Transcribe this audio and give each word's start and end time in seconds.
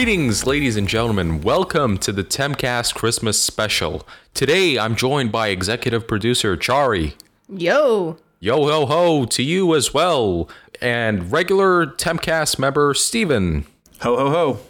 Greetings, 0.00 0.46
ladies 0.46 0.78
and 0.78 0.88
gentlemen. 0.88 1.42
Welcome 1.42 1.98
to 1.98 2.10
the 2.10 2.24
Temcast 2.24 2.94
Christmas 2.94 3.38
special. 3.38 4.08
Today, 4.32 4.78
I'm 4.78 4.96
joined 4.96 5.30
by 5.30 5.48
executive 5.48 6.08
producer 6.08 6.56
Chari. 6.56 7.12
Yo. 7.50 8.16
Yo 8.38 8.66
ho 8.66 8.86
ho 8.86 9.26
to 9.26 9.42
you 9.42 9.74
as 9.74 9.92
well, 9.92 10.48
and 10.80 11.30
regular 11.30 11.84
Temcast 11.86 12.58
member 12.58 12.94
Steven. 12.94 13.66
Ho 14.00 14.16
ho 14.16 14.30
ho. 14.30 14.60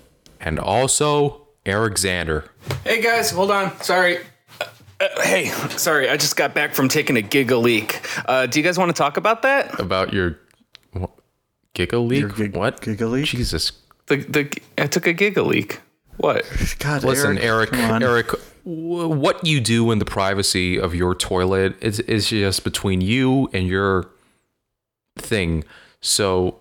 And 0.41 0.59
also 0.59 1.47
Alexander. 1.65 2.51
Hey 2.83 3.01
guys, 3.01 3.31
hold 3.31 3.53
on. 3.53 3.81
Sorry. 3.83 4.19
Uh, 4.61 4.65
uh, 5.01 5.23
hey, 5.23 5.45
sorry. 5.77 6.09
I 6.09 6.17
just 6.17 6.35
got 6.35 6.57
back 6.57 6.75
from 6.75 6.89
taking 6.89 7.17
a 7.17 7.23
giga 7.23 7.63
leak. 7.63 8.01
Uh, 8.27 8.47
do 8.47 8.59
you 8.59 8.65
guys 8.65 8.77
want 8.77 8.89
to 8.89 8.99
talk 9.01 9.17
about 9.17 9.43
that? 9.43 9.79
About 9.79 10.13
your 10.13 10.41
what, 10.91 11.13
Giga 11.77 12.05
leak? 12.05 12.19
Your 12.19 12.31
gig- 12.31 12.57
what? 12.57 12.81
Giga 12.81 13.09
leak? 13.09 13.27
Jesus. 13.27 13.71
The 14.11 14.17
the 14.17 14.61
I 14.77 14.89
took 14.89 15.07
a 15.07 15.15
giga 15.15 15.47
leak. 15.47 15.81
What? 16.17 16.45
God, 16.81 17.05
Listen, 17.05 17.39
Eric, 17.39 17.71
come 17.71 17.91
on. 17.93 18.03
Eric, 18.03 18.27
w- 18.65 19.09
what 19.09 19.47
you 19.47 19.61
do 19.61 19.91
in 19.91 20.01
the 20.01 20.05
privacy 20.05 20.79
of 20.79 20.95
your 20.95 21.15
toilet 21.15 21.83
is, 21.83 22.01
is 22.01 22.29
just 22.29 22.63
between 22.63 23.01
you 23.01 23.49
and 23.55 23.67
your 23.67 24.11
thing. 25.17 25.65
So 26.01 26.59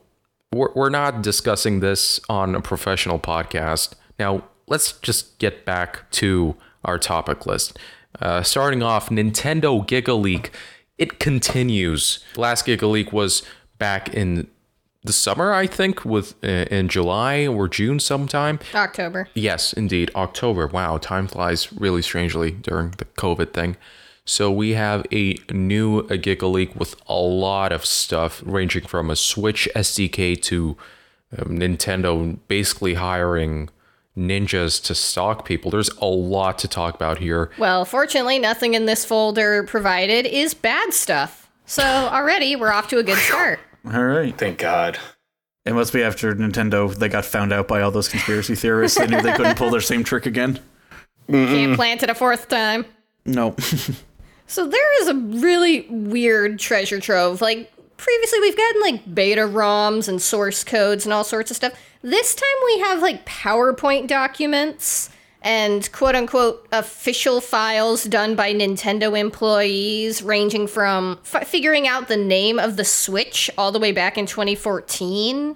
we're, 0.54 0.72
we're 0.76 0.90
not 0.90 1.22
discussing 1.22 1.80
this 1.82 2.22
on 2.30 2.56
a 2.56 2.62
professional 2.62 3.20
podcast. 3.20 3.96
Now, 4.18 4.44
let's 4.68 4.94
just 4.94 5.38
get 5.40 5.66
back 5.66 6.10
to 6.12 6.56
our 6.86 6.98
topic 6.98 7.46
list. 7.46 7.78
Uh, 8.22 8.44
starting 8.44 8.82
off, 8.82 9.10
Nintendo 9.10 9.86
Giga 9.86 10.18
Leak. 10.22 10.52
It 10.98 11.20
continues. 11.20 12.24
Last 12.38 12.66
Giga 12.66 12.90
Leak 12.90 13.12
was 13.12 13.44
back 13.78 14.14
in 14.14 14.48
the 15.04 15.14
summer, 15.14 15.54
I 15.54 15.68
think, 15.68 16.04
with 16.04 16.36
uh, 16.44 16.66
in 16.70 16.90
July 16.90 17.48
or 17.48 17.68
June 17.68 18.00
sometime. 18.00 18.60
October. 18.74 19.30
Yes, 19.34 19.74
indeed. 19.74 20.12
October. 20.16 20.68
Wow, 20.68 20.98
time 20.98 21.28
flies 21.28 21.72
really 21.74 22.02
strangely 22.02 22.52
during 22.52 22.92
the 22.92 23.06
COVID 23.06 23.54
thing. 23.54 23.78
So 24.26 24.52
we 24.52 24.72
have 24.72 25.06
a 25.12 25.38
new 25.52 26.04
Giga 26.04 26.52
Leak 26.52 26.76
with 26.76 26.96
a 27.08 27.16
lot 27.16 27.72
of 27.72 27.86
stuff, 27.86 28.44
ranging 28.46 28.86
from 28.86 29.10
a 29.10 29.16
Switch 29.16 29.68
SDK 29.76 30.40
to 30.44 30.78
um, 31.38 31.58
Nintendo 31.58 32.38
basically 32.48 32.96
hiring 32.96 33.70
ninjas 34.18 34.84
to 34.84 34.94
stalk 34.94 35.46
people. 35.46 35.72
There's 35.72 35.90
a 35.98 36.06
lot 36.06 36.60
to 36.60 36.68
talk 36.68 36.94
about 36.94 37.20
here. 37.20 37.50
Well, 37.58 37.86
fortunately, 37.86 38.38
nothing 38.38 38.74
in 38.74 38.86
this 38.86 39.06
folder 39.06 39.64
provided 39.64 40.26
is 40.26 40.54
bad 40.54 40.94
stuff. 40.94 41.50
So 41.66 41.84
already 41.84 42.56
we're 42.56 42.72
off 42.72 42.88
to 42.90 42.98
a 42.98 43.04
good 43.04 43.18
start. 43.18 43.60
All 43.86 44.04
right. 44.04 44.38
Thank 44.38 44.60
God. 44.60 44.98
It 45.66 45.74
must 45.74 45.94
be 45.94 46.02
after 46.04 46.34
Nintendo 46.34 46.94
they 46.94 47.10
got 47.10 47.26
found 47.26 47.54
out 47.54 47.68
by 47.68 47.82
all 47.82 47.92
those 47.92 48.08
conspiracy 48.10 48.56
theorists. 48.56 48.98
They 48.98 49.08
knew 49.08 49.22
they 49.22 49.34
couldn't 49.34 49.58
pull 49.58 49.70
their 49.70 49.82
same 49.82 50.04
trick 50.04 50.26
again. 50.26 50.60
Can't 51.30 51.76
plant 51.76 52.02
it 52.02 52.10
a 52.10 52.16
fourth 52.16 52.48
time. 52.48 52.86
No. 53.26 53.56
So 54.48 54.68
there 54.68 55.02
is 55.02 55.08
a 55.08 55.14
really 55.14 55.86
weird 55.92 56.58
treasure 56.58 57.00
trove. 57.00 57.40
Like 57.40 57.72
previously 57.98 58.40
we've 58.40 58.58
gotten 58.58 58.82
like 58.82 59.14
beta 59.14 59.42
ROMs 59.42 60.08
and 60.10 60.20
source 60.20 60.64
codes 60.64 61.06
and 61.06 61.14
all 61.14 61.24
sorts 61.24 61.52
of 61.52 61.58
stuff. 61.58 61.74
This 62.02 62.34
time 62.34 62.48
we 62.66 62.80
have 62.80 63.02
like 63.02 63.28
PowerPoint 63.28 64.08
documents 64.08 65.12
and 65.42 65.90
quote 65.92 66.16
unquote 66.16 66.68
official 66.72 67.42
files 67.42 68.04
done 68.04 68.36
by 68.36 68.54
Nintendo 68.54 69.18
employees 69.18 70.22
ranging 70.22 70.68
from 70.68 71.20
f- 71.34 71.48
figuring 71.48 71.88
out 71.88 72.08
the 72.08 72.18
name 72.18 72.60
of 72.60 72.76
the 72.76 72.86
Switch 72.86 73.50
all 73.58 73.72
the 73.72 73.80
way 73.80 73.92
back 73.92 74.18
in 74.18 74.26
2014 74.26 75.56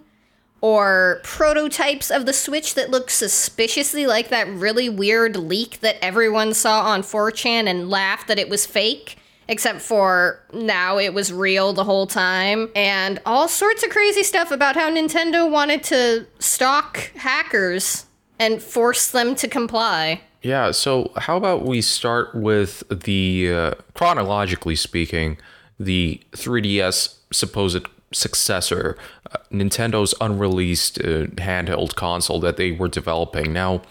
or 0.61 1.19
prototypes 1.23 2.09
of 2.09 2.25
the 2.25 2.31
Switch 2.31 2.75
that 2.75 2.89
look 2.89 3.09
suspiciously 3.09 4.07
like 4.07 4.29
that 4.29 4.47
really 4.47 4.87
weird 4.87 5.35
leak 5.35 5.81
that 5.81 5.97
everyone 6.01 6.53
saw 6.53 6.83
on 6.83 7.01
4chan 7.01 7.67
and 7.67 7.89
laughed 7.89 8.29
that 8.29 8.39
it 8.39 8.47
was 8.47 8.65
fake. 8.65 9.17
Except 9.49 9.81
for 9.81 10.41
now 10.53 10.97
it 10.97 11.13
was 11.13 11.33
real 11.33 11.73
the 11.73 11.83
whole 11.83 12.07
time. 12.07 12.69
And 12.77 13.21
all 13.25 13.49
sorts 13.49 13.83
of 13.83 13.89
crazy 13.89 14.23
stuff 14.23 14.51
about 14.51 14.75
how 14.77 14.89
Nintendo 14.89 15.51
wanted 15.51 15.83
to 15.83 16.25
stalk 16.39 17.11
hackers 17.17 18.05
and 18.39 18.61
force 18.61 19.11
them 19.11 19.35
to 19.35 19.47
comply. 19.47 20.21
Yeah, 20.41 20.71
so 20.71 21.11
how 21.15 21.37
about 21.37 21.63
we 21.63 21.81
start 21.81 22.35
with 22.35 22.83
the, 22.89 23.53
uh, 23.53 23.71
chronologically 23.93 24.75
speaking, 24.75 25.37
the 25.79 26.21
3DS 26.33 27.17
supposed 27.31 27.85
successor, 28.11 28.97
uh, 29.31 29.37
Nintendo's 29.51 30.13
unreleased 30.21 30.99
uh, 30.99 31.27
handheld 31.37 31.95
console 31.95 32.39
that 32.41 32.57
they 32.57 32.71
were 32.71 32.89
developing. 32.89 33.53
Now, 33.53 33.81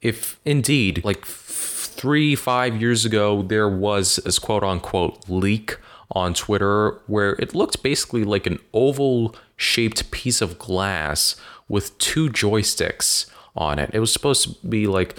if 0.00 0.38
indeed, 0.44 1.04
like 1.04 1.22
f- 1.22 1.90
three, 1.96 2.34
five 2.34 2.80
years 2.80 3.04
ago, 3.04 3.42
there 3.42 3.68
was 3.68 4.18
a 4.24 4.40
quote 4.40 4.64
unquote 4.64 5.28
leak 5.28 5.78
on 6.10 6.34
Twitter 6.34 7.00
where 7.06 7.32
it 7.34 7.54
looked 7.54 7.82
basically 7.82 8.24
like 8.24 8.46
an 8.46 8.58
oval 8.74 9.34
shaped 9.56 10.10
piece 10.10 10.42
of 10.42 10.58
glass 10.58 11.36
with 11.68 11.96
two 11.98 12.28
joysticks 12.28 13.31
on 13.56 13.78
it. 13.78 13.90
It 13.92 14.00
was 14.00 14.12
supposed 14.12 14.60
to 14.60 14.66
be 14.66 14.86
like 14.86 15.16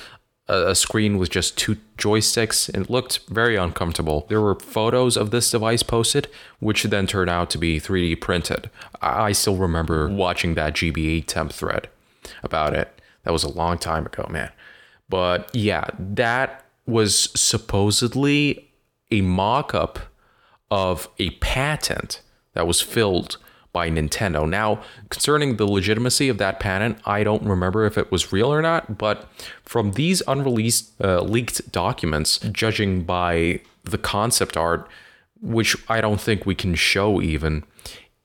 a, 0.47 0.75
screen 0.75 1.17
with 1.17 1.29
just 1.29 1.57
two 1.57 1.77
joysticks 1.97 2.67
and 2.69 2.85
it 2.85 2.89
looked 2.89 3.19
very 3.29 3.55
uncomfortable. 3.55 4.25
There 4.29 4.41
were 4.41 4.55
photos 4.55 5.16
of 5.16 5.31
this 5.31 5.49
device 5.51 5.83
posted, 5.83 6.27
which 6.59 6.83
then 6.83 7.07
turned 7.07 7.29
out 7.29 7.49
to 7.51 7.57
be 7.57 7.79
3D 7.79 8.19
printed. 8.19 8.69
I, 9.01 9.23
I 9.23 9.31
still 9.31 9.55
remember 9.55 10.09
watching 10.09 10.55
that 10.55 10.73
GBA 10.73 11.25
temp 11.27 11.53
thread 11.53 11.89
about 12.44 12.73
it. 12.73 13.01
That 13.23 13.31
was 13.31 13.44
a 13.44 13.49
long 13.49 13.77
time 13.77 14.05
ago, 14.05 14.27
man. 14.29 14.51
But 15.09 15.50
yeah, 15.53 15.89
that 15.97 16.65
was 16.85 17.29
supposedly 17.39 18.69
a 19.11 19.21
mock 19.21 19.73
up 19.73 20.00
of 20.69 21.07
a 21.19 21.29
patent 21.31 22.21
that 22.53 22.67
was 22.67 22.81
filled 22.81 23.38
by 23.73 23.89
Nintendo. 23.89 24.47
Now, 24.47 24.81
concerning 25.09 25.57
the 25.57 25.66
legitimacy 25.66 26.29
of 26.29 26.38
that 26.38 26.59
patent, 26.59 27.00
I 27.06 27.23
don't 27.23 27.44
remember 27.44 27.85
if 27.85 27.97
it 27.97 28.11
was 28.11 28.31
real 28.31 28.53
or 28.53 28.61
not, 28.61 28.97
but 28.97 29.28
from 29.63 29.94
these 29.94 30.22
unreleased 30.28 30.94
uh, 31.03 31.22
leaked 31.22 31.72
documents, 31.72 32.38
judging 32.51 33.03
by 33.03 33.62
the 33.83 33.97
concept 33.97 34.56
art, 34.56 34.88
which 35.41 35.75
I 35.89 36.00
don't 36.00 36.22
think 36.22 36.45
we 36.45 36.56
can 36.56 36.75
show 36.75 37.22
even, 37.22 37.63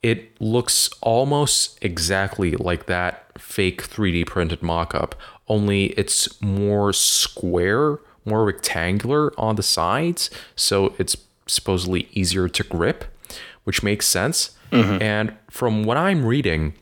it 0.03 0.41
looks 0.41 0.91
almost 1.01 1.79
exactly 1.83 2.53
like 2.53 2.87
that 2.87 3.25
fake 3.41 3.83
3D 3.83 4.27
printed 4.27 4.63
mock-up, 4.63 5.15
only 5.49 5.87
it's 5.87 6.41
more 6.43 6.93
square, 6.93 7.99
more 8.25 8.45
rectangular 8.45 9.33
on 9.41 9.57
the 9.57 9.63
sides, 9.63 10.31
so 10.55 10.95
it's 10.99 11.17
supposedly 11.47 12.09
easier 12.13 12.49
to 12.49 12.63
grip, 12.63 13.07
which 13.65 13.83
makes 13.83 14.07
sense. 14.07 14.51
And 14.73 15.35
from 15.51 15.85
what 15.85 15.97
I'm 15.97 16.25
reading, 16.25 16.75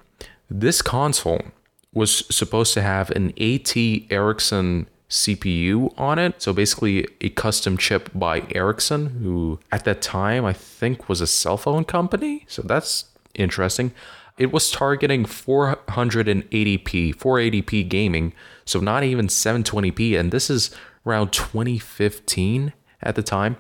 this 0.51 0.83
console 0.83 1.43
was 1.93 2.25
supposed 2.35 2.75
to 2.75 2.83
have 2.83 3.11
an 3.13 3.33
AT 3.41 3.77
Ericsson 4.11 4.87
CPU 5.09 5.99
on 5.99 6.19
it. 6.19 6.43
So 6.43 6.53
basically, 6.53 7.07
a 7.21 7.29
custom 7.31 7.77
chip 7.77 8.11
by 8.15 8.47
Ericsson, 8.55 9.21
who 9.23 9.61
at 9.71 9.85
that 9.85 10.03
time 10.03 10.45
I 10.45 10.53
think 10.53 11.09
was 11.09 11.21
a 11.21 11.27
cell 11.27 11.57
phone 11.57 11.85
company. 11.85 12.45
So 12.49 12.63
that's 12.63 13.07
interesting. 13.35 13.93
It 14.37 14.53
was 14.53 14.71
targeting 14.71 15.25
480p, 15.25 17.15
480p 17.15 17.89
gaming, 17.89 18.35
so 18.67 18.81
not 18.81 19.03
even 19.03 19.29
720p. 19.29 20.19
And 20.19 20.31
this 20.31 20.51
is 20.51 20.71
around 21.07 21.33
2015 21.33 22.75
at 23.03 23.15
the 23.15 23.23
time. 23.23 23.57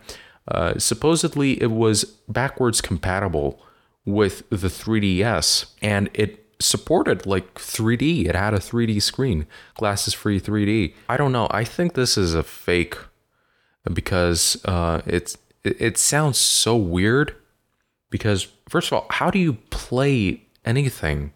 Uh, 0.49 0.79
supposedly, 0.79 1.61
it 1.63 1.71
was 1.71 2.05
backwards 2.29 2.81
compatible 2.81 3.61
with 4.07 4.49
the 4.49 4.69
3DS 4.69 5.67
and 5.83 6.09
it 6.15 6.47
supported 6.61 7.27
like 7.27 7.55
3D. 7.55 8.27
It 8.27 8.35
had 8.35 8.55
a 8.55 8.59
3D 8.59 9.03
screen, 9.03 9.47
glasses 9.75 10.15
free 10.15 10.41
3D. 10.41 10.95
I 11.09 11.17
don't 11.17 11.33
know. 11.33 11.49
I 11.51 11.65
think 11.65 11.95
this 11.95 12.17
is 12.17 12.35
a 12.35 12.43
fake 12.43 12.97
because 13.93 14.63
uh, 14.65 15.03
it's 15.07 15.37
it, 15.65 15.99
sounds 15.99 16.39
so 16.39 16.77
weird. 16.77 17.35
Because 18.09 18.49
first 18.69 18.89
of 18.89 18.93
all, 18.95 19.07
how 19.11 19.31
do 19.31 19.39
you 19.39 19.55
play 19.71 20.45
anything 20.65 21.33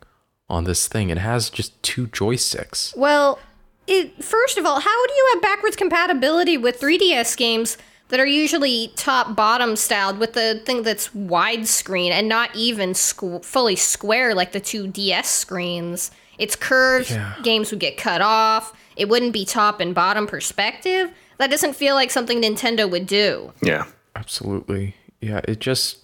on 0.49 0.65
this 0.65 0.87
thing? 0.87 1.11
It 1.11 1.19
has 1.19 1.51
just 1.51 1.81
two 1.83 2.07
joysticks. 2.07 2.97
Well, 2.97 3.41
it, 3.87 4.23
first 4.23 4.57
of 4.57 4.65
all, 4.65 4.79
how 4.79 5.07
do 5.07 5.13
you 5.13 5.31
have 5.35 5.43
backwards 5.43 5.77
compatibility 5.77 6.57
with 6.57 6.81
3DS 6.81 7.37
games 7.37 7.77
that 8.11 8.21
are 8.21 8.27
usually 8.27 8.93
top 8.97 9.35
bottom 9.35 9.75
styled 9.77 10.19
with 10.19 10.35
the 10.35 10.61
thing 10.65 10.83
that's 10.83 11.09
widescreen 11.09 12.11
and 12.11 12.29
not 12.29 12.55
even 12.55 12.91
squ- 12.93 13.45
fully 13.45 13.77
square 13.77 14.35
like 14.35 14.53
the 14.53 14.61
two 14.61 14.87
DS 14.87 15.29
screens? 15.31 16.11
It's 16.39 16.57
curved, 16.57 17.11
Yeah. 17.11 17.35
games 17.43 17.71
would 17.71 17.81
get 17.81 17.97
cut 17.97 18.21
off, 18.21 18.73
it 18.97 19.09
wouldn't 19.09 19.33
be 19.33 19.45
top 19.45 19.81
and 19.81 19.95
bottom 19.95 20.27
perspective. 20.27 21.11
That 21.39 21.51
doesn't 21.51 21.75
feel 21.75 21.95
like 21.95 22.11
something 22.11 22.41
Nintendo 22.43 22.91
would 22.91 23.07
do. 23.07 23.53
Yeah. 23.63 23.87
Absolutely. 24.17 24.95
Yeah, 25.21 25.41
it 25.49 25.59
just 25.61 25.99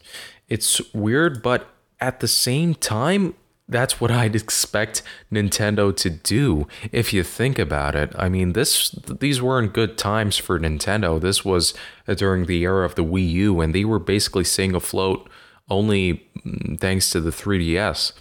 it's 0.48 0.80
weird, 0.94 1.42
but 1.42 1.68
at 2.00 2.20
the 2.20 2.28
same 2.28 2.74
time, 2.74 3.34
that's 3.68 4.00
what 4.00 4.10
I'd 4.10 4.36
expect 4.36 5.02
Nintendo 5.32 5.94
to 5.96 6.10
do 6.10 6.68
if 6.92 7.12
you 7.12 7.22
think 7.22 7.58
about 7.58 7.94
it. 7.96 8.12
I 8.16 8.28
mean, 8.28 8.52
this 8.52 8.90
these 8.90 9.42
weren't 9.42 9.74
good 9.74 9.98
times 9.98 10.36
for 10.36 10.58
Nintendo. 10.58 11.20
This 11.20 11.44
was 11.44 11.74
during 12.06 12.46
the 12.46 12.62
era 12.62 12.84
of 12.84 12.94
the 12.94 13.04
Wii 13.04 13.28
U, 13.30 13.60
and 13.60 13.74
they 13.74 13.84
were 13.84 13.98
basically 13.98 14.44
staying 14.44 14.74
afloat 14.74 15.28
only 15.68 16.28
mm, 16.44 16.78
thanks 16.78 17.10
to 17.10 17.20
the 17.20 17.30
3DS. 17.30 18.12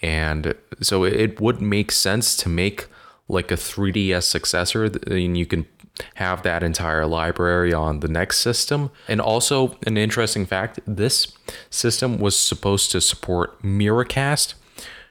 And 0.00 0.54
so 0.80 1.04
it 1.04 1.40
would 1.40 1.60
make 1.60 1.90
sense 1.90 2.36
to 2.38 2.48
make 2.48 2.86
like 3.26 3.50
a 3.50 3.56
3DS 3.56 4.22
successor, 4.24 4.84
and 4.84 5.36
you 5.36 5.46
can 5.46 5.66
have 6.14 6.42
that 6.42 6.62
entire 6.62 7.06
library 7.06 7.72
on 7.72 8.00
the 8.00 8.08
next 8.08 8.38
system. 8.38 8.90
And 9.08 9.20
also, 9.20 9.78
an 9.86 9.96
interesting 9.96 10.44
fact 10.44 10.80
this 10.86 11.32
system 11.70 12.18
was 12.18 12.36
supposed 12.36 12.90
to 12.92 13.00
support 13.00 13.62
Miracast. 13.62 14.54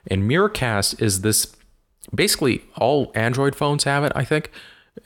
And 0.08 0.30
Miracast 0.30 1.02
is 1.02 1.22
this 1.22 1.56
basically 2.14 2.64
all 2.76 3.12
Android 3.16 3.56
phones 3.56 3.84
have 3.86 4.04
it, 4.04 4.12
I 4.16 4.26
think. 4.26 4.52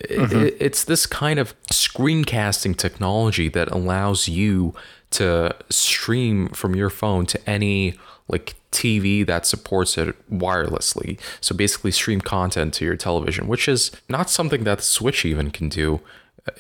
Mm-hmm. 0.04 0.58
It's 0.60 0.84
this 0.84 1.06
kind 1.06 1.40
of 1.40 1.56
screencasting 1.72 2.76
technology 2.76 3.50
that 3.50 3.72
allows 3.72 4.28
you 4.28 4.74
to 5.12 5.56
stream 5.70 6.50
from 6.50 6.76
your 6.76 6.90
phone 6.90 7.26
to 7.28 7.50
any 7.50 7.98
like 8.28 8.56
TV 8.72 9.26
that 9.26 9.46
supports 9.46 9.98
it 9.98 10.16
wirelessly. 10.30 11.18
So 11.40 11.56
basically, 11.56 11.92
stream 11.92 12.20
content 12.20 12.74
to 12.76 12.86
your 12.86 12.98
television, 12.98 13.48
which 13.48 13.68
is 13.68 13.92
not 14.10 14.30
something 14.30 14.66
that 14.66 14.82
Switch 14.82 15.26
even 15.26 15.52
can 15.52 15.70
do. 15.70 16.02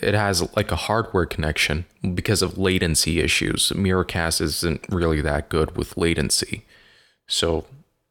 It 0.01 0.13
has 0.13 0.55
like 0.55 0.71
a 0.71 0.77
hardware 0.77 1.25
connection 1.25 1.85
because 2.13 2.41
of 2.41 2.57
latency 2.57 3.19
issues. 3.19 3.71
Miracast 3.71 4.41
isn't 4.41 4.85
really 4.89 5.21
that 5.21 5.49
good 5.49 5.75
with 5.75 5.97
latency. 5.97 6.65
So 7.27 7.65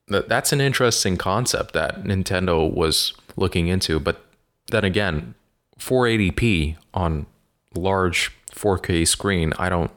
that's 0.09 0.53
an 0.53 0.61
interesting 0.61 1.17
concept 1.17 1.73
that 1.75 2.05
Nintendo 2.05 2.73
was 2.73 3.13
looking 3.37 3.69
into. 3.69 3.99
But 3.99 4.25
then 4.71 4.85
again, 4.85 5.35
480p 5.79 6.77
on 6.95 7.27
large 7.75 8.33
4K 8.53 9.07
screen, 9.07 9.53
I 9.59 9.69
don't 9.69 9.91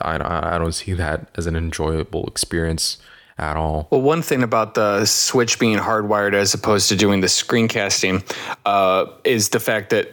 I, 0.00 0.54
I 0.54 0.58
don't 0.58 0.72
see 0.72 0.92
that 0.94 1.28
as 1.36 1.46
an 1.46 1.56
enjoyable 1.56 2.26
experience 2.26 2.98
at 3.38 3.56
all. 3.56 3.88
Well, 3.90 4.02
one 4.02 4.22
thing 4.22 4.42
about 4.42 4.74
the 4.74 5.04
Switch 5.04 5.58
being 5.58 5.78
hardwired 5.78 6.34
as 6.34 6.54
opposed 6.54 6.88
to 6.88 6.96
doing 6.96 7.20
the 7.20 7.26
screencasting 7.26 8.22
uh, 8.64 9.06
is 9.24 9.50
the 9.50 9.60
fact 9.60 9.90
that 9.90 10.10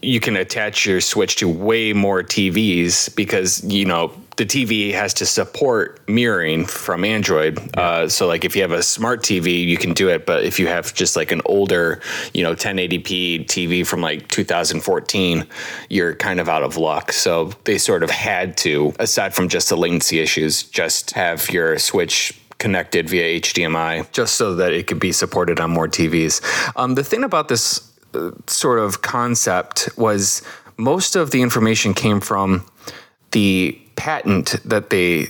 you 0.00 0.20
can 0.20 0.36
attach 0.36 0.86
your 0.86 1.00
Switch 1.00 1.36
to 1.36 1.48
way 1.48 1.92
more 1.92 2.22
TVs 2.22 3.14
because 3.14 3.64
you 3.64 3.84
know 3.84 4.12
the 4.42 4.64
TV 4.64 4.92
has 4.92 5.14
to 5.14 5.24
support 5.24 6.00
mirroring 6.08 6.66
from 6.66 7.04
Android. 7.04 7.60
Yeah. 7.76 7.80
Uh, 7.80 8.08
so, 8.08 8.26
like 8.26 8.44
if 8.44 8.56
you 8.56 8.62
have 8.62 8.72
a 8.72 8.82
smart 8.82 9.22
TV, 9.22 9.64
you 9.64 9.76
can 9.76 9.92
do 9.92 10.08
it. 10.08 10.26
But 10.26 10.44
if 10.44 10.58
you 10.58 10.66
have 10.66 10.92
just 10.94 11.14
like 11.14 11.30
an 11.30 11.42
older, 11.44 12.00
you 12.34 12.42
know, 12.42 12.54
1080p 12.54 13.46
TV 13.46 13.86
from 13.86 14.00
like 14.00 14.26
2014, 14.28 15.46
you're 15.90 16.16
kind 16.16 16.40
of 16.40 16.48
out 16.48 16.64
of 16.64 16.76
luck. 16.76 17.12
So 17.12 17.52
they 17.64 17.78
sort 17.78 18.02
of 18.02 18.10
had 18.10 18.56
to, 18.58 18.92
aside 18.98 19.32
from 19.32 19.48
just 19.48 19.68
the 19.68 19.76
latency 19.76 20.18
issues, 20.18 20.64
just 20.64 21.12
have 21.12 21.48
your 21.50 21.78
Switch 21.78 22.36
connected 22.58 23.08
via 23.08 23.40
HDMI 23.40 24.10
just 24.10 24.34
so 24.34 24.56
that 24.56 24.72
it 24.72 24.88
could 24.88 25.00
be 25.00 25.12
supported 25.12 25.60
on 25.60 25.70
more 25.70 25.86
TVs. 25.86 26.42
Um, 26.76 26.96
the 26.96 27.04
thing 27.04 27.22
about 27.22 27.46
this 27.46 27.92
uh, 28.14 28.32
sort 28.48 28.80
of 28.80 29.02
concept 29.02 29.88
was 29.96 30.42
most 30.76 31.14
of 31.14 31.30
the 31.30 31.42
information 31.42 31.94
came 31.94 32.20
from 32.20 32.66
the 33.32 33.78
patent 33.96 34.56
that 34.64 34.90
they 34.90 35.28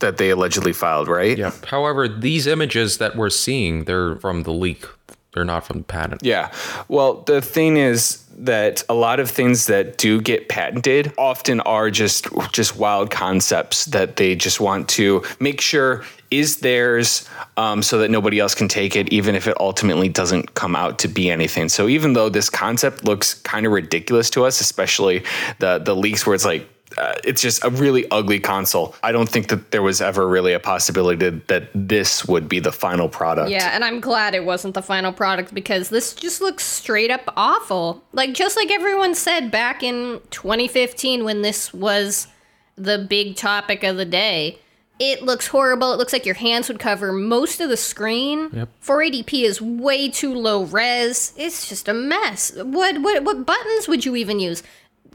that 0.00 0.18
they 0.18 0.30
allegedly 0.30 0.72
filed, 0.72 1.08
right? 1.08 1.38
Yeah. 1.38 1.52
However, 1.66 2.08
these 2.08 2.46
images 2.46 2.98
that 2.98 3.16
we're 3.16 3.30
seeing, 3.30 3.84
they're 3.84 4.16
from 4.16 4.42
the 4.42 4.52
leak. 4.52 4.84
They're 5.32 5.44
not 5.44 5.66
from 5.66 5.78
the 5.78 5.84
patent. 5.84 6.22
Yeah. 6.22 6.52
Well, 6.88 7.22
the 7.22 7.40
thing 7.40 7.76
is 7.76 8.24
that 8.38 8.84
a 8.88 8.94
lot 8.94 9.20
of 9.20 9.30
things 9.30 9.66
that 9.66 9.98
do 9.98 10.20
get 10.20 10.48
patented 10.48 11.12
often 11.18 11.60
are 11.60 11.90
just 11.90 12.26
just 12.52 12.76
wild 12.76 13.10
concepts 13.10 13.86
that 13.86 14.16
they 14.16 14.34
just 14.34 14.60
want 14.60 14.88
to 14.90 15.22
make 15.40 15.60
sure 15.60 16.04
is 16.30 16.58
theirs 16.58 17.28
um, 17.56 17.82
so 17.82 17.98
that 17.98 18.10
nobody 18.10 18.40
else 18.40 18.54
can 18.54 18.66
take 18.66 18.96
it 18.96 19.12
even 19.12 19.34
if 19.34 19.46
it 19.46 19.56
ultimately 19.60 20.08
doesn't 20.08 20.54
come 20.54 20.74
out 20.74 20.98
to 20.98 21.06
be 21.06 21.30
anything 21.30 21.68
so 21.68 21.86
even 21.86 22.14
though 22.14 22.28
this 22.28 22.50
concept 22.50 23.04
looks 23.04 23.34
kind 23.34 23.66
of 23.66 23.72
ridiculous 23.72 24.30
to 24.30 24.44
us 24.44 24.60
especially 24.60 25.22
the 25.60 25.78
the 25.78 25.94
leaks 25.94 26.26
where 26.26 26.34
it's 26.34 26.44
like 26.44 26.68
uh, 26.98 27.14
it's 27.24 27.42
just 27.42 27.64
a 27.64 27.70
really 27.70 28.08
ugly 28.10 28.40
console. 28.40 28.94
I 29.02 29.12
don't 29.12 29.28
think 29.28 29.48
that 29.48 29.70
there 29.70 29.82
was 29.82 30.00
ever 30.00 30.28
really 30.28 30.52
a 30.52 30.60
possibility 30.60 31.30
that 31.30 31.68
this 31.74 32.24
would 32.26 32.48
be 32.48 32.60
the 32.60 32.72
final 32.72 33.08
product. 33.08 33.50
Yeah, 33.50 33.70
and 33.72 33.84
I'm 33.84 34.00
glad 34.00 34.34
it 34.34 34.44
wasn't 34.44 34.74
the 34.74 34.82
final 34.82 35.12
product 35.12 35.54
because 35.54 35.88
this 35.88 36.14
just 36.14 36.40
looks 36.40 36.64
straight 36.64 37.10
up 37.10 37.32
awful. 37.36 38.02
Like 38.12 38.34
just 38.34 38.56
like 38.56 38.70
everyone 38.70 39.14
said 39.14 39.50
back 39.50 39.82
in 39.82 40.20
2015 40.30 41.24
when 41.24 41.42
this 41.42 41.72
was 41.72 42.28
the 42.76 42.98
big 42.98 43.36
topic 43.36 43.82
of 43.84 43.96
the 43.96 44.04
day. 44.04 44.58
It 45.00 45.24
looks 45.24 45.48
horrible. 45.48 45.92
It 45.92 45.96
looks 45.96 46.12
like 46.12 46.24
your 46.24 46.36
hands 46.36 46.68
would 46.68 46.78
cover 46.78 47.12
most 47.12 47.60
of 47.60 47.68
the 47.68 47.76
screen. 47.76 48.48
Yep. 48.52 48.68
480p 48.80 49.42
is 49.42 49.60
way 49.60 50.08
too 50.08 50.32
low 50.32 50.64
res. 50.64 51.32
It's 51.36 51.68
just 51.68 51.88
a 51.88 51.94
mess. 51.94 52.54
What 52.54 53.02
what 53.02 53.24
what 53.24 53.44
buttons 53.44 53.88
would 53.88 54.04
you 54.04 54.14
even 54.14 54.38
use? 54.38 54.62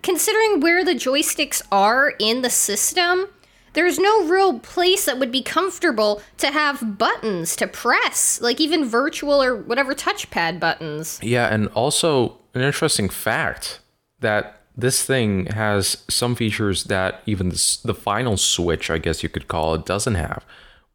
Considering 0.01 0.59
where 0.59 0.83
the 0.83 0.93
joysticks 0.93 1.61
are 1.71 2.13
in 2.19 2.41
the 2.41 2.49
system, 2.49 3.27
there's 3.73 3.99
no 3.99 4.25
real 4.25 4.59
place 4.59 5.05
that 5.05 5.19
would 5.19 5.31
be 5.31 5.41
comfortable 5.41 6.21
to 6.37 6.47
have 6.47 6.97
buttons 6.97 7.55
to 7.57 7.67
press, 7.67 8.41
like 8.41 8.59
even 8.59 8.85
virtual 8.85 9.41
or 9.41 9.55
whatever 9.55 9.93
touchpad 9.93 10.59
buttons. 10.59 11.19
Yeah, 11.21 11.53
and 11.53 11.67
also 11.69 12.37
an 12.53 12.61
interesting 12.61 13.09
fact 13.09 13.79
that 14.19 14.63
this 14.75 15.03
thing 15.03 15.47
has 15.47 16.03
some 16.09 16.35
features 16.35 16.85
that 16.85 17.21
even 17.25 17.49
the 17.49 17.95
final 17.97 18.37
Switch, 18.37 18.89
I 18.89 18.97
guess 18.97 19.23
you 19.23 19.29
could 19.29 19.47
call 19.47 19.75
it, 19.75 19.85
doesn't 19.85 20.15
have, 20.15 20.45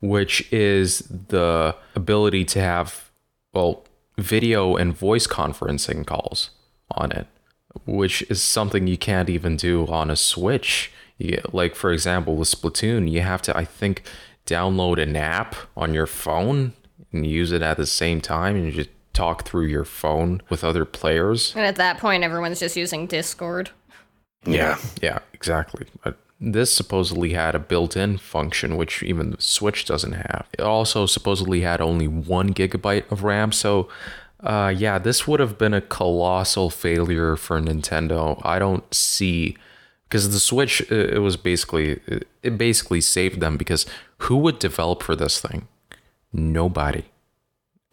which 0.01 0.51
is 0.53 1.01
the 1.01 1.77
ability 1.95 2.45
to 2.47 2.61
have, 2.61 3.11
well, 3.53 3.85
video 4.17 4.77
and 4.77 4.97
voice 4.97 5.27
conferencing 5.27 6.07
calls 6.07 6.51
on 6.91 7.13
it 7.13 7.27
which 7.85 8.23
is 8.31 8.43
something 8.43 8.87
you 8.87 8.99
can't 8.99 9.31
even 9.31 9.57
do 9.57 9.87
on 9.87 10.11
a 10.11 10.17
Switch. 10.17 10.93
You, 11.19 11.41
like 11.53 11.75
for 11.75 11.93
example, 11.93 12.37
with 12.37 12.49
Splatoon, 12.49 13.11
you 13.11 13.21
have 13.21 13.43
to 13.43 13.57
I 13.57 13.65
think 13.65 14.03
download 14.47 15.01
an 15.01 15.17
app 15.17 15.55
on 15.77 15.95
your 15.95 16.07
phone 16.07 16.73
and 17.13 17.27
use 17.27 17.53
it 17.53 17.63
at 17.63 17.77
the 17.77 17.87
same 17.87 18.21
time, 18.21 18.57
and 18.57 18.67
you 18.67 18.73
just 18.73 18.91
talk 19.13 19.45
through 19.45 19.67
your 19.67 19.85
phone 19.85 20.43
with 20.49 20.65
other 20.65 20.85
players. 20.85 21.53
And 21.55 21.65
at 21.65 21.77
that 21.77 21.99
point, 21.99 22.25
everyone's 22.25 22.61
just 22.61 22.77
using 22.77 23.07
Discord. 23.07 23.71
Yeah, 24.45 24.79
yeah, 25.01 25.21
exactly. 25.33 25.87
But 26.03 26.19
this 26.41 26.75
supposedly 26.75 27.33
had 27.33 27.55
a 27.55 27.59
built-in 27.59 28.19
function, 28.19 28.77
which 28.77 29.03
even 29.03 29.31
the 29.31 29.41
Switch 29.41 29.85
doesn't 29.85 30.13
have. 30.13 30.47
It 30.53 30.63
also 30.63 31.07
supposedly 31.07 31.63
had 31.63 31.81
only 31.81 32.09
one 32.09 32.53
gigabyte 32.53 33.11
of 33.11 33.23
RAM, 33.23 33.53
so 33.53 33.89
uh, 34.45 34.73
yeah, 34.77 34.99
this 34.99 35.27
would 35.27 35.41
have 35.41 35.57
been 35.57 35.75
a 35.75 35.81
colossal 35.81 36.71
failure 36.71 37.35
for 37.35 37.61
Nintendo. 37.61 38.41
I 38.45 38.59
don't 38.59 38.93
see 38.95 39.57
because 40.09 40.31
the 40.31 40.39
Switch 40.39 40.81
it 40.91 41.21
was 41.21 41.37
basically 41.37 42.01
it 42.43 42.59
basically 42.59 43.01
saved 43.01 43.41
them 43.41 43.57
because 43.57 43.87
who 44.19 44.37
would 44.37 44.59
develop 44.59 45.03
for 45.03 45.17
this 45.17 45.41
thing? 45.41 45.67
Nobody. 46.33 47.05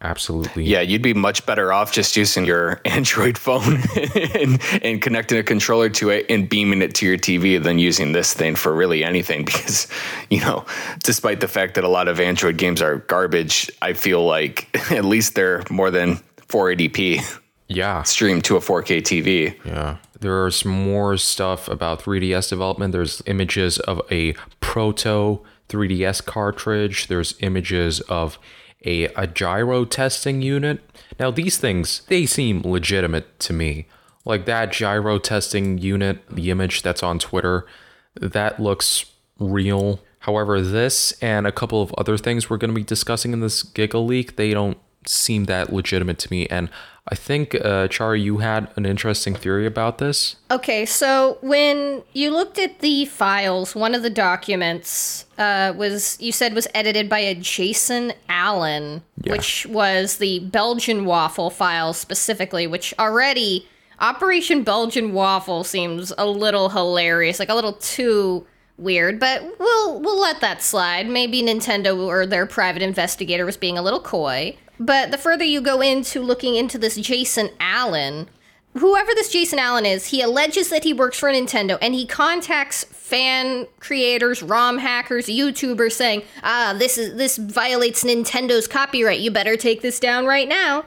Absolutely. 0.02 0.64
Yeah, 0.64 0.80
you'd 0.80 1.00
be 1.00 1.14
much 1.14 1.46
better 1.46 1.72
off 1.72 1.92
just 1.92 2.16
using 2.16 2.44
your 2.44 2.80
Android 2.84 3.38
phone 3.38 3.78
and, 4.34 4.60
and 4.82 5.00
connecting 5.00 5.38
a 5.38 5.44
controller 5.44 5.88
to 5.90 6.10
it 6.10 6.26
and 6.28 6.48
beaming 6.48 6.82
it 6.82 6.92
to 6.96 7.06
your 7.06 7.16
TV 7.16 7.62
than 7.62 7.78
using 7.78 8.10
this 8.10 8.34
thing 8.34 8.56
for 8.56 8.74
really 8.74 9.04
anything. 9.04 9.46
Because, 9.52 9.86
you 10.28 10.40
know, 10.40 10.64
despite 11.04 11.40
the 11.40 11.46
fact 11.46 11.74
that 11.74 11.84
a 11.84 11.88
lot 11.88 12.08
of 12.08 12.18
Android 12.18 12.56
games 12.56 12.82
are 12.82 12.96
garbage, 12.98 13.70
I 13.80 13.92
feel 13.92 14.24
like 14.24 14.68
at 14.90 15.04
least 15.04 15.34
they're 15.34 15.62
more 15.70 15.90
than 15.90 16.18
480p. 16.52 17.40
Yeah. 17.68 18.02
Streamed 18.02 18.44
to 18.44 18.56
a 18.56 18.60
4K 18.60 19.00
TV. 19.00 19.56
Yeah. 19.64 19.96
There's 20.20 20.64
more 20.64 21.16
stuff 21.16 21.68
about 21.68 22.02
3DS 22.02 22.50
development. 22.50 22.92
There's 22.92 23.22
images 23.26 23.78
of 23.80 24.02
a 24.10 24.34
proto 24.60 25.42
3DS 25.68 26.24
cartridge. 26.24 27.06
There's 27.08 27.34
images 27.40 28.00
of 28.02 28.38
a, 28.84 29.04
a 29.14 29.26
gyro 29.26 29.84
testing 29.84 30.42
unit. 30.42 30.80
Now, 31.18 31.30
these 31.30 31.56
things, 31.56 32.02
they 32.08 32.26
seem 32.26 32.62
legitimate 32.62 33.38
to 33.40 33.52
me. 33.52 33.86
Like 34.24 34.44
that 34.46 34.70
gyro 34.70 35.18
testing 35.18 35.78
unit, 35.78 36.22
the 36.30 36.50
image 36.50 36.82
that's 36.82 37.02
on 37.02 37.18
Twitter, 37.18 37.66
that 38.14 38.60
looks 38.60 39.06
real. 39.38 40.00
However, 40.20 40.60
this 40.60 41.12
and 41.20 41.46
a 41.46 41.52
couple 41.52 41.82
of 41.82 41.92
other 41.98 42.16
things 42.16 42.48
we're 42.48 42.58
going 42.58 42.70
to 42.70 42.74
be 42.74 42.84
discussing 42.84 43.32
in 43.32 43.40
this 43.40 43.64
Giga 43.64 44.04
Leak, 44.04 44.36
they 44.36 44.52
don't 44.52 44.78
seem 45.06 45.44
that 45.46 45.72
legitimate 45.72 46.18
to 46.20 46.30
me. 46.30 46.46
And 46.46 46.68
I 47.10 47.16
think, 47.16 47.56
uh, 47.64 47.88
you 48.12 48.38
had 48.38 48.68
an 48.76 48.86
interesting 48.86 49.34
theory 49.34 49.66
about 49.66 49.98
this. 49.98 50.36
Okay, 50.50 50.86
so 50.86 51.38
when 51.40 52.02
you 52.12 52.30
looked 52.30 52.58
at 52.58 52.78
the 52.78 53.06
files, 53.06 53.74
one 53.74 53.94
of 53.94 54.02
the 54.02 54.10
documents 54.10 55.24
uh, 55.36 55.72
was 55.76 56.16
you 56.20 56.30
said 56.30 56.54
was 56.54 56.68
edited 56.74 57.08
by 57.08 57.18
a 57.18 57.34
Jason 57.34 58.12
Allen, 58.28 59.02
Yeah. 59.24 59.32
which 59.32 59.66
was 59.66 60.18
the 60.18 60.38
Belgian 60.40 61.04
waffle 61.04 61.50
file 61.50 61.92
specifically, 61.92 62.66
which 62.68 62.94
already 62.98 63.66
Operation 63.98 64.62
Belgian 64.64 65.12
Waffle 65.12 65.62
seems 65.62 66.12
a 66.18 66.26
little 66.26 66.70
hilarious, 66.70 67.38
like 67.38 67.48
a 67.48 67.54
little 67.54 67.74
too 67.74 68.44
weird, 68.76 69.20
but 69.20 69.42
we'll 69.60 70.00
we'll 70.00 70.20
let 70.20 70.40
that 70.40 70.60
slide. 70.62 71.08
Maybe 71.08 71.40
Nintendo 71.42 71.96
or 72.06 72.26
their 72.26 72.46
private 72.46 72.82
investigator 72.82 73.46
was 73.46 73.56
being 73.56 73.78
a 73.78 73.82
little 73.82 74.00
coy. 74.00 74.56
But 74.84 75.12
the 75.12 75.18
further 75.18 75.44
you 75.44 75.60
go 75.60 75.80
into 75.80 76.20
looking 76.20 76.56
into 76.56 76.76
this 76.76 76.96
Jason 76.96 77.50
Allen, 77.60 78.28
whoever 78.76 79.14
this 79.14 79.30
Jason 79.30 79.60
Allen 79.60 79.86
is, 79.86 80.06
he 80.06 80.20
alleges 80.22 80.70
that 80.70 80.82
he 80.82 80.92
works 80.92 81.20
for 81.20 81.28
Nintendo 81.28 81.78
and 81.80 81.94
he 81.94 82.04
contacts 82.04 82.82
fan 82.82 83.68
creators, 83.78 84.42
ROM 84.42 84.78
hackers, 84.78 85.26
YouTubers 85.26 85.92
saying, 85.92 86.22
"Ah, 86.42 86.74
this 86.76 86.98
is 86.98 87.16
this 87.16 87.36
violates 87.36 88.02
Nintendo's 88.02 88.66
copyright. 88.66 89.20
You 89.20 89.30
better 89.30 89.56
take 89.56 89.82
this 89.82 90.00
down 90.00 90.26
right 90.26 90.48
now." 90.48 90.86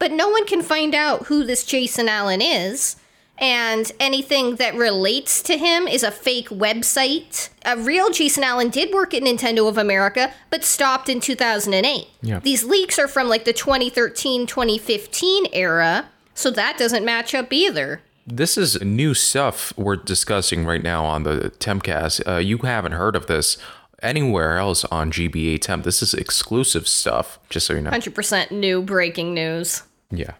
But 0.00 0.10
no 0.10 0.28
one 0.28 0.44
can 0.44 0.62
find 0.62 0.92
out 0.92 1.26
who 1.26 1.44
this 1.44 1.64
Jason 1.64 2.08
Allen 2.08 2.42
is. 2.42 2.96
And 3.40 3.90
anything 4.00 4.56
that 4.56 4.74
relates 4.74 5.42
to 5.42 5.56
him 5.56 5.86
is 5.86 6.02
a 6.02 6.10
fake 6.10 6.48
website. 6.48 7.50
A 7.64 7.76
real 7.76 8.10
Jason 8.10 8.42
Allen 8.42 8.68
did 8.68 8.92
work 8.92 9.14
at 9.14 9.22
Nintendo 9.22 9.68
of 9.68 9.78
America, 9.78 10.32
but 10.50 10.64
stopped 10.64 11.08
in 11.08 11.20
2008. 11.20 12.08
Yeah. 12.20 12.40
These 12.40 12.64
leaks 12.64 12.98
are 12.98 13.06
from 13.06 13.28
like 13.28 13.44
the 13.44 13.52
2013 13.52 14.46
2015 14.46 15.46
era, 15.52 16.08
so 16.34 16.50
that 16.50 16.78
doesn't 16.78 17.04
match 17.04 17.34
up 17.34 17.52
either. 17.52 18.00
This 18.26 18.58
is 18.58 18.80
new 18.82 19.14
stuff 19.14 19.72
we're 19.76 19.96
discussing 19.96 20.66
right 20.66 20.82
now 20.82 21.04
on 21.04 21.22
the 21.22 21.52
Temcast. 21.58 22.26
Uh, 22.28 22.36
you 22.36 22.58
haven't 22.58 22.92
heard 22.92 23.16
of 23.16 23.26
this 23.26 23.56
anywhere 24.02 24.58
else 24.58 24.84
on 24.86 25.10
GBA 25.10 25.60
Temp. 25.60 25.84
This 25.84 26.02
is 26.02 26.12
exclusive 26.12 26.86
stuff, 26.86 27.38
just 27.48 27.66
so 27.66 27.74
you 27.74 27.80
know. 27.80 27.90
100% 27.90 28.50
new 28.50 28.82
breaking 28.82 29.32
news. 29.32 29.82
Yeah. 30.10 30.32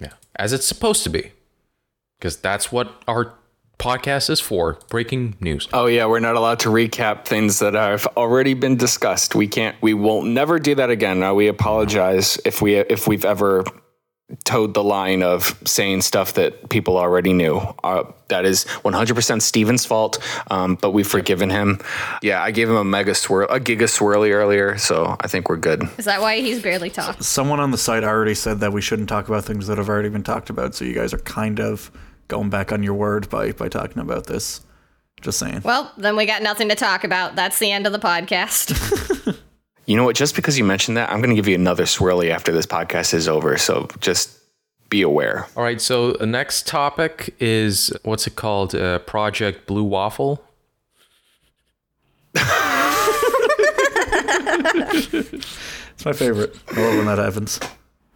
Yeah. 0.00 0.12
As 0.36 0.52
it's 0.52 0.66
supposed 0.66 1.02
to 1.04 1.10
be. 1.10 1.32
Because 2.18 2.36
that's 2.36 2.72
what 2.72 3.02
our 3.06 3.34
podcast 3.78 4.28
is 4.28 4.40
for 4.40 4.78
breaking 4.90 5.36
news. 5.40 5.68
Oh 5.72 5.86
yeah, 5.86 6.06
we're 6.06 6.20
not 6.20 6.34
allowed 6.36 6.60
to 6.60 6.68
recap 6.68 7.24
things 7.24 7.60
that 7.60 7.74
have 7.74 8.06
already 8.16 8.54
been 8.54 8.76
discussed. 8.76 9.34
We 9.34 9.46
can't. 9.46 9.76
We 9.80 9.94
will 9.94 10.22
never 10.22 10.58
do 10.58 10.74
that 10.74 10.90
again. 10.90 11.22
Uh, 11.22 11.32
we 11.34 11.48
apologize 11.48 12.38
if 12.44 12.60
we 12.60 12.76
if 12.76 13.06
we've 13.06 13.24
ever 13.24 13.64
toed 14.44 14.74
the 14.74 14.84
line 14.84 15.22
of 15.22 15.58
saying 15.64 16.02
stuff 16.02 16.34
that 16.34 16.68
people 16.68 16.98
already 16.98 17.32
knew. 17.32 17.56
Uh, 17.82 18.04
that 18.28 18.44
is 18.44 18.66
100% 18.84 19.40
Steven's 19.40 19.86
fault, 19.86 20.18
um, 20.50 20.74
but 20.74 20.90
we've 20.90 21.06
forgiven 21.06 21.48
him. 21.48 21.80
Yeah, 22.20 22.42
I 22.42 22.50
gave 22.50 22.68
him 22.68 22.76
a 22.76 22.84
mega 22.84 23.14
swirl, 23.14 23.48
a 23.48 23.58
giga 23.58 23.84
swirly 23.84 24.30
earlier, 24.32 24.76
so 24.76 25.16
I 25.18 25.28
think 25.28 25.48
we're 25.48 25.56
good. 25.56 25.82
Is 25.96 26.04
that 26.04 26.20
why 26.20 26.40
he's 26.40 26.62
barely 26.62 26.90
talked? 26.90 27.24
Someone 27.24 27.58
on 27.58 27.70
the 27.70 27.78
site 27.78 28.04
already 28.04 28.34
said 28.34 28.60
that 28.60 28.70
we 28.70 28.82
shouldn't 28.82 29.08
talk 29.08 29.28
about 29.28 29.44
things 29.44 29.66
that 29.66 29.78
have 29.78 29.88
already 29.88 30.10
been 30.10 30.24
talked 30.24 30.50
about. 30.50 30.74
So 30.74 30.84
you 30.84 30.92
guys 30.94 31.14
are 31.14 31.18
kind 31.20 31.58
of 31.58 31.90
going 32.28 32.50
back 32.50 32.72
on 32.72 32.82
your 32.82 32.94
word 32.94 33.28
by 33.28 33.52
by 33.52 33.68
talking 33.68 34.00
about 34.00 34.26
this. 34.26 34.60
Just 35.20 35.40
saying. 35.40 35.62
Well, 35.64 35.92
then 35.96 36.16
we 36.16 36.26
got 36.26 36.42
nothing 36.42 36.68
to 36.68 36.76
talk 36.76 37.02
about. 37.02 37.34
That's 37.34 37.58
the 37.58 37.72
end 37.72 37.86
of 37.86 37.92
the 37.92 37.98
podcast. 37.98 39.36
You 39.88 39.96
know 39.96 40.04
what? 40.04 40.16
Just 40.16 40.36
because 40.36 40.58
you 40.58 40.64
mentioned 40.64 40.98
that, 40.98 41.10
I'm 41.10 41.22
going 41.22 41.30
to 41.30 41.34
give 41.34 41.48
you 41.48 41.54
another 41.54 41.84
swirly 41.84 42.28
after 42.28 42.52
this 42.52 42.66
podcast 42.66 43.14
is 43.14 43.26
over. 43.26 43.56
So 43.56 43.88
just 44.00 44.38
be 44.90 45.00
aware. 45.00 45.46
All 45.56 45.62
right, 45.62 45.80
so 45.80 46.12
the 46.12 46.26
next 46.26 46.66
topic 46.66 47.34
is 47.40 47.90
what's 48.02 48.26
it 48.26 48.36
called? 48.36 48.74
Uh, 48.74 48.98
Project 48.98 49.66
Blue 49.66 49.84
Waffle. 49.84 50.44
It's 55.98 56.04
my 56.04 56.12
favorite. 56.12 56.54
I 56.76 56.80
love 56.82 56.96
when 56.96 57.06
that 57.06 57.18
happens. 57.18 57.58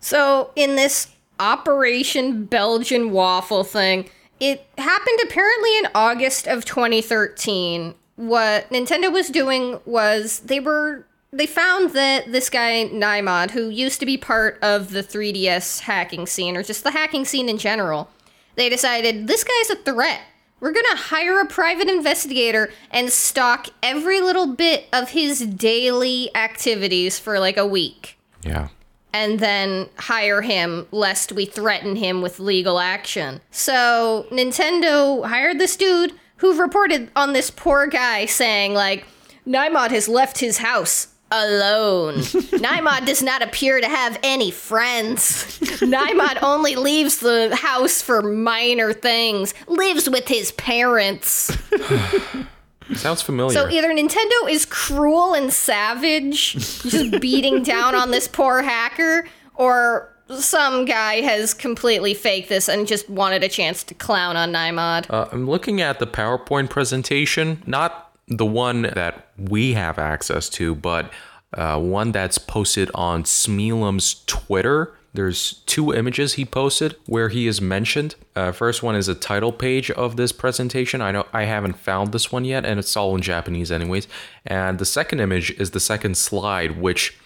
So, 0.00 0.50
in 0.54 0.76
this 0.76 1.09
Operation 1.42 2.44
Belgian 2.44 3.11
Waffle 3.11 3.64
thing, 3.64 4.08
it 4.38 4.64
happened 4.78 5.18
apparently 5.25 5.76
in 5.78 5.88
August 5.92 6.46
of 6.46 6.64
2013. 6.64 7.94
What 8.14 8.70
Nintendo 8.70 9.12
was 9.12 9.28
doing 9.28 9.80
was 9.84 10.38
they 10.40 10.61
were 10.61 11.04
they 11.32 11.46
found 11.46 11.94
that 11.94 12.30
this 12.30 12.49
guy 12.49 12.88
Neimod, 12.92 13.50
who 13.50 13.70
used 13.70 13.99
to 14.00 14.06
be 14.06 14.16
part 14.16 14.58
of 14.62 14.90
the 14.92 15.02
3DS 15.02 15.80
hacking 15.80 16.26
scene 16.26 16.56
or 16.56 16.62
just 16.62 16.84
the 16.84 16.92
hacking 16.92 17.25
scene 17.25 17.49
in 17.49 17.58
general, 17.58 18.08
they 18.54 18.68
decided 18.68 19.26
this 19.26 19.42
guy's 19.42 19.70
a 19.70 19.82
threat. 19.82 20.20
We're 20.61 20.72
gonna 20.72 20.94
hire 20.94 21.40
a 21.40 21.46
private 21.46 21.88
investigator 21.88 22.70
and 22.92 23.11
stalk 23.11 23.66
every 23.82 24.20
little 24.20 24.46
bit 24.46 24.87
of 24.92 25.08
his 25.08 25.40
daily 25.40 26.30
activities 26.37 27.18
for 27.18 27.40
like 27.40 27.56
a 27.56 27.66
week 27.66 28.16
Yeah. 28.44 28.68
And 29.12 29.38
then 29.38 29.88
hire 29.99 30.40
him 30.42 30.87
lest 30.90 31.33
we 31.33 31.45
threaten 31.45 31.97
him 31.97 32.23
with 32.23 32.40
legal 32.40 32.78
action. 32.78 33.40
So 33.50 34.26
Nintendo 34.31 35.26
hired 35.26 35.59
this 35.59 35.76
dude 35.76 36.14
who 36.37 36.61
reported 36.61 37.11
on 37.14 37.33
this 37.33 37.50
poor 37.50 37.87
guy 37.87 38.26
saying 38.26 38.75
like 38.75 39.07
Neimod 39.47 39.90
has 39.90 40.09
left 40.09 40.38
his 40.38 40.59
house 40.59 41.09
alone. 41.31 42.14
Neimod 42.61 43.07
does 43.07 43.23
not 43.23 43.42
appear 43.42 43.81
to 43.81 43.88
have 43.88 44.19
any 44.23 44.50
friends. 44.50 45.59
Neimod 45.81 46.42
only 46.42 46.76
leaves 46.76 47.19
the 47.19 47.57
house 47.57 48.02
for 48.02 48.23
minor 48.23 48.92
things, 48.92 49.54
lives 49.66 50.09
with 50.09 50.28
his 50.28 50.52
parents. 50.52 51.57
Sounds 52.94 53.22
familiar. 53.22 53.52
So 53.52 53.68
either 53.68 53.88
Nintendo 53.88 54.50
is 54.50 54.66
cruel 54.66 55.34
and 55.34 55.52
savage, 55.52 56.52
just 56.82 57.20
beating 57.20 57.62
down 57.62 57.94
on 57.94 58.10
this 58.10 58.28
poor 58.28 58.62
hacker, 58.62 59.26
or 59.54 60.12
some 60.28 60.84
guy 60.84 61.20
has 61.20 61.54
completely 61.54 62.14
faked 62.14 62.48
this 62.48 62.68
and 62.68 62.86
just 62.86 63.08
wanted 63.08 63.42
a 63.44 63.48
chance 63.48 63.84
to 63.84 63.94
clown 63.94 64.36
on 64.36 64.52
Neimod. 64.52 65.10
Uh, 65.10 65.28
I'm 65.32 65.48
looking 65.48 65.80
at 65.80 65.98
the 65.98 66.06
PowerPoint 66.06 66.70
presentation, 66.70 67.62
not 67.66 68.12
the 68.28 68.46
one 68.46 68.82
that 68.82 69.28
we 69.36 69.74
have 69.74 69.98
access 69.98 70.48
to, 70.50 70.74
but 70.74 71.10
uh, 71.54 71.78
one 71.78 72.12
that's 72.12 72.38
posted 72.38 72.90
on 72.94 73.24
Smealum's 73.24 74.24
Twitter. 74.26 74.94
There's 75.14 75.54
two 75.66 75.92
images 75.92 76.35
he 76.35 76.45
posted 76.47 76.97
where 77.07 77.28
he 77.28 77.47
is 77.47 77.61
mentioned. 77.61 78.14
Uh, 78.35 78.50
first 78.50 78.83
one 78.83 78.97
is 78.97 79.09
a 79.09 79.14
title 79.14 79.52
page 79.52 79.90
of 79.90 80.16
this 80.16 80.33
presentation. 80.33 81.02
I 81.02 81.12
know 81.12 81.26
I 81.35 81.45
haven't 81.45 81.78
found 81.78 82.12
this 82.12 82.33
one 82.33 82.47
yet, 82.47 82.64
and 82.64 82.78
it's 82.78 82.97
all 82.97 83.14
in 83.14 83.21
Japanese, 83.21 83.71
anyways. 83.71 84.09
And 84.47 84.78
the 84.78 84.87
second 84.87 85.21
image 85.21 85.50
is 85.52 85.73
the 85.73 85.81
second 85.81 86.16
slide, 86.16 86.81
which 86.81 87.19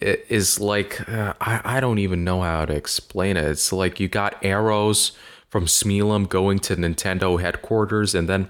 is 0.00 0.60
like 0.60 1.08
uh, 1.08 1.34
I, 1.40 1.60
I 1.64 1.80
don't 1.80 1.98
even 1.98 2.24
know 2.24 2.42
how 2.42 2.66
to 2.66 2.74
explain 2.74 3.36
it. 3.36 3.44
It's 3.44 3.72
like 3.72 3.98
you 3.98 4.08
got 4.08 4.36
arrows 4.44 5.12
from 5.48 5.66
Smealum 5.66 6.28
going 6.28 6.58
to 6.60 6.76
Nintendo 6.76 7.40
headquarters, 7.40 8.14
and 8.14 8.28
then 8.28 8.48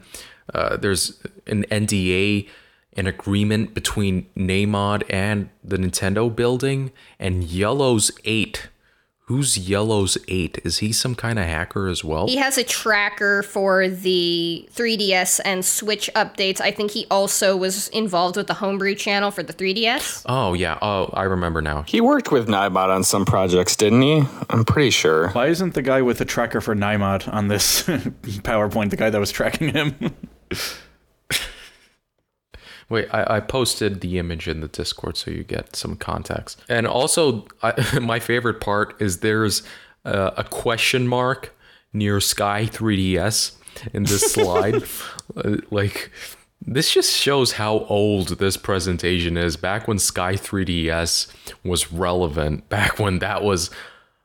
uh, 0.52 0.76
there's 0.76 1.22
an 1.46 1.64
NDA, 1.70 2.48
an 2.94 3.06
agreement 3.06 3.74
between 3.74 4.26
Neimod 4.36 5.04
and 5.08 5.48
the 5.62 5.78
Nintendo 5.78 6.34
building, 6.34 6.92
and 7.18 7.44
Yellow's 7.44 8.10
Eight. 8.24 8.68
Who's 9.26 9.56
Yellow's 9.56 10.18
Eight? 10.28 10.58
Is 10.64 10.78
he 10.78 10.92
some 10.92 11.14
kind 11.14 11.38
of 11.38 11.46
hacker 11.46 11.88
as 11.88 12.04
well? 12.04 12.26
He 12.26 12.36
has 12.36 12.58
a 12.58 12.64
tracker 12.64 13.42
for 13.42 13.88
the 13.88 14.68
3DS 14.74 15.40
and 15.46 15.64
Switch 15.64 16.10
updates. 16.14 16.60
I 16.60 16.70
think 16.70 16.90
he 16.90 17.06
also 17.10 17.56
was 17.56 17.88
involved 17.88 18.36
with 18.36 18.48
the 18.48 18.54
homebrew 18.54 18.94
channel 18.94 19.30
for 19.30 19.42
the 19.42 19.54
3DS. 19.54 20.24
Oh 20.26 20.52
yeah. 20.52 20.78
Oh, 20.82 21.08
I 21.14 21.22
remember 21.22 21.62
now. 21.62 21.84
He 21.88 22.02
worked 22.02 22.30
with 22.30 22.48
Nybot 22.48 22.94
on 22.94 23.02
some 23.02 23.24
projects, 23.24 23.76
didn't 23.76 24.02
he? 24.02 24.24
I'm 24.50 24.66
pretty 24.66 24.90
sure. 24.90 25.30
Why 25.30 25.46
isn't 25.46 25.72
the 25.72 25.80
guy 25.80 26.02
with 26.02 26.18
the 26.18 26.26
tracker 26.26 26.60
for 26.60 26.74
Neimod 26.74 27.32
on 27.32 27.48
this 27.48 27.82
PowerPoint 27.86 28.90
the 28.90 28.96
guy 28.96 29.08
that 29.08 29.18
was 29.18 29.32
tracking 29.32 29.70
him? 29.70 29.94
Wait, 32.88 33.08
I, 33.12 33.36
I 33.36 33.40
posted 33.40 34.00
the 34.00 34.18
image 34.18 34.48
in 34.48 34.60
the 34.60 34.68
Discord 34.68 35.16
so 35.16 35.30
you 35.30 35.44
get 35.44 35.76
some 35.76 35.96
context. 35.96 36.62
And 36.68 36.86
also, 36.86 37.46
I, 37.62 37.98
my 38.00 38.20
favorite 38.20 38.60
part 38.60 39.00
is 39.00 39.20
there's 39.20 39.62
uh, 40.04 40.32
a 40.36 40.44
question 40.44 41.08
mark 41.08 41.54
near 41.92 42.20
Sky 42.20 42.66
3DS 42.66 43.52
in 43.92 44.04
this 44.04 44.32
slide. 44.32 44.82
Uh, 45.36 45.56
like, 45.70 46.10
this 46.66 46.92
just 46.92 47.14
shows 47.14 47.52
how 47.52 47.80
old 47.80 48.38
this 48.38 48.56
presentation 48.56 49.36
is. 49.36 49.56
Back 49.56 49.86
when 49.86 49.98
Sky 49.98 50.34
3DS 50.34 51.28
was 51.62 51.92
relevant, 51.92 52.68
back 52.68 52.98
when 52.98 53.18
that 53.20 53.42
was 53.42 53.70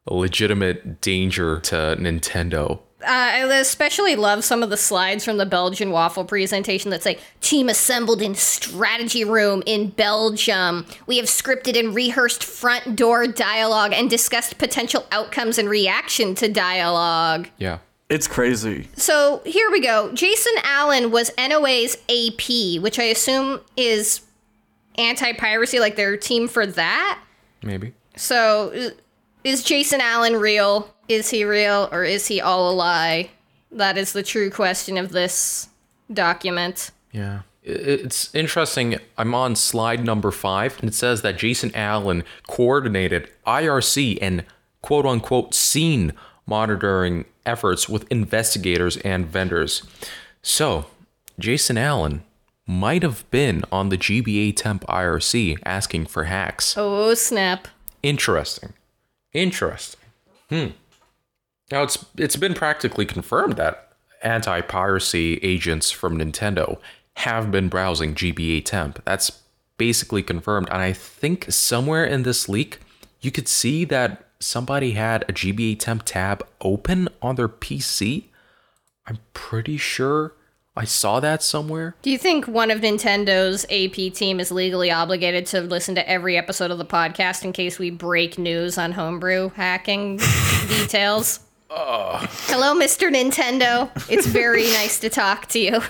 a 0.08 0.14
legitimate 0.14 1.02
danger 1.02 1.60
to 1.60 1.96
Nintendo. 2.00 2.80
Uh, 3.02 3.06
I 3.08 3.40
especially 3.60 4.18
love 4.18 4.44
some 4.44 4.62
of 4.62 4.70
the 4.70 4.76
slides 4.76 5.24
from 5.24 5.38
the 5.38 5.46
Belgian 5.46 5.92
waffle 5.92 6.26
presentation 6.26 6.92
that 6.92 7.02
say, 7.02 7.18
Team 7.40 7.70
assembled 7.70 8.22
in 8.22 8.36
strategy 8.36 9.24
room 9.24 9.64
in 9.66 9.90
Belgium. 9.90 10.86
We 11.08 11.18
have 11.18 11.28
scripted 11.28 11.80
and 11.80 11.96
rehearsed 11.96 12.44
front 12.44 12.98
door 12.98 13.26
dialogue 13.26 13.94
and 13.94 14.10
discussed 14.10 14.58
potential 14.58 15.06
outcomes 15.12 15.58
and 15.58 15.70
reaction 15.70 16.36
to 16.36 16.50
dialogue. 16.50 17.48
Yeah. 17.58 17.80
It's 18.10 18.28
crazy. 18.28 18.90
So 18.96 19.42
here 19.46 19.70
we 19.70 19.82
go. 19.82 20.12
Jason 20.14 20.54
Allen 20.64 21.12
was 21.12 21.32
NOA's 21.38 21.96
AP, 22.10 22.82
which 22.82 22.98
I 22.98 23.04
assume 23.04 23.62
is 23.78 24.22
anti 24.98 25.32
piracy, 25.34 25.80
like 25.80 25.96
their 25.96 26.18
team 26.18 26.48
for 26.48 26.66
that. 26.66 27.22
Maybe. 27.62 27.94
So 28.16 28.92
is 29.44 29.64
Jason 29.64 30.02
Allen 30.02 30.36
real? 30.36 30.94
Is 31.10 31.32
he 31.32 31.44
real 31.44 31.90
or 31.92 32.06
is 32.06 32.28
he 32.28 32.40
all 32.40 32.70
a 32.70 32.74
lie? 32.74 33.32
That 33.72 33.98
is 33.98 34.14
the 34.14 34.24
true 34.24 34.50
question 34.50 34.98
of 34.98 35.12
this 35.12 35.68
document. 36.14 36.92
Yeah. 37.12 37.42
It's 37.64 38.34
interesting. 38.34 38.98
I'm 39.18 39.36
on 39.36 39.56
slide 39.56 40.04
number 40.04 40.32
five, 40.32 40.80
and 40.80 40.90
it 40.90 40.94
says 40.94 41.22
that 41.24 41.38
Jason 41.38 41.72
Allen 41.76 42.24
coordinated 42.48 43.30
IRC 43.46 44.18
and 44.22 44.46
quote 44.82 45.06
unquote 45.06 45.54
scene 45.54 46.14
monitoring 46.46 47.26
efforts 47.46 47.90
with 47.90 48.10
investigators 48.12 48.98
and 48.98 49.28
vendors. 49.28 49.84
So, 50.42 50.86
Jason 51.38 51.78
Allen 51.78 52.24
might 52.66 53.04
have 53.04 53.30
been 53.30 53.64
on 53.72 53.90
the 53.90 53.98
GBA 53.98 54.56
temp 54.56 54.86
IRC 54.88 55.58
asking 55.66 56.06
for 56.06 56.26
hacks. 56.26 56.76
Oh, 56.78 57.14
snap. 57.14 57.68
Interesting. 58.02 58.74
Interesting. 59.34 60.00
Hmm. 60.50 60.68
Now 61.72 61.84
it's 61.84 62.06
it's 62.18 62.36
been 62.36 62.54
practically 62.54 63.06
confirmed 63.06 63.56
that 63.58 63.92
anti-piracy 64.24 65.38
agents 65.38 65.92
from 65.92 66.18
Nintendo 66.18 66.78
have 67.18 67.52
been 67.52 67.70
browsing 67.70 68.16
GBA 68.16 68.66
temp. 68.66 69.04
That's 69.06 69.42
basically 69.78 70.24
confirmed 70.24 70.68
and 70.72 70.82
I 70.82 70.94
think 70.94 71.52
somewhere 71.52 72.06
in 72.06 72.24
this 72.24 72.50
leak 72.50 72.80
you 73.22 73.32
could 73.32 73.48
see 73.48 73.86
that 73.86 74.26
somebody 74.40 74.92
had 74.92 75.24
a 75.24 75.34
GBA 75.34 75.80
temp 75.80 76.04
tab 76.06 76.46
open 76.62 77.10
on 77.22 77.36
their 77.36 77.50
PC. 77.50 78.26
I'm 79.06 79.20
pretty 79.34 79.78
sure 79.78 80.34
I 80.76 80.86
saw 80.86 81.20
that 81.20 81.44
somewhere. 81.44 81.96
Do 82.02 82.10
you 82.10 82.18
think 82.18 82.48
one 82.48 82.72
of 82.72 82.80
Nintendo's 82.80 83.66
AP 83.66 84.14
team 84.14 84.40
is 84.40 84.52
legally 84.52 84.92
obligated 84.92 85.46
to 85.48 85.62
listen 85.62 85.96
to 85.96 86.10
every 86.10 86.38
episode 86.38 86.72
of 86.72 86.78
the 86.78 86.86
podcast 86.86 87.44
in 87.44 87.52
case 87.52 87.78
we 87.80 87.90
break 87.90 88.38
news 88.38 88.78
on 88.78 88.94
homebrew 88.94 89.50
hacking 89.50 90.18
details? 90.70 91.42
Hello, 91.70 92.74
Mr. 92.74 93.10
Nintendo. 93.14 93.90
It's 94.10 94.26
very 94.26 94.64
nice 94.74 95.00
to 95.00 95.10
talk 95.10 95.48
to 95.48 95.60
you. 95.60 95.82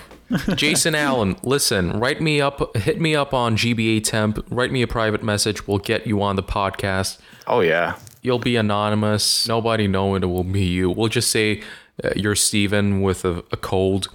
Jason 0.54 0.94
Allen, 0.94 1.36
listen, 1.42 1.98
write 1.98 2.20
me 2.20 2.40
up, 2.40 2.76
hit 2.76 3.00
me 3.00 3.16
up 3.16 3.34
on 3.34 3.56
GBA 3.56 4.04
Temp, 4.04 4.38
write 4.48 4.70
me 4.70 4.82
a 4.82 4.86
private 4.86 5.24
message. 5.24 5.66
We'll 5.66 5.78
get 5.78 6.06
you 6.06 6.22
on 6.22 6.36
the 6.36 6.42
podcast. 6.42 7.18
Oh 7.46 7.60
yeah. 7.60 7.96
You'll 8.22 8.38
be 8.38 8.56
anonymous. 8.56 9.48
Nobody 9.48 9.88
knowing 9.88 10.22
it 10.22 10.26
will 10.26 10.44
be 10.44 10.64
you. 10.64 10.90
We'll 10.90 11.08
just 11.08 11.30
say 11.30 11.62
uh, 12.04 12.10
you're 12.14 12.36
Steven 12.36 13.00
with 13.00 13.24
a, 13.24 13.42
a 13.50 13.56
cold. 13.56 14.08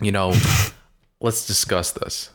You 0.00 0.12
know, 0.12 0.34
let's 1.20 1.46
discuss 1.46 1.92
this. 1.92 2.30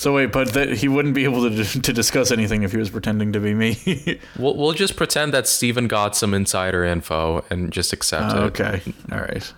So 0.00 0.14
wait, 0.14 0.32
but 0.32 0.54
that 0.54 0.70
he 0.70 0.88
wouldn't 0.88 1.14
be 1.14 1.24
able 1.24 1.42
to 1.50 1.64
to 1.82 1.92
discuss 1.92 2.30
anything 2.30 2.62
if 2.62 2.72
he 2.72 2.78
was 2.78 2.88
pretending 2.88 3.34
to 3.34 3.40
be 3.40 3.52
me. 3.52 3.76
We'll, 4.38 4.56
we'll 4.56 4.72
just 4.72 4.96
pretend 4.96 5.34
that 5.34 5.46
Steven 5.46 5.88
got 5.88 6.16
some 6.16 6.32
insider 6.32 6.84
info 6.84 7.44
and 7.50 7.70
just 7.70 7.92
accept 7.92 8.32
it. 8.32 8.38
okay, 8.38 8.80
all 9.12 9.18
right. 9.18 9.52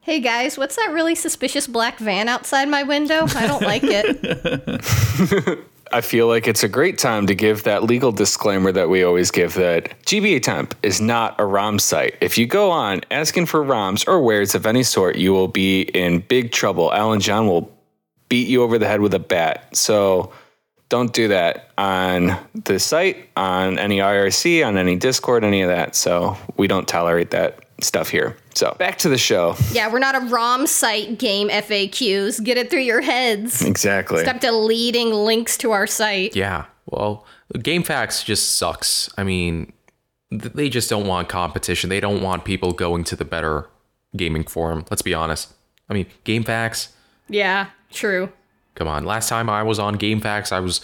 Hey 0.00 0.20
guys, 0.20 0.58
what's 0.58 0.76
that 0.76 0.90
really 0.92 1.14
suspicious 1.14 1.66
black 1.66 1.98
van 1.98 2.28
outside 2.28 2.68
my 2.68 2.82
window? 2.82 3.24
I 3.34 3.46
don't 3.46 3.62
like 3.62 3.82
it. 3.82 5.58
I 5.92 6.02
feel 6.02 6.26
like 6.26 6.46
it's 6.46 6.62
a 6.62 6.68
great 6.68 6.98
time 6.98 7.26
to 7.26 7.34
give 7.34 7.62
that 7.62 7.84
legal 7.84 8.12
disclaimer 8.12 8.72
that 8.72 8.90
we 8.90 9.04
always 9.04 9.30
give 9.30 9.54
that 9.54 9.98
GBA 10.02 10.42
Temp 10.42 10.74
is 10.82 11.00
not 11.00 11.40
a 11.40 11.46
ROM 11.46 11.78
site. 11.78 12.16
If 12.20 12.36
you 12.36 12.46
go 12.46 12.70
on 12.70 13.00
asking 13.10 13.46
for 13.46 13.64
ROMs 13.64 14.06
or 14.06 14.20
wares 14.20 14.54
of 14.54 14.66
any 14.66 14.82
sort, 14.82 15.16
you 15.16 15.32
will 15.32 15.48
be 15.48 15.82
in 15.82 16.20
big 16.20 16.52
trouble. 16.52 16.92
Alan 16.92 17.20
John 17.20 17.46
will 17.46 17.75
beat 18.28 18.48
you 18.48 18.62
over 18.62 18.78
the 18.78 18.86
head 18.86 19.00
with 19.00 19.14
a 19.14 19.18
bat. 19.18 19.76
So 19.76 20.32
don't 20.88 21.12
do 21.12 21.28
that 21.28 21.70
on 21.76 22.36
the 22.64 22.78
site, 22.78 23.28
on 23.36 23.78
any 23.78 23.98
IRC, 23.98 24.66
on 24.66 24.76
any 24.78 24.96
Discord, 24.96 25.44
any 25.44 25.62
of 25.62 25.68
that. 25.68 25.96
So 25.96 26.36
we 26.56 26.66
don't 26.68 26.86
tolerate 26.86 27.30
that 27.30 27.60
stuff 27.82 28.08
here. 28.08 28.36
So 28.54 28.74
back 28.78 28.98
to 28.98 29.08
the 29.08 29.18
show. 29.18 29.54
yeah, 29.72 29.90
we're 29.92 29.98
not 29.98 30.14
a 30.14 30.26
ROM 30.26 30.66
site 30.66 31.18
GameFAQs. 31.18 32.42
Get 32.42 32.56
it 32.56 32.70
through 32.70 32.80
your 32.80 33.00
heads. 33.02 33.62
Exactly. 33.62 34.22
Stop 34.22 34.40
deleting 34.40 35.10
links 35.12 35.58
to 35.58 35.72
our 35.72 35.86
site. 35.86 36.34
Yeah. 36.36 36.66
Well, 36.86 37.26
GameFAQs 37.54 38.24
just 38.24 38.56
sucks. 38.56 39.10
I 39.18 39.24
mean, 39.24 39.72
they 40.30 40.68
just 40.68 40.88
don't 40.88 41.06
want 41.06 41.28
competition. 41.28 41.90
They 41.90 42.00
don't 42.00 42.22
want 42.22 42.44
people 42.44 42.72
going 42.72 43.04
to 43.04 43.16
the 43.16 43.24
better 43.24 43.66
gaming 44.16 44.44
forum. 44.44 44.84
Let's 44.90 45.02
be 45.02 45.12
honest. 45.14 45.52
I 45.88 45.94
mean, 45.94 46.06
GameFAQs, 46.24 46.88
Yeah, 47.28 47.66
true. 47.90 48.32
come 48.74 48.88
on. 48.88 49.04
Last 49.04 49.28
time 49.28 49.48
I 49.48 49.62
was 49.62 49.78
on 49.78 49.96
GameFAQs, 49.96 50.52
I 50.52 50.60
was 50.60 50.80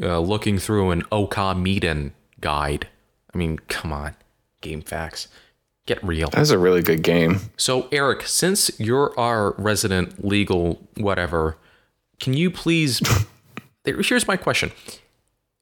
uh, 0.00 0.18
looking 0.18 0.58
through 0.58 0.90
an 0.90 1.02
Okamiden 1.04 2.12
guide. 2.40 2.88
I 3.34 3.38
mean, 3.38 3.58
come 3.68 3.92
on. 3.92 4.14
GameFAQs. 4.62 5.28
Get 5.86 6.02
real. 6.04 6.30
That's 6.30 6.50
a 6.50 6.58
really 6.58 6.82
good 6.82 7.02
game. 7.02 7.40
So, 7.56 7.88
Eric, 7.90 8.22
since 8.26 8.70
you're 8.78 9.18
our 9.18 9.52
resident 9.58 10.24
legal 10.24 10.80
whatever, 10.96 11.56
can 12.20 12.34
you 12.34 12.50
please? 12.52 13.02
Here's 13.84 14.28
my 14.28 14.36
question: 14.36 14.70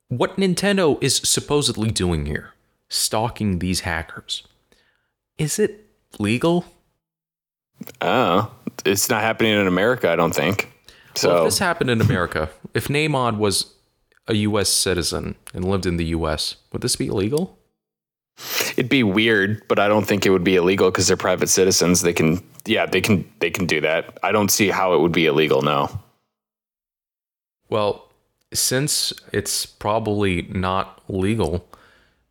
What 0.09 0.37
Nintendo 0.37 1.03
is 1.03 1.17
supposedly 1.17 1.91
doing 1.91 2.27
here, 2.27 2.53
stalking 2.91 3.61
these 3.61 3.81
hackers? 3.81 4.47
Is 5.39 5.59
it 5.59 5.87
legal? 6.19 6.67
Oh, 8.01 8.51
it's 8.85 9.09
not 9.09 9.23
happening 9.23 9.53
in 9.53 9.67
America, 9.67 10.11
I 10.11 10.17
don't 10.17 10.35
think. 10.35 10.71
Well, 11.23 11.39
if 11.39 11.45
this 11.45 11.59
happened 11.59 11.91
in 11.91 12.01
America, 12.01 12.49
if 12.75 12.89
Neimod 12.89 13.39
was 13.39 13.75
a 14.27 14.35
U.S. 14.35 14.69
citizen 14.69 15.35
and 15.53 15.65
lived 15.65 15.87
in 15.87 15.97
the 15.97 16.07
U.S., 16.07 16.57
would 16.73 16.83
this 16.83 16.97
be 16.97 17.09
illegal? 17.09 17.57
it'd 18.73 18.89
be 18.89 19.03
weird, 19.03 19.63
but 19.69 19.79
I 19.79 19.87
don't 19.87 20.07
think 20.07 20.25
it 20.25 20.31
would 20.31 20.45
be 20.45 20.57
illegal 20.57 20.91
because 20.91 21.07
they're 21.07 21.17
private 21.17 21.49
citizens. 21.49 22.01
They 22.01 22.15
can, 22.15 22.43
yeah, 22.65 22.87
they 22.87 23.03
can, 23.03 23.31
they 23.41 23.51
can 23.51 23.67
do 23.67 23.83
that. 23.83 24.19
I 24.23 24.33
don't 24.33 24.51
see 24.51 24.71
how 24.71 24.95
it 24.95 25.01
would 25.01 25.13
be 25.13 25.27
illegal. 25.27 25.61
No. 25.61 26.01
Well, 27.69 28.09
since 28.55 29.13
it's 29.33 29.67
probably 29.67 30.43
not 30.43 31.03
legal, 31.09 31.69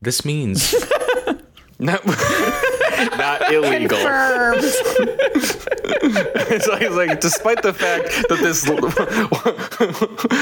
this 0.02 0.26
means 0.26 0.74
Not, 1.80 2.02
not 3.18 3.52
illegal. 3.52 3.98
Confirmed. 3.98 4.64
it's, 6.02 6.68
like, 6.68 6.82
it's 6.82 6.96
like, 6.96 7.20
despite 7.20 7.62
the 7.62 7.74
fact 7.74 8.06
that 8.30 8.40
this, 8.40 8.68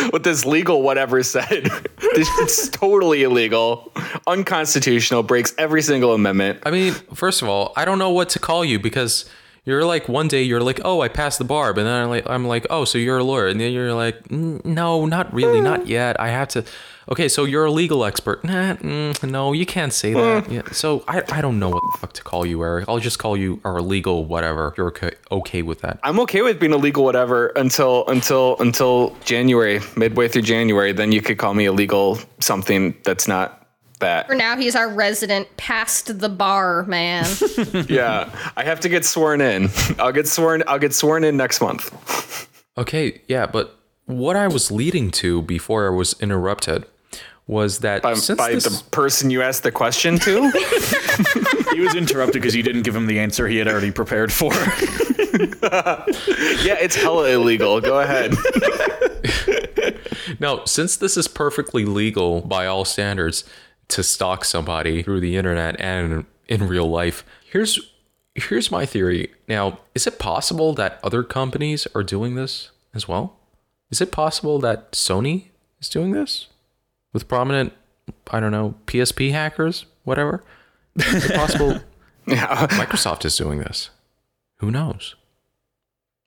what 0.12 0.24
this 0.24 0.46
legal 0.46 0.82
whatever 0.82 1.24
said, 1.24 1.64
this 2.16 2.30
it's 2.40 2.70
totally 2.70 3.24
illegal, 3.24 3.92
unconstitutional, 4.28 5.24
breaks 5.24 5.54
every 5.58 5.82
single 5.82 6.14
amendment. 6.14 6.60
I 6.66 6.72
mean, 6.72 6.94
first 7.14 7.42
of 7.42 7.50
all, 7.50 7.74
I 7.76 7.86
don't 7.86 8.00
know 8.00 8.12
what 8.12 8.30
to 8.30 8.40
call 8.40 8.64
you 8.66 8.80
because 8.80 9.30
you're 9.66 9.84
like 9.86 10.08
one 10.08 10.28
day 10.28 10.44
you're 10.44 10.62
like, 10.62 10.80
oh, 10.86 11.02
I 11.02 11.10
passed 11.10 11.40
the 11.40 11.46
bar, 11.46 11.74
but 11.74 11.84
then 11.84 11.94
I'm 11.94 12.10
like, 12.10 12.30
I'm 12.30 12.48
like, 12.48 12.66
oh, 12.70 12.86
so 12.86 12.98
you're 12.98 13.18
a 13.18 13.24
lawyer, 13.24 13.48
and 13.48 13.60
then 13.60 13.74
you're 13.74 13.94
like, 13.94 14.24
"Mm, 14.30 14.64
no, 14.64 15.06
not 15.06 15.34
really, 15.34 15.60
not 15.60 15.88
yet. 15.88 16.20
I 16.20 16.30
have 16.30 16.48
to. 16.50 16.64
Okay, 17.10 17.30
so 17.30 17.46
you're 17.46 17.66
a 17.66 17.72
legal 17.72 18.04
expert. 18.04 18.44
Nah, 18.44 18.74
mm, 18.76 19.30
no, 19.32 19.54
you 19.54 19.66
can't 19.66 19.94
say 19.94 20.14
that. 20.14 20.52
Yeah, 20.52 20.64
so 20.74 21.06
I, 21.08 21.24
I 21.32 21.42
don't 21.42 21.58
know 21.58 21.70
what 21.70 21.82
the 21.94 21.98
fuck 22.00 22.14
to 22.14 22.24
call 22.24 22.46
you, 22.46 22.62
Eric. 22.62 22.86
I'll 22.90 23.00
just 23.00 23.18
call 23.18 23.38
you 23.38 23.62
our 23.64 23.82
legal 23.82 24.26
whatever. 24.26 24.74
You're 24.78 24.88
okay, 24.88 25.12
okay 25.32 25.62
with 25.62 25.80
that? 25.82 26.00
I'm 26.04 26.20
okay 26.22 26.42
with 26.42 26.60
being 26.60 26.74
illegal, 26.74 27.06
whatever, 27.06 27.48
until 27.56 28.06
until 28.08 28.58
until 28.60 29.16
January, 29.24 29.80
midway 29.96 30.28
through 30.28 30.42
January. 30.42 30.92
Then 30.92 31.14
you 31.14 31.22
could 31.22 31.38
call 31.38 31.54
me 31.54 31.66
illegal 31.66 32.20
something 32.42 32.94
that's 33.06 33.26
not 33.26 33.68
that. 34.00 34.28
For 34.28 34.36
now, 34.36 34.58
he's 34.58 34.76
our 34.76 34.90
resident 34.90 35.56
past 35.56 36.20
the 36.20 36.30
bar 36.30 36.84
man. 36.84 37.26
yeah, 37.88 38.30
I 38.58 38.66
have 38.66 38.82
to 38.82 38.90
get 38.90 39.06
sworn 39.06 39.40
in. 39.40 39.70
I'll 39.98 40.12
get 40.12 40.28
sworn. 40.28 40.62
I'll 40.68 40.80
get 40.80 40.94
sworn 40.94 41.24
in 41.24 41.38
next 41.38 41.62
month. 41.62 42.50
Okay, 42.78 43.22
yeah, 43.28 43.46
but 43.46 43.80
what 44.08 44.36
I 44.36 44.48
was 44.48 44.72
leading 44.72 45.10
to 45.12 45.42
before 45.42 45.88
I 45.88 45.90
was 45.90 46.14
interrupted 46.22 46.86
was 47.48 47.80
that 47.80 48.02
By, 48.02 48.14
since 48.16 48.38
by 48.38 48.52
this, 48.52 48.66
the 48.66 48.84
person 48.92 49.30
you 49.30 49.42
asked 49.42 49.64
the 49.64 49.72
question 49.72 50.20
to. 50.20 50.52
He 51.74 51.82
was 51.82 51.96
interrupted 51.96 52.42
because 52.42 52.56
you 52.56 52.64
didn't 52.64 52.82
give 52.84 52.96
him 52.96 53.06
the 53.06 53.20
answer 53.20 53.48
he 53.48 53.58
had 53.58 53.68
already 53.68 53.92
prepared 53.92 54.34
for. 54.34 54.52
yeah, 56.64 56.76
it's 56.80 56.96
hella 56.96 57.30
illegal. 57.30 57.80
Go 57.82 58.00
ahead. 58.00 58.34
now, 60.40 60.66
since 60.66 60.98
this 60.98 61.18
is 61.18 61.28
perfectly 61.28 61.86
legal 61.86 62.42
by 62.42 62.66
all 62.66 62.84
standards 62.84 63.44
to 63.90 64.02
stalk 64.02 64.44
somebody 64.44 65.04
through 65.04 65.20
the 65.20 65.38
internet 65.38 65.80
and 65.80 66.26
in 66.48 66.68
real 66.68 66.90
life, 66.90 67.24
here's 67.52 67.80
here's 68.34 68.72
my 68.72 68.88
theory. 68.88 69.32
Now, 69.48 69.80
is 69.94 70.08
it 70.08 70.18
possible 70.18 70.74
that 70.74 71.00
other 71.04 71.22
companies 71.22 71.88
are 71.94 72.04
doing 72.04 72.34
this 72.34 72.72
as 72.96 73.08
well? 73.08 73.38
Is 73.92 74.02
it 74.02 74.12
possible 74.12 74.58
that 74.60 74.94
Sony 74.94 75.50
is 75.80 75.90
doing 75.90 76.12
this 76.12 76.48
with 77.18 77.28
prominent, 77.28 77.74
I 78.30 78.40
don't 78.40 78.52
know, 78.52 78.76
PSP 78.86 79.32
hackers, 79.32 79.88
whatever? 80.04 80.44
Is 80.98 81.26
it 81.26 81.36
possible 81.36 81.80
Yeah. 82.28 82.68
Microsoft 82.68 83.26
is 83.26 83.36
doing 83.36 83.58
this? 83.60 83.90
Who 84.58 84.70
knows? 84.70 85.16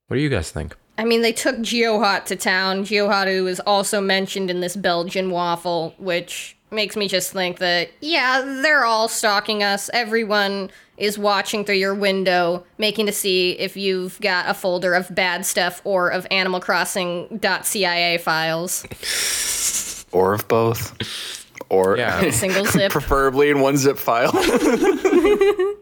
What 0.08 0.16
do 0.16 0.20
you 0.22 0.28
guys 0.28 0.50
think? 0.50 0.74
I 0.98 1.04
mean, 1.04 1.22
they 1.22 1.32
took 1.32 1.58
Geohot 1.58 2.24
to 2.24 2.36
town. 2.36 2.82
Geohot, 2.84 3.32
who 3.32 3.46
is 3.46 3.60
also 3.60 4.00
mentioned 4.00 4.50
in 4.50 4.60
this 4.60 4.74
Belgian 4.74 5.30
waffle, 5.30 5.94
which 5.98 6.56
makes 6.72 6.96
me 6.96 7.06
just 7.06 7.32
think 7.32 7.58
that, 7.58 7.90
yeah, 8.00 8.40
they're 8.62 8.84
all 8.84 9.06
stalking 9.06 9.62
us. 9.62 9.88
Everyone 9.92 10.70
is 10.96 11.16
watching 11.18 11.64
through 11.64 11.76
your 11.76 11.94
window, 11.94 12.64
making 12.78 13.06
to 13.06 13.12
see 13.12 13.52
if 13.52 13.76
you've 13.76 14.20
got 14.20 14.48
a 14.48 14.54
folder 14.54 14.94
of 14.94 15.14
bad 15.14 15.46
stuff 15.46 15.80
or 15.84 16.08
of 16.08 16.26
Animal 16.30 16.60
Crossing.cia 16.60 18.18
files. 18.18 18.86
Or 20.12 20.34
of 20.34 20.46
both. 20.48 21.46
Or 21.68 21.96
Yeah. 21.96 22.30
Single 22.32 22.64
zip. 22.66 22.90
preferably 22.92 23.50
in 23.50 23.60
one 23.60 23.76
zip 23.76 23.98
file. 23.98 24.32
that 24.32 25.76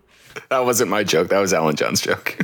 wasn't 0.64 0.91
my 0.91 1.05
joke. 1.05 1.29
That 1.29 1.38
was 1.41 1.53
Alan 1.53 1.77
John's 1.77 2.01
joke. 2.01 2.38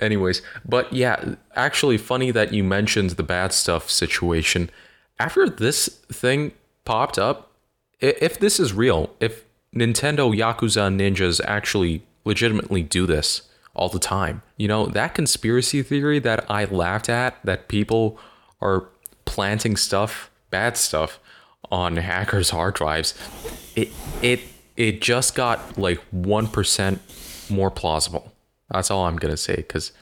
Anyways, 0.00 0.40
but 0.64 0.90
yeah, 0.92 1.34
actually 1.54 1.98
funny 1.98 2.30
that 2.30 2.54
you 2.54 2.64
mentioned 2.64 3.10
the 3.10 3.22
bad 3.22 3.52
stuff 3.52 3.90
situation. 3.90 4.70
After 5.18 5.48
this 5.48 5.88
thing 6.10 6.52
popped 6.86 7.18
up, 7.18 7.52
if 8.00 8.38
this 8.38 8.58
is 8.58 8.72
real, 8.72 9.10
if 9.20 9.44
Nintendo 9.74 10.34
Yakuza 10.34 10.88
ninjas 10.94 11.40
actually 11.44 12.02
legitimately 12.24 12.82
do 12.82 13.04
this 13.06 13.42
all 13.74 13.88
the 13.90 13.98
time, 13.98 14.40
you 14.56 14.68
know, 14.68 14.86
that 14.86 15.14
conspiracy 15.14 15.82
theory 15.82 16.18
that 16.20 16.50
I 16.50 16.64
laughed 16.64 17.10
at 17.10 17.36
that 17.44 17.68
people 17.68 18.18
are 18.62 18.88
planting 19.26 19.76
stuff, 19.76 20.30
bad 20.50 20.76
stuff 20.76 21.20
on 21.70 21.96
hackers' 21.96 22.50
hard 22.50 22.74
drives, 22.74 23.14
it 23.76 23.88
it 24.22 24.40
it 24.76 25.00
just 25.00 25.34
got 25.34 25.76
like 25.78 26.00
1% 26.12 27.50
more 27.50 27.70
plausible. 27.70 28.32
That's 28.70 28.90
all 28.90 29.06
I'm 29.06 29.16
going 29.16 29.32
to 29.32 29.36
say 29.36 29.62
cuz 29.62 29.92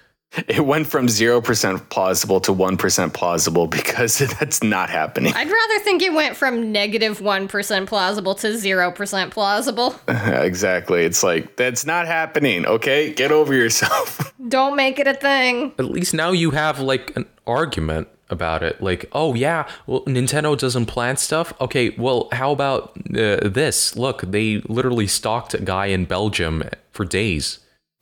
It 0.48 0.66
went 0.66 0.86
from 0.86 1.06
0% 1.06 1.88
plausible 1.88 2.40
to 2.40 2.52
1% 2.52 3.12
plausible 3.14 3.66
because 3.68 4.18
that's 4.40 4.62
not 4.62 4.90
happening. 4.90 5.32
I'd 5.34 5.50
rather 5.50 5.78
think 5.80 6.02
it 6.02 6.12
went 6.12 6.36
from 6.36 6.72
negative 6.72 7.20
1 7.20 7.48
plausible 7.48 8.34
to 8.34 8.48
0% 8.48 9.30
plausible. 9.30 9.94
exactly. 10.08 11.04
It's 11.04 11.22
like, 11.22 11.56
that's 11.56 11.86
not 11.86 12.06
happening. 12.06 12.66
Okay. 12.66 13.12
Get 13.14 13.32
over 13.32 13.54
yourself. 13.54 14.34
Don't 14.48 14.76
make 14.76 14.98
it 14.98 15.06
a 15.06 15.14
thing. 15.14 15.72
at 15.78 15.86
least 15.86 16.12
now 16.12 16.32
you 16.32 16.50
have 16.50 16.80
like 16.80 17.16
an 17.16 17.24
argument 17.46 18.08
about 18.28 18.62
it 18.62 18.82
like 18.82 19.08
oh 19.12 19.34
yeah 19.34 19.68
well 19.86 20.02
nintendo 20.02 20.58
doesn't 20.58 20.86
plant 20.86 21.20
stuff 21.20 21.52
okay 21.60 21.90
well 21.90 22.28
how 22.32 22.50
about 22.50 22.96
uh, 23.16 23.38
this 23.48 23.94
look 23.96 24.22
they 24.22 24.60
literally 24.68 25.06
stalked 25.06 25.54
a 25.54 25.60
guy 25.60 25.86
in 25.86 26.04
belgium 26.04 26.64
for 26.90 27.04
days 27.04 27.60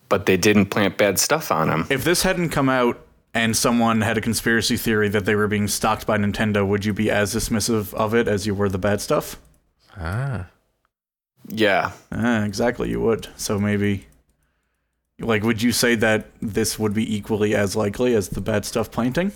but 0.08 0.26
they 0.26 0.37
didn't 0.37 0.66
plant 0.66 0.96
bad 0.96 1.18
stuff 1.18 1.50
on 1.50 1.68
him. 1.68 1.87
If 1.90 2.04
this 2.04 2.22
hadn't 2.22 2.50
come 2.50 2.68
out 2.68 3.04
and 3.34 3.56
someone 3.56 4.00
had 4.00 4.16
a 4.16 4.20
conspiracy 4.20 4.76
theory 4.76 5.08
that 5.08 5.24
they 5.24 5.34
were 5.34 5.48
being 5.48 5.66
stalked 5.66 6.06
by 6.06 6.18
Nintendo, 6.18 6.66
would 6.66 6.84
you 6.84 6.92
be 6.92 7.10
as 7.10 7.34
dismissive 7.34 7.92
of 7.94 8.14
it 8.14 8.28
as 8.28 8.46
you 8.46 8.54
were 8.54 8.68
the 8.68 8.78
bad 8.78 9.00
stuff? 9.00 9.40
ah 9.96 10.46
Yeah. 11.48 11.92
Ah, 12.12 12.44
exactly, 12.44 12.90
you 12.90 13.00
would. 13.00 13.26
So 13.37 13.58
maybe, 13.58 14.06
like, 15.18 15.42
would 15.42 15.62
you 15.62 15.72
say 15.72 15.94
that 15.96 16.26
this 16.40 16.78
would 16.78 16.94
be 16.94 17.16
equally 17.16 17.54
as 17.54 17.74
likely 17.74 18.14
as 18.14 18.28
the 18.28 18.40
bad 18.40 18.64
stuff 18.64 18.90
planting? 18.90 19.32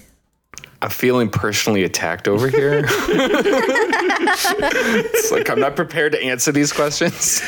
I'm 0.81 0.91
feeling 0.91 1.29
personally 1.29 1.83
attacked 1.83 2.29
over 2.29 2.49
here. 2.49 2.85
it's 5.09 5.33
like 5.33 5.51
I'm 5.51 5.59
not 5.59 5.75
prepared 5.75 6.13
to 6.13 6.23
answer 6.23 6.53
these 6.53 6.73
questions. 6.73 7.43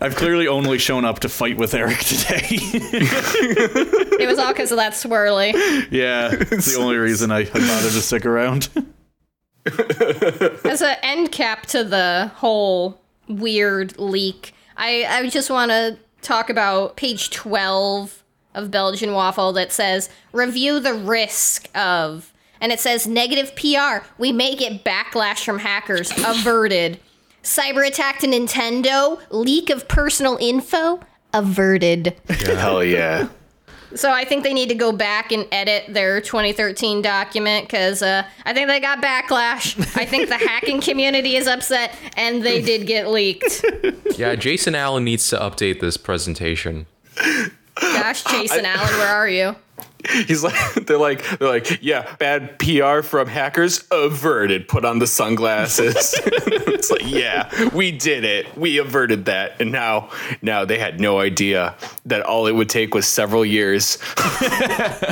I've 0.00 0.14
clearly 0.14 0.46
only 0.46 0.78
shown 0.78 1.04
up 1.04 1.18
to 1.20 1.28
fight 1.28 1.56
with 1.56 1.74
Eric 1.74 1.98
today. 1.98 2.46
It 4.18 4.26
was 4.26 4.38
all 4.38 4.52
because 4.52 4.72
of 4.72 4.78
that 4.78 4.92
swirly. 4.94 5.52
yeah, 5.90 6.30
it's 6.32 6.74
the 6.74 6.80
only 6.80 6.96
reason 6.96 7.30
I, 7.30 7.40
I 7.40 7.44
bothered 7.44 7.92
to 7.92 8.00
stick 8.00 8.24
around. 8.24 8.68
As 10.64 10.80
an 10.80 10.96
end 11.02 11.32
cap 11.32 11.66
to 11.66 11.84
the 11.84 12.30
whole 12.36 13.00
weird 13.28 13.98
leak, 13.98 14.54
I, 14.76 15.04
I 15.04 15.28
just 15.28 15.50
want 15.50 15.70
to 15.70 15.98
talk 16.22 16.48
about 16.50 16.96
page 16.96 17.30
12 17.30 18.22
of 18.54 18.70
Belgian 18.70 19.12
Waffle 19.12 19.52
that 19.52 19.70
says, 19.70 20.08
review 20.32 20.80
the 20.80 20.94
risk 20.94 21.68
of. 21.76 22.32
And 22.60 22.72
it 22.72 22.80
says, 22.80 23.06
negative 23.06 23.54
PR. 23.56 24.06
We 24.18 24.32
may 24.32 24.54
get 24.54 24.84
backlash 24.84 25.44
from 25.44 25.58
hackers. 25.58 26.10
Averted. 26.24 27.00
Cyber 27.42 27.86
attack 27.86 28.18
to 28.20 28.26
Nintendo. 28.26 29.20
Leak 29.30 29.70
of 29.70 29.88
personal 29.88 30.36
info. 30.40 31.00
Averted. 31.32 32.16
Hell 32.28 32.82
yeah. 32.82 33.28
So 33.94 34.10
I 34.10 34.24
think 34.24 34.42
they 34.42 34.52
need 34.52 34.68
to 34.68 34.74
go 34.74 34.90
back 34.92 35.32
and 35.32 35.46
edit 35.52 35.94
their 35.94 36.20
2013 36.20 37.02
document 37.02 37.66
because 37.66 38.02
uh, 38.02 38.24
I 38.44 38.52
think 38.52 38.68
they 38.68 38.80
got 38.80 39.00
backlash. 39.00 39.78
I 39.96 40.04
think 40.04 40.28
the 40.28 40.36
hacking 40.36 40.80
community 40.80 41.36
is 41.36 41.46
upset, 41.46 41.96
and 42.16 42.44
they 42.44 42.60
did 42.60 42.86
get 42.86 43.08
leaked. 43.08 43.64
yeah 44.18 44.34
jason 44.34 44.74
allen 44.74 45.04
needs 45.04 45.28
to 45.28 45.36
update 45.36 45.80
this 45.80 45.96
presentation 45.96 46.86
Gosh, 47.80 48.24
Jason 48.24 48.64
Allen, 48.64 48.98
where 48.98 49.08
are 49.08 49.28
you? 49.28 49.56
He's 50.26 50.42
like, 50.42 50.74
they're 50.86 50.98
like, 50.98 51.38
they're 51.38 51.48
like, 51.48 51.82
yeah, 51.82 52.14
bad 52.16 52.58
PR 52.58 53.02
from 53.02 53.28
hackers 53.28 53.84
averted. 53.90 54.68
Put 54.68 54.84
on 54.84 54.98
the 54.98 55.06
sunglasses. 55.06 56.14
it's 56.24 56.90
like, 56.90 57.02
yeah, 57.04 57.70
we 57.70 57.90
did 57.90 58.24
it. 58.24 58.56
We 58.56 58.78
averted 58.78 59.24
that, 59.26 59.60
and 59.60 59.72
now, 59.72 60.10
now 60.42 60.64
they 60.64 60.78
had 60.78 61.00
no 61.00 61.18
idea 61.18 61.74
that 62.06 62.22
all 62.22 62.46
it 62.46 62.52
would 62.52 62.68
take 62.68 62.94
was 62.94 63.06
several 63.06 63.44
years. 63.44 63.98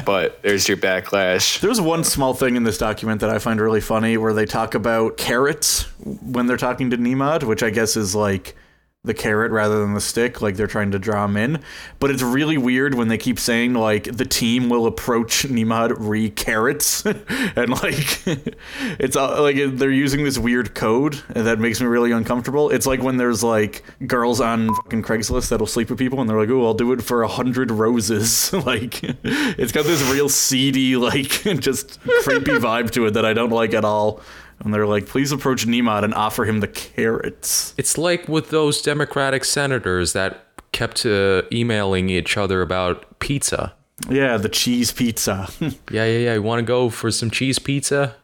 but 0.04 0.40
there's 0.42 0.68
your 0.68 0.76
backlash. 0.76 1.60
There's 1.60 1.80
one 1.80 2.04
small 2.04 2.34
thing 2.34 2.56
in 2.56 2.64
this 2.64 2.78
document 2.78 3.20
that 3.20 3.30
I 3.30 3.38
find 3.38 3.60
really 3.60 3.80
funny 3.80 4.16
where 4.16 4.32
they 4.32 4.46
talk 4.46 4.74
about 4.74 5.16
carrots 5.16 5.84
when 6.04 6.46
they're 6.46 6.56
talking 6.56 6.90
to 6.90 6.96
Neimod, 6.96 7.44
which 7.44 7.62
I 7.62 7.70
guess 7.70 7.96
is 7.96 8.14
like 8.14 8.56
the 9.04 9.14
carrot 9.14 9.52
rather 9.52 9.80
than 9.80 9.92
the 9.92 10.00
stick, 10.00 10.40
like 10.40 10.56
they're 10.56 10.66
trying 10.66 10.90
to 10.92 10.98
draw 10.98 11.26
him 11.26 11.36
in. 11.36 11.60
But 12.00 12.10
it's 12.10 12.22
really 12.22 12.56
weird 12.56 12.94
when 12.94 13.08
they 13.08 13.18
keep 13.18 13.38
saying 13.38 13.74
like 13.74 14.04
the 14.04 14.24
team 14.24 14.70
will 14.70 14.86
approach 14.86 15.44
Neimod 15.44 15.94
re 15.98 16.30
carrots, 16.30 17.04
and 17.04 17.70
like 17.70 18.22
it's 18.98 19.16
uh, 19.16 19.42
like 19.42 19.56
they're 19.76 19.90
using 19.90 20.24
this 20.24 20.38
weird 20.38 20.74
code 20.74 21.22
and 21.34 21.46
that 21.46 21.58
makes 21.58 21.80
me 21.80 21.86
really 21.86 22.12
uncomfortable. 22.12 22.70
It's 22.70 22.86
like 22.86 23.02
when 23.02 23.18
there's 23.18 23.44
like 23.44 23.84
girls 24.06 24.40
on 24.40 24.74
fucking 24.74 25.02
Craigslist 25.02 25.50
that'll 25.50 25.66
sleep 25.66 25.90
with 25.90 25.98
people 25.98 26.20
and 26.20 26.28
they're 26.28 26.40
like, 26.40 26.50
"Oh, 26.50 26.64
I'll 26.64 26.74
do 26.74 26.92
it 26.92 27.02
for 27.02 27.22
a 27.22 27.28
hundred 27.28 27.70
roses." 27.70 28.52
like 28.66 29.00
it's 29.02 29.72
got 29.72 29.84
this 29.84 30.02
real 30.10 30.28
seedy, 30.28 30.96
like 30.96 31.42
just 31.60 32.00
creepy 32.00 32.52
vibe 32.52 32.90
to 32.92 33.06
it 33.06 33.12
that 33.12 33.26
I 33.26 33.34
don't 33.34 33.50
like 33.50 33.74
at 33.74 33.84
all. 33.84 34.22
And 34.60 34.72
they're 34.72 34.86
like, 34.86 35.06
please 35.06 35.32
approach 35.32 35.66
Neimod 35.66 36.04
and 36.04 36.14
offer 36.14 36.44
him 36.44 36.60
the 36.60 36.68
carrots. 36.68 37.74
it's 37.76 37.98
like 37.98 38.28
with 38.28 38.50
those 38.50 38.80
democratic 38.82 39.44
senators 39.44 40.12
that 40.14 40.46
kept 40.72 41.04
uh, 41.06 41.42
emailing 41.52 42.08
each 42.10 42.36
other 42.36 42.60
about 42.62 43.18
pizza 43.20 43.74
Yeah, 44.08 44.36
the 44.38 44.48
cheese 44.48 44.90
pizza. 44.92 45.48
yeah 45.60 45.70
yeah 45.90 46.04
yeah 46.18 46.34
you 46.34 46.42
want 46.42 46.58
to 46.60 46.64
go 46.64 46.88
for 46.90 47.10
some 47.10 47.30
cheese 47.30 47.58
pizza 47.58 48.14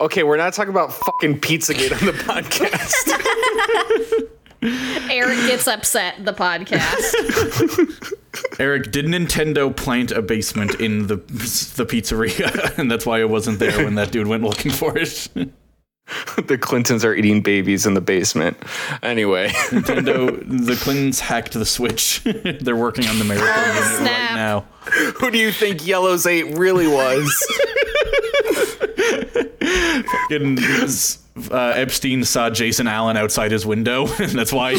Okay, 0.00 0.22
we're 0.24 0.36
not 0.36 0.52
talking 0.52 0.70
about 0.72 0.92
fucking 0.92 1.40
Pizzagate 1.40 1.92
on 1.92 2.06
the 2.06 2.12
podcast. 2.24 3.12
Eric 4.62 5.38
gets 5.46 5.66
upset. 5.66 6.24
The 6.24 6.32
podcast. 6.32 7.12
Eric, 8.60 8.92
did 8.92 9.06
Nintendo 9.06 9.74
plant 9.74 10.10
a 10.10 10.22
basement 10.22 10.80
in 10.80 11.06
the 11.06 11.16
the 11.16 11.86
pizzeria? 11.86 12.78
and 12.78 12.90
that's 12.90 13.04
why 13.04 13.20
it 13.20 13.28
wasn't 13.28 13.58
there 13.58 13.84
when 13.84 13.96
that 13.96 14.12
dude 14.12 14.26
went 14.26 14.42
looking 14.42 14.70
for 14.70 14.96
it. 14.96 15.28
the 16.46 16.58
Clintons 16.58 17.04
are 17.04 17.14
eating 17.14 17.40
babies 17.42 17.86
in 17.86 17.94
the 17.94 18.00
basement. 18.00 18.56
Anyway, 19.02 19.48
Nintendo, 19.48 20.66
the 20.66 20.76
Clintons 20.76 21.20
hacked 21.20 21.52
the 21.52 21.66
Switch. 21.66 22.22
They're 22.24 22.76
working 22.76 23.06
on 23.06 23.18
the 23.18 23.24
miracle 23.24 23.48
oh, 23.48 23.66
unit 23.66 23.84
snap. 23.98 24.30
right 24.30 24.36
now. 24.36 24.60
who 25.18 25.30
do 25.30 25.38
you 25.38 25.52
think 25.52 25.80
Yellows8 25.80 26.58
really 26.58 26.86
was? 26.86 27.30
Fucking, 30.28 30.58
uh, 31.50 31.72
Epstein 31.74 32.24
saw 32.24 32.50
Jason 32.50 32.86
Allen 32.86 33.16
outside 33.16 33.50
his 33.52 33.64
window, 33.64 34.06
and 34.18 34.30
that's 34.32 34.52
why. 34.52 34.74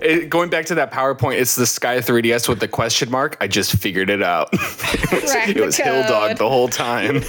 It- 0.00 0.28
going 0.30 0.50
back 0.50 0.66
to 0.66 0.74
that 0.76 0.90
PowerPoint, 0.92 1.40
it's 1.40 1.54
the 1.54 1.66
Sky 1.66 1.98
3DS 1.98 2.48
with 2.48 2.60
the 2.60 2.68
question 2.68 3.10
mark. 3.10 3.36
I 3.40 3.46
just 3.46 3.76
figured 3.76 4.10
it 4.10 4.22
out. 4.22 4.50
Crack 4.52 5.48
it 5.48 5.54
the 5.56 5.62
was 5.64 5.76
Hill 5.76 6.02
Dog 6.02 6.38
the 6.38 6.48
whole 6.48 6.68
time. 6.68 7.22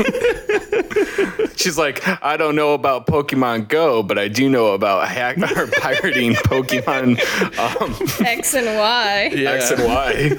She's 1.55 1.77
like, 1.77 2.01
I 2.23 2.35
don't 2.35 2.55
know 2.55 2.73
about 2.73 3.05
Pokemon 3.07 3.67
Go, 3.67 4.01
but 4.03 4.17
I 4.17 4.27
do 4.27 4.49
know 4.49 4.73
about 4.73 5.07
hack 5.07 5.37
or 5.37 5.67
pirating 5.67 6.33
Pokemon 6.33 7.19
um, 7.59 7.95
X 8.25 8.53
and 8.55 8.65
Y. 8.77 9.31
X 9.35 9.71
and 9.71 9.83
Y. 9.83 10.37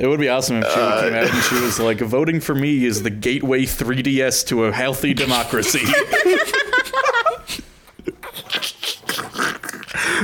It 0.00 0.06
would 0.06 0.18
be 0.20 0.28
awesome 0.28 0.62
if 0.62 0.72
she 0.72 0.80
Uh, 0.80 1.02
came 1.02 1.14
out 1.14 1.24
and 1.30 1.42
she 1.44 1.60
was 1.60 1.78
like, 1.78 1.98
"Voting 2.00 2.40
for 2.40 2.54
me 2.54 2.84
is 2.86 3.02
the 3.02 3.10
gateway 3.10 3.64
3DS 3.66 4.42
to 4.46 4.64
a 4.64 4.72
healthy 4.72 5.12
democracy." 5.14 5.82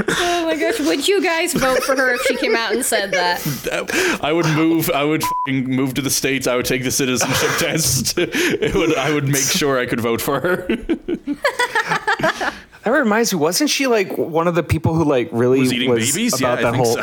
Oh 0.09 0.45
my 0.45 0.57
gosh, 0.57 0.79
would 0.81 1.09
you 1.09 1.23
guys 1.23 1.53
vote 1.55 1.83
for 1.83 1.97
her 1.97 2.15
if 2.15 2.21
she 2.23 2.37
came 2.37 2.55
out 2.55 2.73
and 2.73 2.85
said 2.85 3.13
that? 3.13 4.19
I 4.23 4.33
would 4.33 4.47
move. 4.47 4.91
I 4.91 5.05
would 5.05 5.23
fing 5.47 5.65
move 5.65 5.95
to 5.95 6.03
the 6.03 6.11
states. 6.11 6.47
I 6.47 6.55
would 6.57 6.67
take 6.67 6.85
the 6.85 6.91
citizenship 6.91 7.51
test. 7.59 8.15
It 8.19 8.75
would. 8.75 8.95
I 8.97 9.13
would 9.13 9.27
make 9.27 9.37
sure 9.43 9.79
I 9.79 9.87
could 9.87 10.01
vote 10.01 10.21
for 10.21 10.41
her. 10.41 10.69
That 12.85 12.93
reminds 12.93 13.33
me, 13.33 13.41
wasn't 13.41 13.69
she 13.69 13.89
like 13.89 14.17
one 14.17 14.47
of 14.47 14.55
the 14.55 14.63
people 14.63 14.95
who 14.95 15.03
like 15.03 15.29
really 15.33 15.59
Was 15.59 15.73
eating 15.73 15.91
was 15.91 16.13
babies? 16.13 16.41
Yeah, 16.41 16.53
about 16.53 16.59
I 16.59 16.63
that 16.63 16.73
think 16.73 16.87
whole 16.87 16.95
so. 16.95 17.01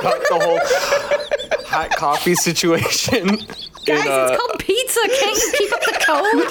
about 0.00 0.22
the 0.30 0.38
whole 0.40 1.27
hot 1.68 1.90
coffee 1.96 2.34
situation? 2.34 3.26
Guys, 3.86 4.04
In, 4.04 4.10
uh, 4.12 4.28
it's 4.30 4.36
called 4.40 4.58
pizza. 4.58 5.00
Can't 5.20 5.38
you 5.38 5.52
keep 5.56 5.72
up 5.72 5.80
the 5.80 5.92
code? 6.04 6.44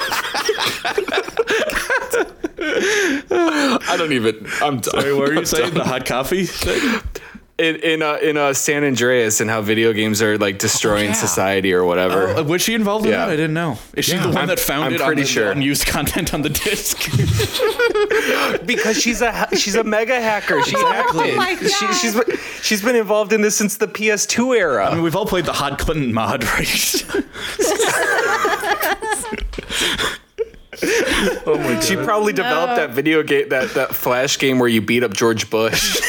I 3.89 3.95
don't 3.97 4.13
even. 4.13 4.47
I'm 4.61 4.75
Wait, 4.75 4.83
done. 4.83 4.95
what 4.95 5.05
were 5.17 5.31
you 5.33 5.39
I'm 5.39 5.45
saying? 5.45 5.65
done. 5.69 5.77
The 5.79 5.83
hot 5.85 6.05
coffee 6.05 6.45
thing? 6.45 7.01
in 7.57 7.75
in 7.77 8.01
uh, 8.03 8.15
in 8.21 8.37
uh, 8.37 8.53
San 8.53 8.83
Andreas 8.83 9.41
and 9.41 9.49
how 9.49 9.61
video 9.61 9.91
games 9.93 10.21
are 10.21 10.37
like 10.37 10.59
destroying 10.59 11.07
yeah. 11.07 11.13
society 11.13 11.73
or 11.73 11.83
whatever. 11.85 12.27
Uh, 12.35 12.43
was 12.43 12.61
she 12.61 12.75
involved 12.75 13.05
in 13.05 13.11
Yeah. 13.11 13.25
that? 13.25 13.29
I 13.29 13.35
didn't 13.35 13.53
know. 13.55 13.79
Is 13.95 14.05
she 14.05 14.11
Yeah. 14.13 14.21
the 14.23 14.27
one 14.29 14.37
I'm- 14.37 14.47
that 14.49 14.59
found 14.59 14.85
I'm 14.85 14.93
it 14.93 15.01
pretty 15.01 15.21
on 15.21 15.25
the 15.25 15.31
sure. 15.31 15.51
unused 15.51 15.87
content 15.87 16.33
on 16.35 16.43
the 16.43 16.49
disc? 16.49 16.97
because 18.65 19.01
she's 19.01 19.21
a 19.23 19.47
she's 19.55 19.73
a 19.75 19.83
mega 19.83 20.21
hacker. 20.21 20.61
She 20.63 20.77
hacked 20.77 21.09
Oh 21.15 21.23
it. 21.23 21.35
my 21.35 21.55
She, 21.55 21.85
God. 21.85 21.93
she's 21.93 22.13
been- 22.15 22.37
she's 22.61 22.81
been 22.83 22.95
involved 22.95 23.33
in 23.33 23.41
this 23.41 23.55
since 23.57 23.77
the 23.77 23.87
PS2 23.87 24.55
era. 24.57 24.87
I 24.89 24.93
mean, 24.93 25.03
we've 25.03 25.15
all 25.15 25.25
played 25.25 25.45
the 25.45 25.53
Hot 25.53 25.79
Clinton 25.79 26.13
mod, 26.13 26.43
right? 26.53 27.05
oh 31.45 31.57
my 31.57 31.73
god! 31.73 31.83
she 31.83 31.95
probably 31.95 32.33
developed 32.33 32.75
that 32.75 32.91
video 32.91 33.23
game, 33.23 33.49
that 33.49 33.71
that 33.73 33.95
flash 33.95 34.37
game 34.37 34.59
where 34.59 34.69
you 34.69 34.81
beat 34.81 35.03
up 35.03 35.13
George 35.13 35.49
Bush. 35.49 35.99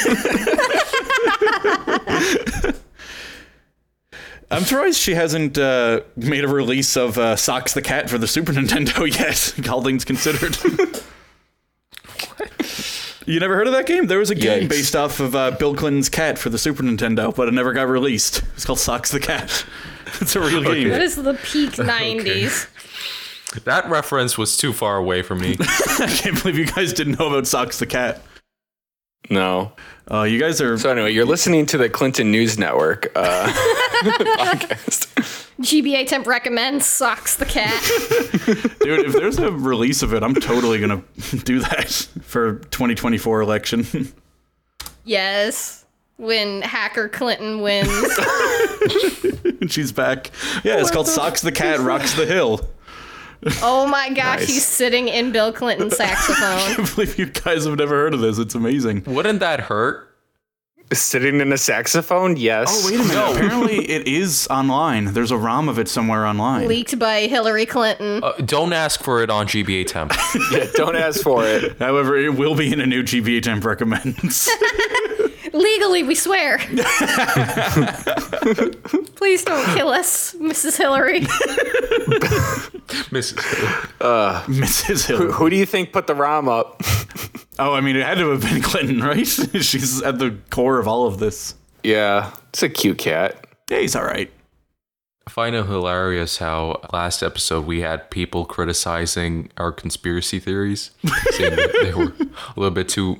I'm 4.50 4.62
surprised 4.62 4.98
she 4.98 5.14
hasn't 5.14 5.58
uh, 5.58 6.00
made 6.16 6.42
a 6.44 6.48
release 6.48 6.96
of 6.96 7.18
uh, 7.18 7.37
Socks 7.37 7.74
the 7.74 7.82
Cat 7.82 8.08
for 8.08 8.16
the 8.18 8.26
Super 8.26 8.52
Nintendo 8.54 9.06
yet. 9.06 9.68
All 9.68 9.82
things 9.82 10.04
considered. 10.04 10.56
you 13.26 13.40
never 13.40 13.56
heard 13.56 13.66
of 13.66 13.74
that 13.74 13.87
game? 13.87 14.06
There 14.06 14.18
was 14.18 14.30
a 14.30 14.34
game 14.34 14.64
Yikes. 14.64 14.68
based 14.70 14.96
off 14.96 15.20
of 15.20 15.34
uh, 15.34 15.50
Bill 15.52 15.74
Clinton's 15.74 16.08
cat 16.08 16.38
for 16.38 16.48
the 16.48 16.58
Super 16.58 16.82
Nintendo, 16.82 17.34
but 17.34 17.48
it 17.48 17.52
never 17.54 17.72
got 17.74 17.88
released. 17.88 18.42
It's 18.54 18.64
called 18.64 18.78
Socks 18.78 19.11
the 19.11 19.20
Cat. 19.20 19.64
It's 20.22 20.34
a 20.34 20.40
real 20.40 20.62
That 20.62 20.72
game. 20.72 20.88
is 20.90 21.16
the 21.16 21.34
peak 21.34 21.72
90s. 21.72 22.66
That 23.64 23.90
reference 23.90 24.38
was 24.38 24.56
too 24.56 24.72
far 24.72 24.96
away 24.96 25.20
from 25.20 25.40
me. 25.40 25.54
I 25.61 26.06
can't 26.18 26.40
believe 26.42 26.56
you 26.56 26.64
guys 26.64 26.94
didn't 26.94 27.18
know 27.18 27.26
about 27.28 27.46
Socks 27.46 27.78
the 27.78 27.84
Cat. 27.84 28.22
No. 29.31 29.72
Uh, 30.11 30.22
you 30.22 30.40
guys 30.40 30.61
are. 30.61 30.78
So 30.78 30.90
anyway, 30.90 31.12
you're 31.12 31.26
listening 31.26 31.66
to 31.66 31.76
the 31.78 31.90
Clinton 31.90 32.31
News 32.31 32.59
Network 32.59 33.12
uh, 33.14 33.46
podcast. 34.02 35.44
GBA 35.61 36.07
Temp 36.07 36.26
recommends 36.26 36.87
Socks 36.87 37.37
the 37.37 37.44
Cat. 37.44 37.83
Dude, 38.81 39.07
if 39.07 39.12
there's 39.12 39.38
a 39.38 39.50
release 39.52 40.02
of 40.02 40.14
it, 40.14 40.22
I'm 40.22 40.35
totally 40.35 40.81
gonna 40.81 41.02
do 41.44 41.59
that 41.61 41.90
for 42.22 42.61
2024 42.70 43.40
election. 43.42 44.12
yes. 45.04 45.85
When 46.16 46.62
Hacker 46.62 47.09
Clinton 47.09 47.61
wins. 47.61 47.88
She's 49.70 49.92
back. 49.92 50.33
Yeah, 50.64 50.81
it's 50.81 50.90
called 50.90 51.07
Socks 51.07 51.42
the 51.42 51.52
Cat 51.52 51.78
Rocks 51.78 52.14
the 52.14 52.26
Hill. 52.26 52.68
Oh 53.62 53.87
my 53.87 54.09
gosh, 54.11 54.40
Nice. 54.40 54.48
he's 54.48 54.66
sitting 54.66 55.09
in 55.09 55.31
Bill 55.33 55.53
Clinton's 55.53 55.96
saxophone. 55.96 56.42
I 56.42 56.74
can't 56.74 56.94
believe 56.94 57.18
you 57.18 57.27
guys 57.27 57.64
have 57.64 57.77
never 57.79 57.94
heard 57.94 58.14
of 58.14 58.20
this. 58.20 58.38
It's 58.38 58.55
amazing. 58.55 59.05
Wouldn't 59.07 59.40
that 59.40 59.61
hurt? 59.61 60.07
Sitting 60.90 61.40
in 61.40 61.53
a 61.53 61.59
saxophone? 61.59 62.37
Yes. 62.38 62.68
Oh, 62.70 62.90
wait 62.90 62.98
a 62.98 63.05
minute. 63.05 63.37
Apparently, 63.37 63.90
it 63.90 64.09
is 64.09 64.48
online. 64.51 65.12
There's 65.12 65.31
a 65.31 65.37
ROM 65.37 65.68
of 65.68 65.79
it 65.79 65.87
somewhere 65.87 66.24
online. 66.27 66.66
Leaked 66.66 66.98
by 66.98 67.27
Hillary 67.27 67.66
Clinton. 67.66 68.24
Uh, 68.24 68.33
don't 68.44 68.72
ask 68.72 69.03
for 69.03 69.22
it 69.22 69.29
on 69.29 69.46
GBA 69.46 69.87
Temp. 69.87 70.14
Yeah, 70.51 70.64
don't 70.74 70.96
ask 70.96 71.20
for 71.22 71.44
it. 71.44 71.77
However, 71.79 72.16
it 72.16 72.35
will 72.38 72.55
be 72.57 72.72
in 72.72 72.81
a 72.81 72.87
new 72.87 73.03
GBA 73.03 73.42
Temp 73.42 73.64
recommends. 73.66 74.48
Legally, 75.58 76.04
we 76.04 76.14
swear. 76.14 76.58
Please 79.16 79.42
don't 79.44 79.64
kill 79.74 79.88
us, 79.88 80.34
Mrs. 80.34 80.76
Hillary. 80.78 81.22
Mrs. 83.10 83.34
Mrs. 84.46 85.06
Hill. 85.06 85.32
Who 85.32 85.50
do 85.50 85.56
you 85.56 85.66
think 85.66 85.92
put 85.92 86.06
the 86.06 86.14
ROM 86.14 86.48
up? 86.48 86.80
Oh, 87.60 87.74
I 87.74 87.80
mean, 87.80 87.96
it 87.96 88.06
had 88.06 88.18
to 88.18 88.28
have 88.30 88.42
been 88.42 88.62
Clinton, 88.62 89.02
right? 89.02 89.26
She's 89.26 90.00
at 90.02 90.20
the 90.20 90.38
core 90.50 90.78
of 90.78 90.86
all 90.86 91.08
of 91.08 91.18
this. 91.18 91.56
Yeah, 91.82 92.30
it's 92.50 92.62
a 92.62 92.68
cute 92.68 92.98
cat. 92.98 93.48
Yeah, 93.68 93.80
he's 93.80 93.96
all 93.96 94.04
right. 94.04 94.30
I 95.28 95.30
find 95.30 95.54
it 95.54 95.66
hilarious 95.66 96.38
how 96.38 96.80
last 96.90 97.22
episode 97.22 97.66
we 97.66 97.82
had 97.82 98.08
people 98.08 98.46
criticizing 98.46 99.50
our 99.58 99.72
conspiracy 99.72 100.38
theories, 100.38 100.90
saying 101.32 101.54
that 101.54 101.70
they 101.82 101.92
were 101.92 102.14
a 102.56 102.58
little 102.58 102.70
bit 102.70 102.88
too 102.88 103.18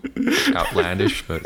outlandish, 0.57 1.27
but 1.29 1.45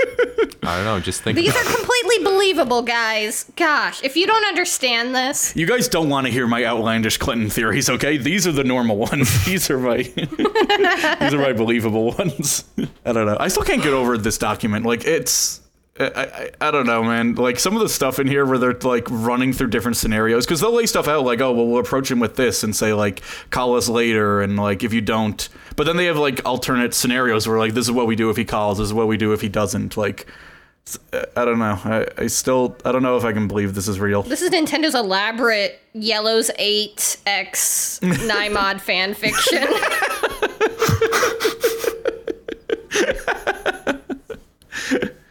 I 0.62 0.77
don't 0.77 0.85
know, 0.85 1.01
just 1.01 1.22
think 1.22 1.35
These 1.35 1.51
about 1.51 1.66
are 1.66 1.75
completely 1.75 2.22
believable, 2.22 2.83
guys. 2.83 3.51
Gosh, 3.57 4.05
if 4.05 4.16
you 4.16 4.25
don't 4.25 4.44
understand 4.44 5.16
this, 5.16 5.53
You 5.57 5.66
guys 5.66 5.88
don't 5.88 6.09
want 6.09 6.29
to 6.29 6.33
hear 6.33 6.46
my 6.46 6.64
outlandish 6.64 7.18
Clinton 7.18 7.51
theories, 7.51 7.90
okay? 7.90 8.16
These 8.16 8.46
are 8.46 8.53
the 8.53 8.62
normal 8.62 8.98
ones. 8.98 9.44
These 9.44 9.68
are 9.68 9.79
my 9.81 9.96
these 10.05 11.35
are 11.35 11.38
my 11.38 11.55
believable 11.55 12.12
ones. 12.12 12.62
I 13.05 13.12
don't 13.12 13.27
know. 13.27 13.37
I 13.40 13.48
still 13.48 13.64
can't 13.64 13.83
get 13.83 13.94
over 13.94 14.16
this 14.16 14.38
document. 14.38 14.87
Like 14.87 15.05
it's 15.07 15.61
I, 16.00 16.05
I, 16.61 16.68
I 16.68 16.70
don't 16.70 16.87
know, 16.87 17.02
man. 17.02 17.35
Like 17.35 17.59
some 17.59 17.76
of 17.76 17.83
the 17.83 17.88
stuff 17.88 18.18
in 18.18 18.26
here 18.26 18.46
where 18.46 18.57
they're 18.59 18.72
like 18.72 19.07
running 19.11 19.52
through 19.52 19.68
different 19.68 19.98
scenarios 19.98 20.46
because 20.46 20.61
they'll 20.61 20.72
lay 20.72 20.87
stuff 20.87 21.07
out 21.07 21.24
like, 21.24 21.40
oh, 21.40 21.52
well, 21.52 21.66
we'll 21.66 21.81
approach 21.81 22.11
him 22.11 22.18
with 22.18 22.37
this 22.37 22.62
and 22.62 22.74
say 22.74 22.94
like, 22.94 23.20
call 23.50 23.76
us 23.76 23.88
later, 23.88 24.40
and 24.40 24.57
like 24.57 24.83
if 24.83 24.92
you 24.94 25.02
don't, 25.02 25.48
but 25.76 25.85
then 25.85 25.96
they 25.96 26.07
have 26.07 26.16
like 26.16 26.40
alternate 26.46 26.94
scenarios 26.94 27.46
where 27.46 27.59
like 27.59 27.74
this 27.74 27.85
is 27.87 27.92
what 27.92 28.07
we 28.07 28.16
do 28.16 28.31
if 28.31 28.37
he 28.38 28.44
calls, 28.44 28.78
this 28.78 28.87
is 28.87 28.94
what 28.94 29.07
we 29.07 29.18
do 29.18 29.33
if 29.35 29.42
he 29.42 29.50
doesn't. 29.50 29.96
Like, 29.98 30.26
uh, 31.12 31.26
I 31.37 31.44
don't 31.44 31.59
know. 31.59 31.78
I, 31.85 32.07
I 32.16 32.26
still 32.26 32.74
I 32.87 32.92
don't 32.92 33.02
know 33.02 33.18
if 33.18 33.24
I 33.24 33.33
can 33.35 33.46
believe 33.46 33.74
this 33.74 33.87
is 33.87 34.00
real. 34.00 34.22
this 34.22 34.40
is 34.40 34.48
Nintendo's 34.50 34.94
elaborate 34.94 35.78
Yellow's 35.92 36.50
8X 36.59 38.00
Nymod 38.00 38.81
fan 38.81 39.12
fiction. 39.12 39.68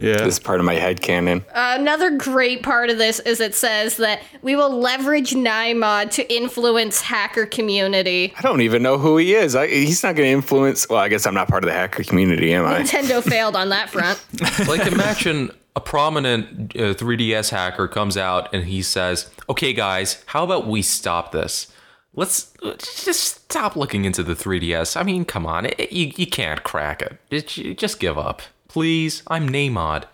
Yeah. 0.00 0.18
This 0.18 0.34
is 0.34 0.38
part 0.38 0.60
of 0.60 0.66
my 0.66 0.74
head 0.74 1.00
canon. 1.00 1.44
Another 1.54 2.10
great 2.10 2.62
part 2.62 2.90
of 2.90 2.98
this 2.98 3.18
is 3.20 3.40
it 3.40 3.54
says 3.54 3.96
that 3.96 4.20
we 4.42 4.54
will 4.54 4.78
leverage 4.78 5.30
Neimod 5.30 6.10
to 6.12 6.34
influence 6.34 7.00
hacker 7.00 7.46
community. 7.46 8.34
I 8.36 8.42
don't 8.42 8.60
even 8.60 8.82
know 8.82 8.98
who 8.98 9.16
he 9.16 9.34
is. 9.34 9.56
I, 9.56 9.68
he's 9.68 10.02
not 10.02 10.14
going 10.14 10.26
to 10.26 10.32
influence. 10.32 10.86
Well, 10.88 10.98
I 10.98 11.08
guess 11.08 11.26
I'm 11.26 11.32
not 11.32 11.48
part 11.48 11.64
of 11.64 11.68
the 11.68 11.74
hacker 11.74 12.04
community, 12.04 12.52
am 12.52 12.66
I? 12.66 12.80
Nintendo 12.82 13.22
failed 13.28 13.56
on 13.56 13.70
that 13.70 13.88
front. 13.88 14.22
like 14.68 14.86
imagine 14.86 15.50
a 15.74 15.80
prominent 15.80 16.74
uh, 16.76 16.94
3ds 16.94 17.50
hacker 17.50 17.86
comes 17.88 18.16
out 18.16 18.52
and 18.54 18.64
he 18.64 18.80
says 18.80 19.30
okay 19.48 19.74
guys 19.74 20.22
how 20.26 20.42
about 20.42 20.66
we 20.66 20.80
stop 20.80 21.32
this 21.32 21.70
let's 22.14 22.52
let's 22.62 23.04
just 23.04 23.22
stop 23.22 23.76
looking 23.76 24.06
into 24.06 24.22
the 24.22 24.32
3ds 24.34 24.98
i 24.98 25.02
mean 25.02 25.24
come 25.26 25.44
on 25.44 25.66
it, 25.66 25.92
you, 25.92 26.10
you 26.16 26.26
can't 26.26 26.62
crack 26.64 27.02
it 27.02 27.18
just, 27.30 27.78
just 27.78 28.00
give 28.00 28.16
up 28.16 28.40
please 28.76 29.22
i'm 29.28 29.48
neimod 29.48 30.04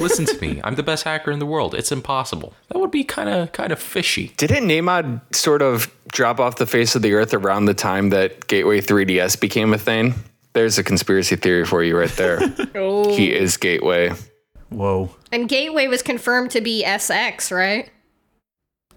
listen 0.00 0.24
to 0.24 0.40
me 0.40 0.60
i'm 0.62 0.76
the 0.76 0.82
best 0.84 1.02
hacker 1.02 1.32
in 1.32 1.40
the 1.40 1.44
world 1.44 1.74
it's 1.74 1.90
impossible 1.90 2.54
that 2.68 2.78
would 2.78 2.92
be 2.92 3.02
kind 3.02 3.28
of 3.28 3.50
kind 3.50 3.72
of 3.72 3.80
fishy 3.80 4.32
Didn't 4.36 4.68
Neimod 4.68 5.20
sort 5.34 5.60
of 5.60 5.90
drop 6.12 6.38
off 6.38 6.54
the 6.54 6.66
face 6.66 6.94
of 6.94 7.02
the 7.02 7.14
earth 7.14 7.34
around 7.34 7.64
the 7.64 7.74
time 7.74 8.10
that 8.10 8.46
Gateway 8.46 8.80
3DS 8.80 9.40
became 9.40 9.74
a 9.74 9.78
thing? 9.78 10.14
There's 10.52 10.78
a 10.78 10.84
conspiracy 10.84 11.34
theory 11.34 11.64
for 11.64 11.82
you 11.82 11.98
right 11.98 12.10
there. 12.10 12.38
Oh. 12.76 13.16
he 13.16 13.34
is 13.34 13.56
Gateway. 13.56 14.12
Whoa. 14.68 15.10
And 15.32 15.48
Gateway 15.48 15.88
was 15.88 16.00
confirmed 16.02 16.52
to 16.52 16.60
be 16.60 16.84
SX, 16.86 17.50
right? 17.50 17.90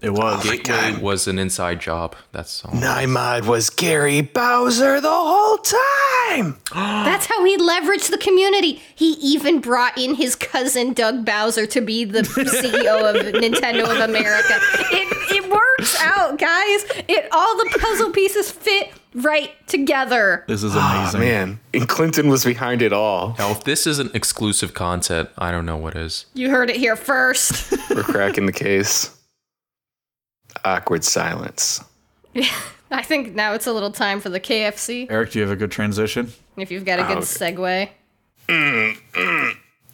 It 0.02 0.10
was. 0.10 0.42
Gateway 0.42 0.96
was 1.00 1.28
an 1.28 1.38
inside 1.38 1.80
job. 1.80 2.16
That's 2.32 2.64
all. 2.64 2.72
Neimod 2.72 3.46
was 3.46 3.68
Gary 3.70 4.22
Bowser 4.22 5.00
the 5.00 5.10
whole 5.10 5.58
time. 5.58 6.58
That's 7.04 7.26
how 7.26 7.44
he 7.44 7.56
leveraged 7.58 8.10
the 8.10 8.18
community. 8.18 8.80
He 8.94 9.12
even 9.20 9.60
brought 9.60 9.98
in 9.98 10.14
his 10.14 10.34
cousin 10.36 10.92
Doug 10.94 11.24
Bowser 11.26 11.66
to 11.66 11.80
be 11.80 12.04
the 12.04 12.22
CEO 12.22 13.10
of 13.14 13.34
Nintendo 13.34 13.82
of 13.90 14.08
America. 14.08 14.54
It 14.92 15.06
it 15.32 15.50
works 15.50 15.96
out, 16.00 16.38
guys. 16.38 16.84
It 17.08 17.28
all 17.32 17.56
the 17.58 17.78
puzzle 17.78 18.10
pieces 18.10 18.50
fit 18.50 18.90
right 19.14 19.50
together. 19.66 20.44
This 20.48 20.62
is 20.62 20.72
Oh, 20.74 20.78
amazing. 20.80 21.20
man, 21.20 21.60
and 21.74 21.88
Clinton 21.88 22.28
was 22.28 22.44
behind 22.44 22.80
it 22.80 22.92
all. 22.92 23.34
Now, 23.38 23.50
if 23.50 23.64
this 23.64 23.86
isn't 23.86 24.14
exclusive 24.14 24.72
content, 24.72 25.28
I 25.36 25.50
don't 25.50 25.66
know 25.66 25.76
what 25.76 25.96
is. 25.96 26.26
You 26.34 26.48
heard 26.50 26.70
it 26.70 26.76
here 26.76 26.96
first. 26.96 27.72
We're 27.90 28.02
cracking 28.04 28.46
the 28.46 28.52
case. 28.52 29.10
Awkward 30.64 31.04
silence. 31.04 31.82
Yeah, 32.34 32.48
I 32.90 33.02
think 33.02 33.34
now 33.34 33.54
it's 33.54 33.66
a 33.66 33.72
little 33.72 33.92
time 33.92 34.20
for 34.20 34.28
the 34.30 34.40
KFC. 34.40 35.06
Eric, 35.10 35.32
do 35.32 35.38
you 35.38 35.42
have 35.44 35.52
a 35.52 35.56
good 35.56 35.70
transition? 35.70 36.32
If 36.56 36.70
you've 36.70 36.84
got 36.84 36.98
a 36.98 37.04
good 37.04 37.24
segue. 37.24 37.88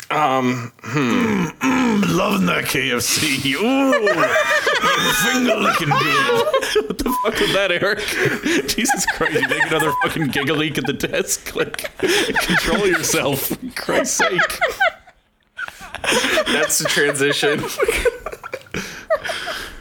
Um, 0.08 0.72
loving 0.84 2.46
that 2.46 2.64
KFC. 2.66 3.54
Ooh, 3.54 3.92
finger 5.32 5.56
looking 5.56 5.88
good. 5.88 6.86
What 6.86 6.98
the 6.98 7.18
fuck 7.22 7.40
was 7.40 7.52
that, 7.52 7.72
Eric? 7.72 7.98
Jesus 8.68 9.04
Christ, 9.06 9.34
you 9.34 9.48
make 9.48 9.66
another 9.66 9.92
fucking 10.02 10.28
giggleek 10.28 10.78
at 10.78 10.86
the 10.86 10.92
desk. 10.92 11.56
Like, 11.56 11.96
control 11.98 12.86
yourself, 12.86 13.46
for 13.46 13.56
Christ's 13.74 14.16
sake. 14.18 14.58
That's 16.46 16.78
the 16.78 16.84
transition. 16.88 17.64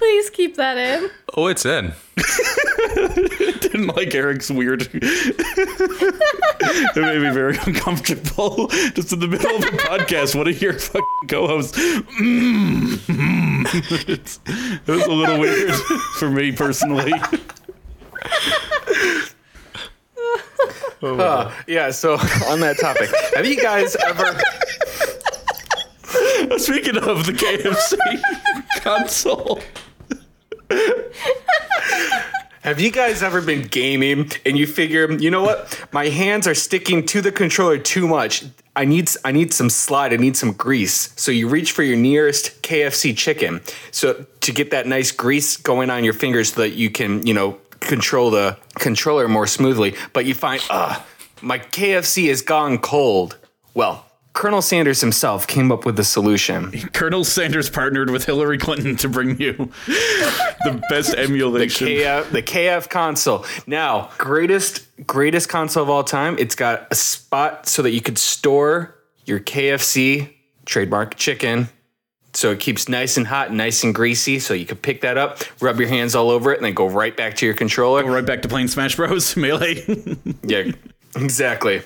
Please 0.06 0.30
keep 0.30 0.56
that 0.58 0.78
in. 0.78 1.10
Oh, 1.36 1.48
it's 1.48 1.65
in. 1.65 1.91
Didn't 3.60 3.88
like 3.88 4.13
Eric's 4.13 4.52
weird. 4.52 4.84
it 4.94 5.36
made 6.96 7.22
me 7.24 7.32
very 7.34 7.58
uncomfortable. 7.65 8.68
Just 8.94 9.12
in 9.13 9.20
the 9.20 9.28
middle 9.28 9.56
of 9.56 9.63
a 9.63 9.78
podcast, 9.78 10.36
one 10.36 10.48
of 10.48 10.62
your 10.62 10.74
fucking 10.74 11.28
co-hosts. 11.28 11.76
Mm, 11.80 12.98
mm. 13.08 14.08
It's- 14.08 14.39
it 14.46 14.88
was 14.91 15.08
a 15.08 15.12
little 15.12 15.39
weird 15.39 15.74
for 16.20 16.30
me 16.30 16.52
personally. 16.52 17.13
Uh, 21.02 21.52
yeah, 21.65 21.89
so 21.89 22.13
on 22.48 22.60
that 22.60 22.78
topic, 22.80 23.10
have 23.36 23.48
you 23.48 23.60
guys 23.60 23.96
ever 23.96 24.39
Speaking 26.58 26.98
of 26.98 27.26
the 27.26 27.34
KFC 27.34 27.98
console. 28.82 29.62
Have 32.65 32.80
you 32.80 32.91
guys 32.91 33.21
ever 33.21 33.41
been 33.41 33.62
gaming 33.67 34.32
and 34.43 34.58
you 34.58 34.65
figure, 34.65 35.12
you 35.12 35.30
know 35.30 35.43
what? 35.43 35.88
My 35.91 36.08
hands 36.08 36.47
are 36.47 36.56
sticking 36.56 37.06
to 37.06 37.21
the 37.21 37.32
controller 37.32 37.78
too 37.78 38.08
much. 38.08 38.43
I 38.75 38.86
need 38.86 39.08
I 39.23 39.32
need 39.32 39.54
some 39.54 39.69
slide, 39.69 40.12
I 40.13 40.15
need 40.15 40.36
some 40.36 40.51
grease. 40.51 41.13
So 41.15 41.32
you 41.32 41.47
reach 41.47 41.73
for 41.73 41.84
your 41.84 41.95
nearest 41.95 42.63
KFC 42.63 43.15
chicken. 43.15 43.62
So 43.91 44.25
to 44.41 44.51
get 44.51 44.71
that 44.71 44.88
nice 44.88 45.12
grease 45.12 45.58
going 45.58 45.91
on 45.91 46.04
your 46.04 46.13
fingers 46.13 46.54
so 46.54 46.62
that 46.62 46.71
you 46.71 46.89
can, 46.89 47.25
you 47.28 47.36
know, 47.36 47.60
control 47.82 48.32
the 48.32 48.58
controller 48.80 49.28
more 49.28 49.45
smoothly, 49.45 49.93
but 50.12 50.25
you 50.25 50.34
find, 50.34 50.60
ah, 50.71 51.06
my 51.43 51.60
KFC 51.60 52.30
has 52.30 52.41
gone 52.41 52.80
cold. 52.80 53.38
Well, 53.75 54.08
Colonel 54.36 54.62
Sanders 54.62 55.00
himself 55.00 55.48
came 55.48 55.71
up 55.71 55.86
with 55.86 55.95
the 55.95 56.04
solution. 56.04 56.69
Colonel 56.93 57.24
Sanders 57.24 57.69
partnered 57.69 58.10
with 58.10 58.26
Hillary 58.26 58.58
Clinton 58.58 58.98
to 58.98 59.08
bring 59.08 59.39
you 59.39 59.54
the 59.88 60.84
best 60.89 61.13
emulation. 61.15 61.88
KF, 61.88 62.32
the 62.32 62.43
KF 62.43 62.89
console. 62.89 63.45
Now, 63.65 64.12
greatest 64.17 64.84
greatest 65.08 65.48
console 65.48 65.84
of 65.84 65.89
all 65.89 66.04
time. 66.04 66.36
It's 66.38 66.54
got 66.54 66.86
a 66.91 66.95
spot 66.95 67.65
so 67.65 67.82
that 67.82 67.91
you 67.91 68.02
could 68.02 68.17
store 68.17 68.95
your 69.24 69.39
KFC 69.39 70.34
trademark 70.65 71.15
chicken. 71.15 71.69
So 72.34 72.52
it 72.52 72.60
keeps 72.60 72.89
nice 72.89 73.15
and 73.15 73.26
hot, 73.26 73.54
nice 73.54 73.86
and 73.86 73.95
greasy. 73.95 74.39
So 74.39 74.54
you 74.54 74.65
can 74.65 74.78
pick 74.78 75.00
that 75.02 75.17
up, 75.17 75.39
rub 75.62 75.80
your 75.80 75.88
hands 75.88 76.13
all 76.13 76.30
over 76.30 76.52
it, 76.52 76.58
and 76.58 76.65
then 76.65 76.74
go 76.74 76.89
right 76.89 77.15
back 77.15 77.38
to 77.38 77.45
your 77.45 77.56
controller. 77.56 78.04
right 78.04 78.26
back 78.26 78.41
to 78.41 78.50
playing 78.50 78.67
Smash 78.67 78.98
Bros. 78.98 79.38
Melee. 79.38 79.86
Yeah, 80.43 80.71
exactly. 81.15 81.82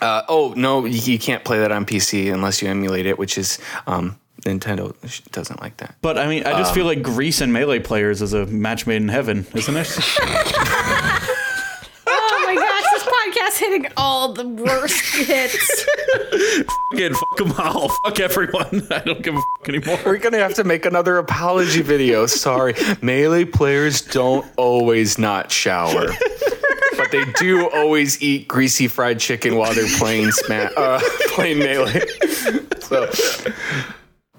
Uh, 0.00 0.22
oh 0.28 0.52
no, 0.56 0.84
you 0.84 1.12
you 1.12 1.18
can't 1.18 1.44
play 1.44 1.58
that 1.58 1.72
on 1.72 1.86
PC 1.86 2.32
unless 2.32 2.60
you 2.62 2.68
emulate 2.68 3.06
it, 3.06 3.18
which 3.18 3.38
is 3.38 3.58
um, 3.86 4.18
Nintendo 4.42 4.94
doesn't 5.32 5.60
like 5.60 5.76
that. 5.78 5.94
but 6.02 6.18
I 6.18 6.26
mean, 6.28 6.44
I 6.44 6.52
just 6.58 6.74
feel 6.74 6.84
like 6.84 7.02
Grease 7.02 7.40
and 7.40 7.52
Melee 7.52 7.80
players 7.80 8.20
is 8.22 8.32
a 8.32 8.46
match 8.46 8.86
made 8.86 8.96
in 9.02 9.08
heaven, 9.08 9.46
isn't 9.54 9.76
it? 9.76 9.98
Oh 12.08 12.42
my 12.44 12.54
gosh, 12.54 12.84
this 12.92 13.02
podcast 13.02 13.58
hitting 13.58 13.86
all 13.96 14.32
the 14.32 14.46
worst 14.46 15.02
hits. 15.16 15.84
Again, 16.92 17.12
fuck 17.12 17.36
them 17.36 17.52
all. 17.58 17.88
Fuck 18.04 18.20
everyone. 18.20 18.86
I 18.90 19.00
don't 19.00 19.20
give 19.22 19.34
a 19.34 19.40
fuck 19.58 19.68
anymore. 19.68 19.98
We're 20.06 20.18
gonna 20.18 20.38
have 20.38 20.54
to 20.54 20.64
make 20.64 20.86
another 20.86 21.18
apology 21.18 21.82
video. 21.82 22.26
Sorry, 22.26 22.74
melee 23.02 23.44
players 23.44 24.00
don't 24.02 24.46
always 24.56 25.18
not 25.18 25.50
shower, 25.50 26.10
but 27.10 27.12
they 27.12 27.32
do 27.32 27.68
always 27.70 28.20
eat 28.22 28.48
greasy 28.48 28.88
fried 28.88 29.18
chicken 29.18 29.56
while 29.56 29.74
they're 29.74 29.86
playing 29.98 30.30
sma- 30.32 30.70
uh, 30.76 31.00
playing 31.28 31.58
melee. 31.58 32.02
so. 32.80 33.10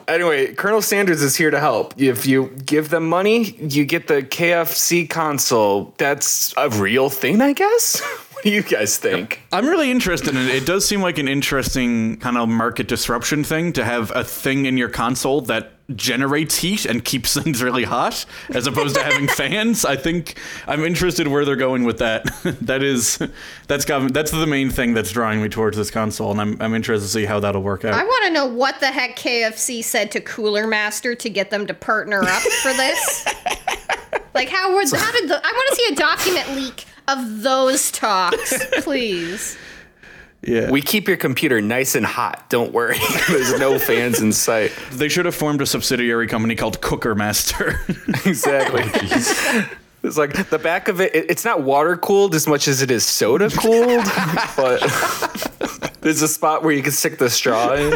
Anyway, 0.07 0.53
Colonel 0.53 0.81
Sanders 0.81 1.21
is 1.21 1.35
here 1.35 1.51
to 1.51 1.59
help. 1.59 1.93
If 1.99 2.25
you 2.25 2.47
give 2.65 2.89
them 2.89 3.09
money, 3.09 3.51
you 3.59 3.83
get 3.83 4.07
the 4.07 4.21
KFC 4.23 5.09
console. 5.09 5.93
That's 5.97 6.53
a 6.55 6.69
real 6.69 7.09
thing, 7.09 7.41
I 7.41 7.51
guess. 7.53 8.01
What 8.37 8.43
do 8.43 8.51
you 8.51 8.61
guys 8.61 8.97
think? 8.97 9.41
I'm 9.51 9.65
really 9.65 9.89
interested 9.89 10.29
in 10.29 10.37
it. 10.37 10.53
It 10.53 10.65
does 10.67 10.87
seem 10.87 11.01
like 11.01 11.17
an 11.17 11.27
interesting 11.27 12.17
kind 12.17 12.37
of 12.37 12.47
market 12.47 12.87
disruption 12.87 13.43
thing 13.43 13.73
to 13.73 13.83
have 13.83 14.11
a 14.15 14.23
thing 14.23 14.67
in 14.67 14.77
your 14.77 14.89
console 14.89 15.41
that 15.41 15.71
generates 15.95 16.57
heat 16.57 16.85
and 16.85 17.03
keeps 17.03 17.33
things 17.41 17.63
really 17.63 17.85
hot 17.85 18.25
as 18.49 18.67
opposed 18.67 18.93
to 18.93 19.01
having 19.01 19.27
fans. 19.35 19.85
I 19.85 19.95
think 19.95 20.37
I'm 20.67 20.85
interested 20.85 21.27
where 21.27 21.45
they're 21.45 21.55
going 21.55 21.83
with 21.83 21.97
that. 21.97 22.25
that 22.61 22.83
is 22.83 23.17
that's 23.67 23.85
got 23.85 24.13
that's 24.13 24.29
the 24.29 24.45
main 24.45 24.69
thing 24.69 24.93
that's 24.93 25.11
drawing 25.11 25.41
me 25.41 25.49
towards 25.49 25.75
this 25.75 25.89
console 25.89 26.29
and 26.29 26.39
I'm 26.39 26.61
I'm 26.61 26.75
interested 26.75 27.07
to 27.07 27.11
see 27.11 27.25
how 27.25 27.39
that'll 27.39 27.63
work 27.63 27.85
out. 27.85 27.95
I 27.95 28.03
want 28.03 28.25
to 28.25 28.33
know 28.33 28.45
what 28.45 28.79
the 28.79 28.91
heck 28.91 29.15
KFC 29.17 29.83
said 29.83 30.11
to 30.11 30.21
Cooler 30.21 30.67
Master 30.67 31.15
to 31.15 31.29
get 31.29 31.49
them 31.49 31.65
to 31.65 31.73
partner 31.73 32.21
up 32.21 32.43
for 32.43 32.73
this. 32.73 33.25
like, 34.35 34.49
how 34.49 34.75
was 34.75 34.93
how 34.93 35.11
did 35.11 35.27
the? 35.27 35.37
I 35.43 35.51
want 35.51 35.69
to 35.69 35.75
see 35.75 35.93
a 35.93 35.95
document 35.95 36.55
leak 36.55 36.86
of 37.07 37.41
those 37.43 37.91
talks, 37.91 38.65
please. 38.83 39.57
yeah. 40.41 40.69
We 40.69 40.81
keep 40.81 41.07
your 41.07 41.17
computer 41.17 41.61
nice 41.61 41.95
and 41.95 42.05
hot. 42.05 42.49
Don't 42.49 42.71
worry. 42.73 42.97
There's 43.27 43.59
no 43.59 43.79
fans 43.79 44.19
in 44.21 44.31
sight. 44.33 44.71
they 44.91 45.09
should 45.09 45.25
have 45.25 45.35
formed 45.35 45.61
a 45.61 45.65
subsidiary 45.65 46.27
company 46.27 46.55
called 46.55 46.81
Cooker 46.81 47.15
Master. 47.15 47.79
Exactly. 48.25 48.83
It's 50.03 50.17
like 50.17 50.49
the 50.49 50.59
back 50.59 50.87
of 50.89 51.01
it, 51.01 51.13
it- 51.15 51.29
it's 51.29 51.43
not 51.45 51.63
water 51.63 51.97
cooled 51.97 52.35
as 52.35 52.47
much 52.47 52.67
as 52.67 52.81
it 52.81 52.91
is 52.91 53.05
soda 53.05 53.49
cooled, 53.49 54.05
but 54.55 54.79
there's 56.01 56.21
a 56.21 56.27
spot 56.27 56.63
where 56.63 56.73
you 56.73 56.83
can 56.83 56.91
stick 56.91 57.17
the 57.17 57.29
straw 57.29 57.73
in. 57.73 57.91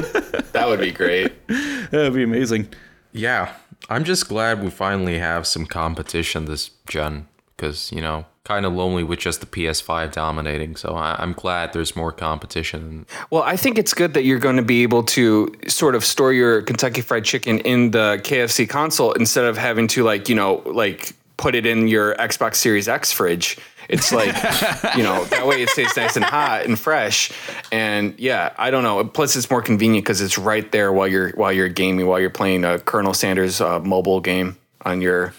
That 0.54 0.66
would 0.68 0.80
be 0.80 0.92
great. 0.92 1.32
That'd 1.48 2.14
be 2.14 2.24
amazing. 2.24 2.70
Yeah, 3.14 3.54
I'm 3.90 4.04
just 4.04 4.28
glad 4.30 4.64
we 4.64 4.70
finally 4.72 5.20
have 5.20 5.46
some 5.48 5.66
competition 5.66 6.46
this 6.46 6.72
gen 6.88 7.28
because 7.56 7.92
you 7.92 8.02
know, 8.02 8.26
kind 8.44 8.66
of 8.66 8.74
lonely 8.74 9.04
with 9.04 9.20
just 9.20 9.40
the 9.40 9.46
PS5 9.46 10.12
dominating. 10.12 10.76
So 10.76 10.96
I- 10.96 11.16
I'm 11.20 11.34
glad 11.34 11.74
there's 11.74 11.96
more 11.96 12.12
competition. 12.12 13.06
Well, 13.30 13.44
I 13.44 13.56
think 13.56 13.78
it's 13.78 13.94
good 13.94 14.14
that 14.16 14.24
you're 14.24 14.40
going 14.40 14.56
to 14.58 14.64
be 14.64 14.84
able 14.84 15.04
to 15.04 15.54
sort 15.68 15.94
of 15.96 16.04
store 16.04 16.34
your 16.34 16.62
Kentucky 16.64 17.02
Fried 17.02 17.24
Chicken 17.24 17.60
in 17.60 17.92
the 17.92 18.20
KFC 18.24 18.68
console 18.68 19.12
instead 19.14 19.46
of 19.46 19.58
having 19.58 19.88
to 19.90 20.04
like, 20.04 20.28
you 20.28 20.36
know, 20.36 20.64
like 20.66 21.14
put 21.38 21.54
it 21.56 21.66
in 21.66 21.88
your 21.88 22.16
Xbox 22.16 22.56
Series 22.56 22.88
X 22.88 23.12
fridge. 23.12 23.58
It's 23.90 24.12
like, 24.12 24.34
you 24.98 25.04
know, 25.04 25.24
that 25.26 25.46
way 25.46 25.62
it 25.62 25.70
stays 25.70 25.96
nice 25.98 26.16
and 26.16 26.24
hot 26.26 26.66
and 26.66 26.80
fresh. 26.80 27.32
And 27.72 28.18
yeah, 28.20 28.54
I 28.58 28.72
don't 28.72 28.84
know. 28.84 29.04
Plus, 29.06 29.36
it's 29.36 29.50
more 29.52 29.62
convenient 29.62 30.06
because 30.06 30.22
it's 30.22 30.38
right 30.38 30.72
there 30.72 30.92
while 30.94 31.08
you're 31.08 31.30
while 31.32 31.52
you're 31.52 31.68
gaming, 31.70 32.08
while 32.08 32.20
you're 32.20 32.30
playing 32.30 32.64
a 32.64 32.80
Colonel 32.80 33.14
Sanders 33.14 33.60
uh, 33.62 33.80
mobile 33.80 34.20
game 34.22 34.56
on 34.84 35.02
your 35.02 35.34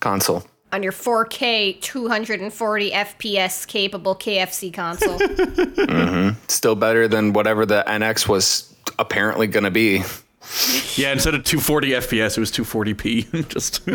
console. 0.00 0.44
On 0.70 0.82
your 0.82 0.92
4K 0.92 1.80
240 1.80 2.90
FPS 2.90 3.66
capable 3.66 4.14
KFC 4.14 4.72
console. 4.72 5.18
Mm-hmm. 5.88 6.38
Still 6.48 6.74
better 6.74 7.08
than 7.08 7.32
whatever 7.32 7.64
the 7.64 7.82
NX 7.86 8.28
was 8.28 8.74
apparently 8.98 9.46
going 9.46 9.64
to 9.64 9.70
be. 9.70 10.02
Yeah, 10.96 11.12
instead 11.12 11.34
of 11.34 11.44
240 11.44 11.90
FPS, 11.90 12.36
it 12.36 12.40
was 12.40 12.50
240p. 12.52 13.48
Just 13.48 13.88
oh, 13.88 13.94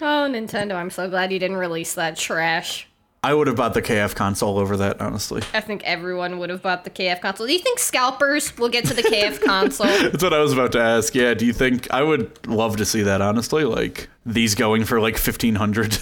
Nintendo, 0.00 0.74
I'm 0.74 0.90
so 0.90 1.08
glad 1.08 1.32
you 1.32 1.38
didn't 1.38 1.56
release 1.56 1.94
that 1.94 2.16
trash. 2.16 2.88
I 3.22 3.34
would 3.34 3.46
have 3.46 3.56
bought 3.56 3.74
the 3.74 3.82
KF 3.82 4.14
console 4.14 4.58
over 4.58 4.76
that, 4.76 5.00
honestly. 5.00 5.42
I 5.52 5.60
think 5.60 5.82
everyone 5.84 6.38
would 6.38 6.50
have 6.50 6.62
bought 6.62 6.84
the 6.84 6.90
KF 6.90 7.20
console. 7.20 7.46
Do 7.46 7.52
you 7.52 7.58
think 7.58 7.78
scalpers 7.80 8.56
will 8.56 8.68
get 8.68 8.84
to 8.86 8.94
the 8.94 9.02
KF 9.02 9.42
console? 9.44 9.86
That's 9.86 10.22
what 10.22 10.32
I 10.32 10.38
was 10.38 10.52
about 10.52 10.72
to 10.72 10.80
ask. 10.80 11.14
Yeah, 11.14 11.34
do 11.34 11.44
you 11.44 11.52
think 11.52 11.90
I 11.90 12.02
would 12.02 12.46
love 12.46 12.76
to 12.76 12.84
see 12.84 13.02
that 13.02 13.20
honestly? 13.20 13.64
Like 13.64 14.08
these 14.26 14.56
going 14.56 14.84
for 14.84 15.00
like 15.00 15.14
1500 15.14 15.98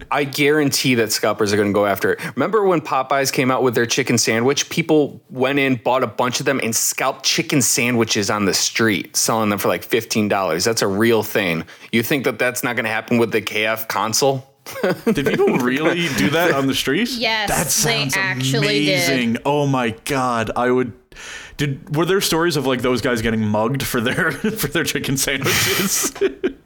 I 0.10 0.24
guarantee 0.24 0.96
that 0.96 1.12
scalpers 1.12 1.52
are 1.52 1.56
going 1.56 1.68
to 1.68 1.72
go 1.72 1.86
after 1.86 2.12
it. 2.12 2.34
Remember 2.34 2.64
when 2.64 2.80
Popeyes 2.80 3.32
came 3.32 3.50
out 3.50 3.62
with 3.62 3.76
their 3.76 3.86
chicken 3.86 4.18
sandwich? 4.18 4.68
People 4.68 5.22
went 5.30 5.60
in, 5.60 5.76
bought 5.76 6.02
a 6.02 6.08
bunch 6.08 6.40
of 6.40 6.46
them, 6.46 6.60
and 6.64 6.74
scalped 6.74 7.24
chicken 7.24 7.62
sandwiches 7.62 8.28
on 8.28 8.44
the 8.44 8.54
street, 8.54 9.16
selling 9.16 9.50
them 9.50 9.58
for 9.60 9.68
like 9.68 9.88
$15. 9.88 10.64
That's 10.64 10.82
a 10.82 10.88
real 10.88 11.22
thing. 11.22 11.64
You 11.92 12.02
think 12.02 12.24
that 12.24 12.40
that's 12.40 12.64
not 12.64 12.74
going 12.74 12.84
to 12.84 12.90
happen 12.90 13.18
with 13.18 13.30
the 13.30 13.40
KF 13.40 13.86
console? 13.86 14.50
Did 15.04 15.26
people 15.26 15.58
really 15.58 16.08
do 16.16 16.30
that 16.30 16.52
on 16.52 16.66
the 16.66 16.74
street? 16.74 17.08
Yes, 17.10 17.48
that 17.48 17.64
they 17.64 18.08
sounds 18.10 18.16
actually 18.16 18.84
did. 18.84 19.08
amazing. 19.08 19.36
Oh 19.44 19.66
my 19.66 19.90
god, 20.04 20.50
I 20.54 20.70
would. 20.70 20.92
Did 21.60 21.94
were 21.94 22.06
there 22.06 22.22
stories 22.22 22.56
of 22.56 22.66
like 22.66 22.80
those 22.80 23.02
guys 23.02 23.20
getting 23.20 23.44
mugged 23.44 23.82
for 23.82 24.00
their 24.00 24.32
for 24.32 24.68
their 24.68 24.82
chicken 24.82 25.18
sandwiches? 25.18 26.10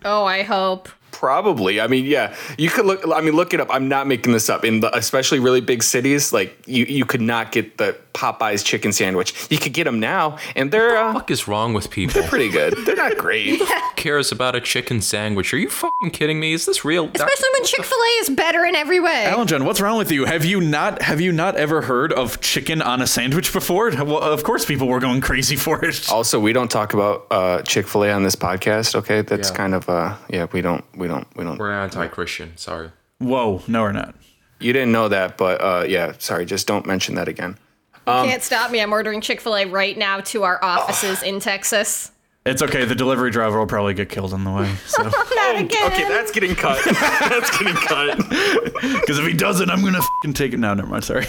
Oh, 0.05 0.24
I 0.24 0.45
hope. 0.45 0.88
Probably. 1.19 1.81
I 1.81 1.87
mean, 1.87 2.05
yeah, 2.07 2.35
you 2.59 2.69
could 2.69 2.87
look. 2.87 3.03
I 3.12 3.21
mean, 3.21 3.35
look 3.35 3.55
it 3.55 3.61
up. 3.61 3.69
I'm 3.71 3.89
not 3.89 4.07
making 4.07 4.33
this 4.33 4.51
up. 4.51 4.65
In 4.65 4.81
the, 4.81 4.95
especially 4.97 5.39
really 5.39 5.61
big 5.61 5.83
cities, 5.83 6.33
like 6.33 6.57
you, 6.67 6.85
you 6.85 7.05
could 7.05 7.21
not 7.21 7.53
get 7.53 7.79
the 7.79 7.97
Popeyes 8.15 8.65
chicken 8.65 8.93
sandwich. 8.93 9.33
You 9.51 9.59
could 9.59 9.73
get 9.73 9.85
them 9.85 10.01
now, 10.01 10.39
and 10.57 10.71
they're 10.73 10.97
uh, 10.97 11.12
fuck 11.15 11.31
is 11.31 11.47
wrong 11.49 11.73
with 11.73 11.91
people? 11.91 12.21
They're 12.21 12.29
pretty 12.29 12.51
good. 12.51 12.75
They're 12.85 12.97
not 12.97 13.17
great. 13.17 13.59
Who 13.61 13.67
cares 13.97 14.33
about 14.33 14.55
a 14.57 14.61
chicken 14.61 15.01
sandwich? 15.01 15.55
Are 15.55 15.59
you 15.59 15.71
fucking 15.71 16.11
kidding 16.11 16.39
me? 16.41 16.53
Is 16.53 16.67
this 16.67 16.85
real? 16.85 17.07
Especially 17.15 17.49
when 17.55 17.65
Chick 17.65 17.85
Fil 17.85 17.99
A 17.99 18.11
is 18.21 18.31
better 18.31 18.65
in 18.65 18.75
every 18.75 19.01
way. 19.01 19.25
Alan 19.27 19.47
John, 19.47 19.65
what's 19.65 19.81
wrong 19.81 19.97
with 19.99 20.11
you? 20.11 20.25
Have 20.25 20.45
you 20.45 20.61
not 20.61 21.01
have 21.03 21.21
you 21.21 21.33
not 21.33 21.57
ever 21.57 21.83
heard 21.83 22.12
of 22.12 22.41
chicken 22.41 22.83
on 22.83 23.01
a 23.01 23.07
sandwich 23.07 23.53
before? 23.53 23.91
Well, 23.91 24.19
of 24.19 24.43
course, 24.45 24.65
people 24.65 24.89
were 24.89 25.01
going 25.01 25.21
crazy 25.21 25.57
for 25.57 25.85
it. 25.85 26.11
Also, 26.11 26.39
we 26.41 26.53
don't 26.53 26.71
talk 26.71 26.93
about 26.93 27.27
uh, 27.31 27.62
Chick 27.62 27.87
Fil 27.89 28.05
A 28.05 28.11
on 28.12 28.23
this 28.25 28.37
podcast. 28.37 28.95
Okay, 28.97 29.23
that's 29.23 29.51
Yeah. 29.51 29.57
kind 29.57 29.75
of 29.75 29.89
uh, 29.89 30.17
yeah. 30.29 30.47
We 30.53 30.61
don't. 30.61 30.85
We 30.97 31.03
don't. 31.09 31.26
We 31.36 31.44
don't. 31.44 31.59
We're 31.59 31.72
anti-Christian. 31.72 32.57
Sorry. 32.57 32.90
Whoa, 33.18 33.62
no, 33.66 33.82
we're 33.82 33.92
not. 33.92 34.14
You 34.61 34.72
didn't 34.72 34.92
know 34.92 35.09
that, 35.09 35.36
but 35.36 35.61
uh, 35.61 35.84
yeah. 35.86 36.12
Sorry, 36.18 36.44
just 36.46 36.66
don't 36.66 36.86
mention 36.86 37.14
that 37.16 37.28
again. 37.28 37.59
Can't 38.07 38.42
stop 38.42 38.70
me. 38.70 38.80
I'm 38.80 38.92
ordering 38.92 39.20
Chick 39.20 39.40
Fil 39.40 39.57
A 39.57 39.64
right 39.64 39.96
now 39.96 40.20
to 40.20 40.42
our 40.42 40.62
offices 40.62 41.22
in 41.22 41.40
Texas. 41.40 42.11
It's 42.46 42.61
okay. 42.61 42.84
The 42.84 42.94
delivery 42.94 43.30
driver 43.30 43.59
will 43.59 43.66
probably 43.66 43.94
get 43.94 44.11
killed 44.11 44.34
on 44.34 44.44
the 44.44 44.50
way. 44.50 44.70
So, 44.86 45.02
Not 45.34 45.57
again. 45.57 45.92
Okay, 45.92 46.07
that's 46.07 46.30
getting 46.30 46.55
cut. 46.55 46.78
that's 46.84 47.59
getting 47.59 47.74
cut. 47.74 48.18
because 49.00 49.18
if 49.18 49.26
he 49.26 49.32
doesn't, 49.32 49.70
I'm 49.70 49.82
gonna 49.82 50.02
fucking 50.02 50.34
take 50.34 50.52
it. 50.52 50.59
No, 50.59 50.74
never 50.74 50.88
mind. 50.88 51.05
Sorry. 51.05 51.24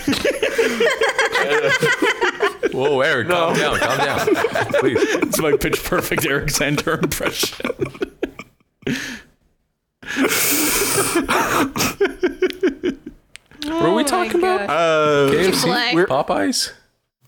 Whoa, 2.73 2.99
Eric, 2.99 3.29
calm 3.29 3.55
down, 3.55 3.79
calm 3.79 3.97
down, 3.97 4.27
please. 4.81 4.97
it's 5.01 5.39
my 5.39 5.55
pitch 5.55 5.81
perfect 5.81 6.25
Eric 6.25 6.49
Sander 6.49 6.99
impression. 6.99 7.65
What 13.65 13.81
are 13.81 13.93
we 13.93 14.03
talking 14.03 14.39
about? 14.39 14.61
Uh, 14.69 15.31
KFC, 15.31 15.45
Chick-fil-A. 15.63 16.05
Popeyes. 16.07 16.71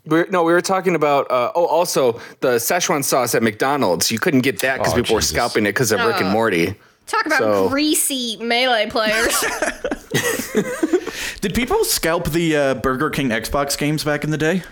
We're, 0.06 0.28
no, 0.28 0.44
we 0.44 0.54
were 0.54 0.62
talking 0.62 0.96
about. 0.96 1.30
Uh, 1.30 1.52
oh, 1.56 1.66
also 1.66 2.14
the 2.40 2.56
Szechuan 2.58 3.04
sauce 3.04 3.36
at 3.36 3.44
McDonald's. 3.44 4.12
You 4.12 4.20
couldn't 4.20 4.42
get 4.42 4.60
that 4.60 4.78
because 4.78 4.94
Oh, 4.94 4.96
people 4.98 5.16
were 5.16 5.22
scalping 5.22 5.66
it 5.66 5.70
because 5.70 5.92
of 5.92 6.00
Rick 6.06 6.18
and 6.18 6.28
Oh. 6.28 6.32
Morty. 6.32 6.76
Talk 7.08 7.26
about 7.26 7.40
So- 7.40 7.70
greasy 7.70 8.38
melee 8.38 8.90
players. 8.90 9.34
did 11.42 11.54
people 11.54 11.84
scalp 11.84 12.30
the 12.30 12.56
uh, 12.56 12.74
Burger 12.76 13.10
King 13.10 13.30
Xbox 13.30 13.78
games 13.78 14.04
back 14.04 14.24
in 14.24 14.30
the 14.30 14.38
day, 14.38 14.64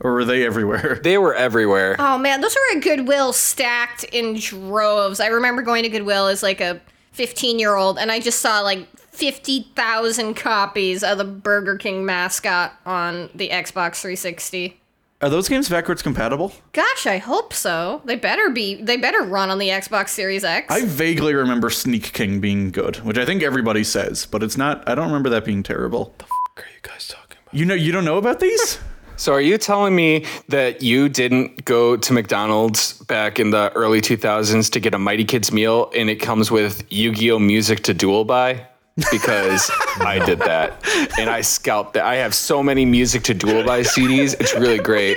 or 0.00 0.12
were 0.14 0.24
they 0.24 0.44
everywhere? 0.44 1.00
They 1.02 1.18
were 1.18 1.34
everywhere. 1.34 1.96
oh 1.98 2.18
man, 2.18 2.40
those 2.40 2.54
were 2.54 2.76
at 2.76 2.82
Goodwill 2.82 3.32
stacked 3.32 4.04
in 4.04 4.34
droves. 4.38 5.20
I 5.20 5.28
remember 5.28 5.62
going 5.62 5.82
to 5.84 5.88
Goodwill 5.88 6.26
as 6.26 6.42
like 6.42 6.60
a 6.60 6.80
15 7.14 7.58
year 7.58 7.76
old, 7.76 7.98
and 7.98 8.10
I 8.10 8.20
just 8.20 8.40
saw 8.40 8.60
like 8.60 8.86
50,000 8.96 10.34
copies 10.34 11.02
of 11.04 11.18
the 11.18 11.24
Burger 11.24 11.76
King 11.76 12.04
mascot 12.04 12.72
on 12.84 13.30
the 13.34 13.50
Xbox 13.50 14.00
360. 14.00 14.80
Are 15.22 15.30
those 15.30 15.48
games 15.48 15.68
backwards 15.68 16.02
compatible? 16.02 16.52
Gosh, 16.72 17.06
I 17.06 17.18
hope 17.18 17.54
so. 17.54 18.02
They 18.04 18.16
better 18.16 18.50
be. 18.50 18.82
They 18.82 18.96
better 18.96 19.22
run 19.22 19.48
on 19.48 19.58
the 19.58 19.68
Xbox 19.68 20.08
Series 20.10 20.44
X. 20.44 20.74
I 20.74 20.84
vaguely 20.84 21.34
remember 21.34 21.70
Sneak 21.70 22.12
King 22.12 22.40
being 22.40 22.70
good, 22.70 22.96
which 22.96 23.16
I 23.16 23.24
think 23.24 23.42
everybody 23.42 23.84
says, 23.84 24.26
but 24.26 24.42
it's 24.42 24.56
not. 24.56 24.86
I 24.88 24.94
don't 24.94 25.06
remember 25.06 25.30
that 25.30 25.44
being 25.44 25.62
terrible. 25.62 26.06
What 26.06 26.18
the 26.18 26.24
f- 26.24 26.30
are 26.56 26.68
you 26.74 26.80
guys 26.82 27.08
talking 27.08 27.38
about? 27.42 27.54
You 27.54 27.64
know, 27.64 27.74
you 27.74 27.92
don't 27.92 28.04
know 28.04 28.18
about 28.18 28.40
these? 28.40 28.78
So 29.16 29.32
are 29.32 29.40
you 29.40 29.58
telling 29.58 29.94
me 29.94 30.26
that 30.48 30.82
you 30.82 31.08
didn't 31.08 31.64
go 31.64 31.96
to 31.96 32.12
McDonald's 32.12 32.94
back 33.04 33.38
in 33.38 33.50
the 33.50 33.70
early 33.74 34.00
2000s 34.00 34.70
to 34.72 34.80
get 34.80 34.92
a 34.92 34.98
Mighty 34.98 35.24
Kids 35.24 35.52
meal 35.52 35.90
and 35.94 36.10
it 36.10 36.16
comes 36.16 36.50
with 36.50 36.84
Yu-Gi-Oh 36.92 37.38
music 37.38 37.82
to 37.84 37.94
duel 37.94 38.24
by? 38.24 38.66
Because 39.10 39.70
I 40.00 40.20
did 40.24 40.38
that 40.40 40.82
and 41.18 41.30
I 41.30 41.40
scalped 41.40 41.94
that. 41.94 42.04
I 42.04 42.16
have 42.16 42.34
so 42.34 42.62
many 42.62 42.84
music 42.84 43.22
to 43.24 43.34
duel 43.34 43.64
by 43.64 43.80
CDs. 43.80 44.34
It's 44.40 44.54
really 44.54 44.78
great. 44.78 45.16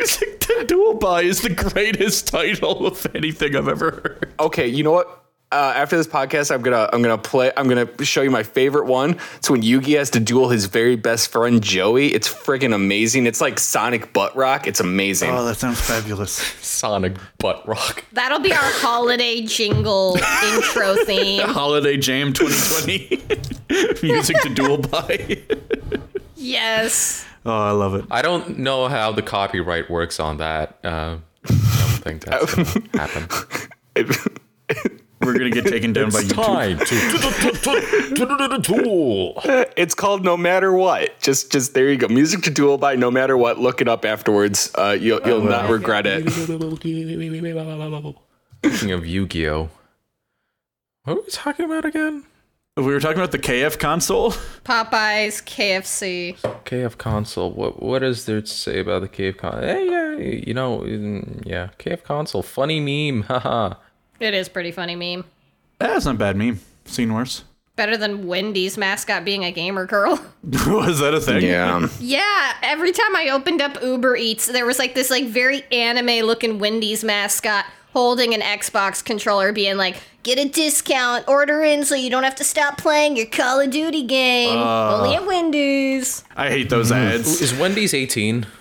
the 0.57 0.65
Dual 0.65 0.95
Buy 0.95 1.21
is 1.21 1.41
the 1.41 1.49
greatest 1.49 2.27
title 2.27 2.87
of 2.87 3.05
anything 3.13 3.55
I've 3.55 3.67
ever 3.67 3.91
heard. 3.91 4.33
Okay, 4.39 4.67
you 4.67 4.83
know 4.83 4.91
what? 4.91 5.26
Uh, 5.49 5.71
after 5.77 5.95
this 5.95 6.07
podcast, 6.07 6.53
I'm 6.53 6.61
gonna 6.61 6.89
I'm 6.91 7.01
gonna 7.01 7.17
play. 7.17 7.53
I'm 7.55 7.69
gonna 7.69 7.87
show 8.03 8.21
you 8.21 8.29
my 8.29 8.43
favorite 8.43 8.85
one. 8.85 9.11
It's 9.37 9.49
when 9.49 9.61
Yugi 9.61 9.97
has 9.97 10.09
to 10.09 10.19
duel 10.19 10.49
his 10.49 10.65
very 10.65 10.97
best 10.97 11.31
friend 11.31 11.63
Joey. 11.63 12.13
It's 12.13 12.27
freaking 12.27 12.75
amazing. 12.75 13.27
It's 13.27 13.39
like 13.39 13.57
Sonic 13.57 14.11
Butt 14.11 14.35
Rock. 14.35 14.67
It's 14.67 14.81
amazing. 14.81 15.31
Oh, 15.31 15.45
that 15.45 15.55
sounds 15.55 15.79
fabulous. 15.79 16.31
Sonic 16.61 17.15
butt 17.37 17.65
rock. 17.65 18.03
That'll 18.11 18.39
be 18.39 18.51
our 18.51 18.59
holiday 18.61 19.41
jingle 19.41 20.17
intro 20.53 20.95
theme. 21.05 21.47
Holiday 21.47 21.95
Jam 21.95 22.33
2020. 22.33 24.03
Music 24.03 24.35
to 24.41 24.53
duel 24.53 24.79
by. 24.79 25.43
Yes. 26.35 27.25
Oh, 27.45 27.57
I 27.57 27.71
love 27.71 27.95
it. 27.95 28.03
I 28.11 28.21
don't 28.21 28.59
know 28.59 28.89
how 28.89 29.13
the 29.13 29.21
copyright 29.21 29.89
works 29.89 30.19
on 30.19 30.37
that. 30.37 30.77
Uh, 30.83 31.19
I 31.45 31.47
don't 31.47 32.03
think 32.03 32.25
that's 32.25 32.53
gonna 32.53 32.97
happen. 32.97 33.29
We're 35.27 35.33
gonna 35.33 35.49
get 35.49 35.65
taken 35.65 35.91
down 35.91 36.09
by 36.09 36.21
YouTube. 36.21 36.79
to 38.55 38.61
duel. 38.61 39.41
It's 39.75 39.93
called 39.93 40.23
No 40.23 40.37
Matter 40.37 40.71
What. 40.71 41.19
Just 41.19 41.51
just 41.51 41.73
there 41.73 41.89
you 41.91 41.97
go. 41.97 42.07
Music 42.07 42.43
to 42.43 42.49
duel 42.49 42.77
by 42.77 42.95
No 42.95 43.11
Matter 43.11 43.35
What. 43.35 43.59
Look 43.59 43.81
it 43.81 43.89
up 43.89 44.05
afterwards. 44.05 44.71
Uh, 44.75 44.97
you'll 44.97 45.19
you'll 45.25 45.41
not 45.43 45.69
regret 45.69 46.05
it. 46.07 46.29
Speaking 48.63 48.91
of 48.91 49.05
Yu-Gi-Oh, 49.05 49.69
what 51.03 51.17
are 51.17 51.21
we 51.21 51.29
talking 51.29 51.65
about 51.65 51.83
again? 51.83 52.23
We 52.77 52.83
were 52.83 52.99
talking 53.01 53.17
about 53.17 53.31
the 53.31 53.39
KF 53.39 53.79
console. 53.79 54.31
Popeyes, 54.63 55.43
KFC. 55.43 56.37
KF 56.63 56.97
console. 56.97 57.51
What 57.51 57.83
what 57.83 58.01
is 58.01 58.25
there 58.27 58.39
to 58.39 58.47
say 58.47 58.79
about 58.79 59.01
the 59.01 59.09
KF 59.09 59.37
console? 59.37 59.61
Hey, 59.61 59.89
yeah, 59.89 60.17
you 60.17 60.53
know, 60.53 60.79
mm, 60.79 61.43
yeah, 61.45 61.69
KF 61.79 62.03
console. 62.03 62.43
Funny 62.43 62.79
meme. 62.79 63.23
Haha. 63.27 63.73
It 64.19 64.33
is 64.33 64.49
pretty 64.49 64.71
funny 64.71 64.95
meme. 64.95 65.25
That's 65.79 66.05
not 66.05 66.15
a 66.15 66.17
bad 66.17 66.35
meme. 66.35 66.59
Seen 66.85 67.13
worse. 67.13 67.43
Better 67.75 67.95
than 67.95 68.25
Wendy's 68.25 68.77
mascot 68.77 69.23
being 69.23 69.45
a 69.45 69.51
gamer 69.51 69.85
girl. 69.85 70.19
Was 70.43 70.99
that 70.99 71.13
a 71.13 71.21
thing? 71.21 71.43
Yeah. 71.43 71.87
Yeah, 71.99 72.53
every 72.63 72.91
time 72.91 73.15
I 73.15 73.29
opened 73.29 73.61
up 73.61 73.81
Uber 73.83 74.15
Eats, 74.15 74.47
there 74.47 74.65
was 74.65 74.79
like 74.79 74.95
this 74.95 75.11
like 75.11 75.25
very 75.25 75.63
anime 75.71 76.25
looking 76.25 76.57
Wendy's 76.57 77.03
mascot 77.03 77.65
holding 77.93 78.33
an 78.33 78.41
Xbox 78.41 79.03
controller 79.03 79.51
being 79.51 79.77
like, 79.77 79.97
"Get 80.23 80.39
a 80.39 80.47
discount, 80.49 81.27
order 81.27 81.61
in 81.63 81.85
so 81.85 81.93
you 81.93 82.09
don't 82.09 82.23
have 82.23 82.35
to 82.35 82.43
stop 82.43 82.77
playing 82.77 83.15
your 83.17 83.27
Call 83.27 83.59
of 83.59 83.69
Duty 83.69 84.03
game. 84.03 84.57
Uh. 84.57 84.97
Only 84.97 85.15
at 85.15 85.27
Wendy's." 85.27 86.23
I 86.35 86.49
hate 86.49 86.69
those 86.69 86.91
mm. 86.91 86.95
ads. 86.95 87.41
Is 87.41 87.53
Wendy's 87.53 87.93
18? 87.93 88.45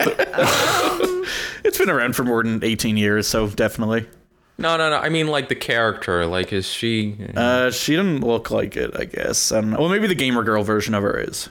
Um. 0.00 1.24
It's 1.62 1.76
been 1.76 1.90
around 1.90 2.16
for 2.16 2.24
more 2.24 2.42
than 2.42 2.64
18 2.64 2.96
years, 2.96 3.26
so 3.26 3.48
definitely. 3.48 4.06
No, 4.60 4.76
no, 4.76 4.90
no. 4.90 4.96
I 4.96 5.08
mean, 5.08 5.28
like 5.28 5.48
the 5.48 5.54
character. 5.54 6.26
Like, 6.26 6.52
is 6.52 6.66
she? 6.66 7.16
Uh, 7.34 7.70
she 7.70 7.96
doesn't 7.96 8.20
look 8.20 8.50
like 8.50 8.76
it, 8.76 8.90
I 8.94 9.06
guess. 9.06 9.52
I 9.52 9.60
don't 9.60 9.70
know. 9.70 9.78
Well, 9.80 9.88
maybe 9.88 10.06
the 10.06 10.14
gamer 10.14 10.42
girl 10.42 10.62
version 10.62 10.94
of 10.94 11.02
her 11.02 11.18
is. 11.18 11.48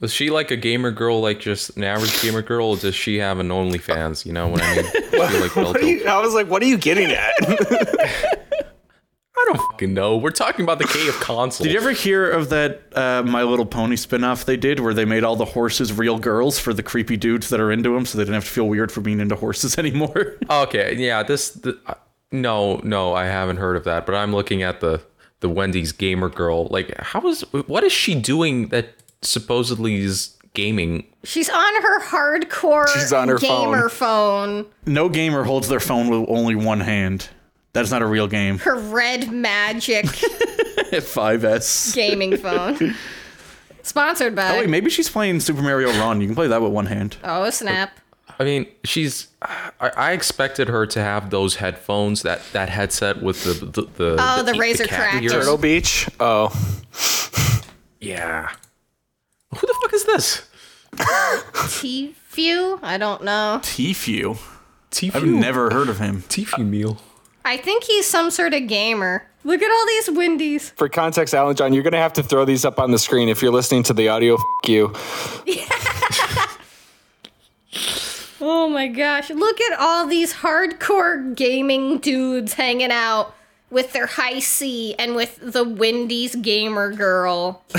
Was 0.00 0.12
she 0.12 0.30
like 0.30 0.50
a 0.50 0.56
gamer 0.56 0.90
girl, 0.90 1.20
like 1.20 1.40
just 1.40 1.76
an 1.76 1.84
average 1.84 2.20
gamer 2.22 2.42
girl, 2.42 2.68
or 2.68 2.76
does 2.76 2.94
she 2.94 3.18
have 3.18 3.38
an 3.38 3.48
OnlyFans? 3.48 4.24
You 4.24 4.32
know 4.32 4.48
what 4.48 4.62
I 4.62 4.76
mean? 4.76 4.84
She, 5.10 5.38
like, 5.38 5.54
What 5.54 5.82
you, 5.82 6.06
I 6.06 6.18
was 6.18 6.32
like, 6.32 6.48
what 6.48 6.62
are 6.62 6.66
you 6.66 6.78
getting 6.78 7.10
at? 7.10 7.34
I 7.42 9.44
don't 9.46 9.58
fucking 9.70 9.92
know. 9.92 10.16
We're 10.16 10.30
talking 10.30 10.64
about 10.64 10.78
the 10.78 10.86
K 10.86 11.08
of 11.08 11.14
console. 11.20 11.64
Did 11.64 11.72
you 11.72 11.78
ever 11.80 11.92
hear 11.92 12.30
of 12.30 12.48
that 12.50 12.82
uh, 12.96 13.22
My 13.22 13.42
Little 13.42 13.66
Pony 13.66 13.96
spin-off 13.96 14.46
they 14.46 14.56
did 14.56 14.80
where 14.80 14.94
they 14.94 15.04
made 15.04 15.24
all 15.24 15.36
the 15.36 15.44
horses 15.44 15.92
real 15.92 16.18
girls 16.18 16.58
for 16.58 16.72
the 16.72 16.82
creepy 16.82 17.16
dudes 17.16 17.50
that 17.50 17.60
are 17.60 17.70
into 17.70 17.94
them 17.94 18.06
so 18.06 18.16
they 18.16 18.24
didn't 18.24 18.34
have 18.34 18.44
to 18.44 18.50
feel 18.50 18.68
weird 18.68 18.90
for 18.90 19.02
being 19.02 19.20
into 19.20 19.36
horses 19.36 19.76
anymore? 19.78 20.36
Okay, 20.48 20.94
yeah. 20.96 21.22
This. 21.22 21.50
The, 21.50 21.78
no, 22.32 22.76
no, 22.84 23.14
I 23.14 23.26
haven't 23.26 23.56
heard 23.56 23.76
of 23.76 23.84
that. 23.84 24.06
But 24.06 24.14
I'm 24.14 24.32
looking 24.34 24.62
at 24.62 24.80
the 24.80 25.02
the 25.40 25.48
Wendy's 25.48 25.92
gamer 25.92 26.28
girl. 26.28 26.66
Like, 26.68 26.94
how 26.98 27.26
is 27.28 27.42
what 27.52 27.82
is 27.84 27.92
she 27.92 28.14
doing 28.14 28.68
that 28.68 28.94
supposedly 29.22 29.96
is 29.96 30.36
gaming? 30.54 31.06
She's 31.24 31.48
on 31.50 31.82
her 31.82 32.00
hardcore 32.00 32.88
She's 32.88 33.12
on 33.12 33.28
her 33.28 33.38
gamer 33.38 33.88
phone. 33.88 34.66
no 34.86 35.08
gamer 35.08 35.44
holds 35.44 35.68
their 35.68 35.80
phone 35.80 36.08
with 36.08 36.28
only 36.28 36.54
one 36.54 36.80
hand. 36.80 37.28
That's 37.72 37.90
not 37.90 38.02
a 38.02 38.06
real 38.06 38.26
game. 38.26 38.58
Her 38.58 38.76
red 38.78 39.30
magic 39.30 40.04
5S. 40.90 41.94
gaming 41.94 42.36
phone. 42.36 42.94
Sponsored 43.82 44.34
by. 44.34 44.56
Oh 44.56 44.60
wait, 44.60 44.68
maybe 44.68 44.90
she's 44.90 45.08
playing 45.08 45.40
Super 45.40 45.62
Mario 45.62 45.88
Run. 45.98 46.20
You 46.20 46.26
can 46.26 46.34
play 46.34 46.48
that 46.48 46.60
with 46.60 46.72
one 46.72 46.86
hand. 46.86 47.16
Oh 47.24 47.48
snap! 47.50 47.99
I 48.40 48.44
mean, 48.44 48.66
she's. 48.84 49.28
I, 49.42 49.70
I 49.96 50.12
expected 50.12 50.68
her 50.68 50.86
to 50.86 51.00
have 51.00 51.28
those 51.28 51.56
headphones, 51.56 52.22
that 52.22 52.40
that 52.54 52.70
headset 52.70 53.22
with 53.22 53.44
the 53.44 53.52
the, 53.66 53.82
the 53.82 54.16
Oh, 54.18 54.42
the 54.42 54.52
Razer 54.52 54.86
cat 54.88 55.10
Cracks. 55.10 55.22
ears. 55.22 55.32
Turtle 55.32 55.58
Beach. 55.58 56.08
Oh, 56.18 56.48
Yeah. 58.00 58.48
Who 59.54 59.60
the 59.66 59.74
fuck 59.82 59.92
is 59.92 60.04
this? 60.04 60.42
Tfue? 60.96 62.78
I 62.82 62.96
don't 62.98 63.22
know. 63.24 63.60
Tfue. 63.62 64.38
Tfue. 64.90 65.14
I've 65.14 65.24
never 65.26 65.70
heard 65.70 65.88
of 65.90 65.98
him. 65.98 66.22
Tfue 66.22 66.66
meal. 66.66 66.98
I 67.44 67.56
think 67.58 67.84
he's 67.84 68.06
some 68.06 68.30
sort 68.30 68.54
of 68.54 68.66
gamer. 68.68 69.26
Look 69.44 69.60
at 69.62 69.70
all 69.70 69.86
these 69.86 70.10
Wendy's. 70.16 70.70
for 70.70 70.88
context, 70.88 71.34
Alan 71.34 71.56
John, 71.56 71.72
you're 71.74 71.82
gonna 71.82 71.96
have 71.98 72.12
to 72.14 72.22
throw 72.22 72.44
these 72.46 72.64
up 72.64 72.78
on 72.78 72.90
the 72.90 72.98
screen 72.98 73.28
if 73.28 73.42
you're 73.42 73.52
listening 73.52 73.82
to 73.84 73.92
the 73.92 74.08
audio. 74.08 74.34
F- 74.36 74.68
you. 74.68 74.92
Oh 78.40 78.68
my 78.68 78.86
gosh! 78.88 79.30
Look 79.30 79.60
at 79.60 79.78
all 79.78 80.06
these 80.06 80.32
hardcore 80.34 81.34
gaming 81.34 81.98
dudes 81.98 82.54
hanging 82.54 82.90
out 82.90 83.34
with 83.70 83.92
their 83.92 84.06
Hi-C 84.06 84.94
and 84.98 85.14
with 85.14 85.38
the 85.40 85.62
Wendy's 85.62 86.34
gamer 86.36 86.92
girl. 86.92 87.62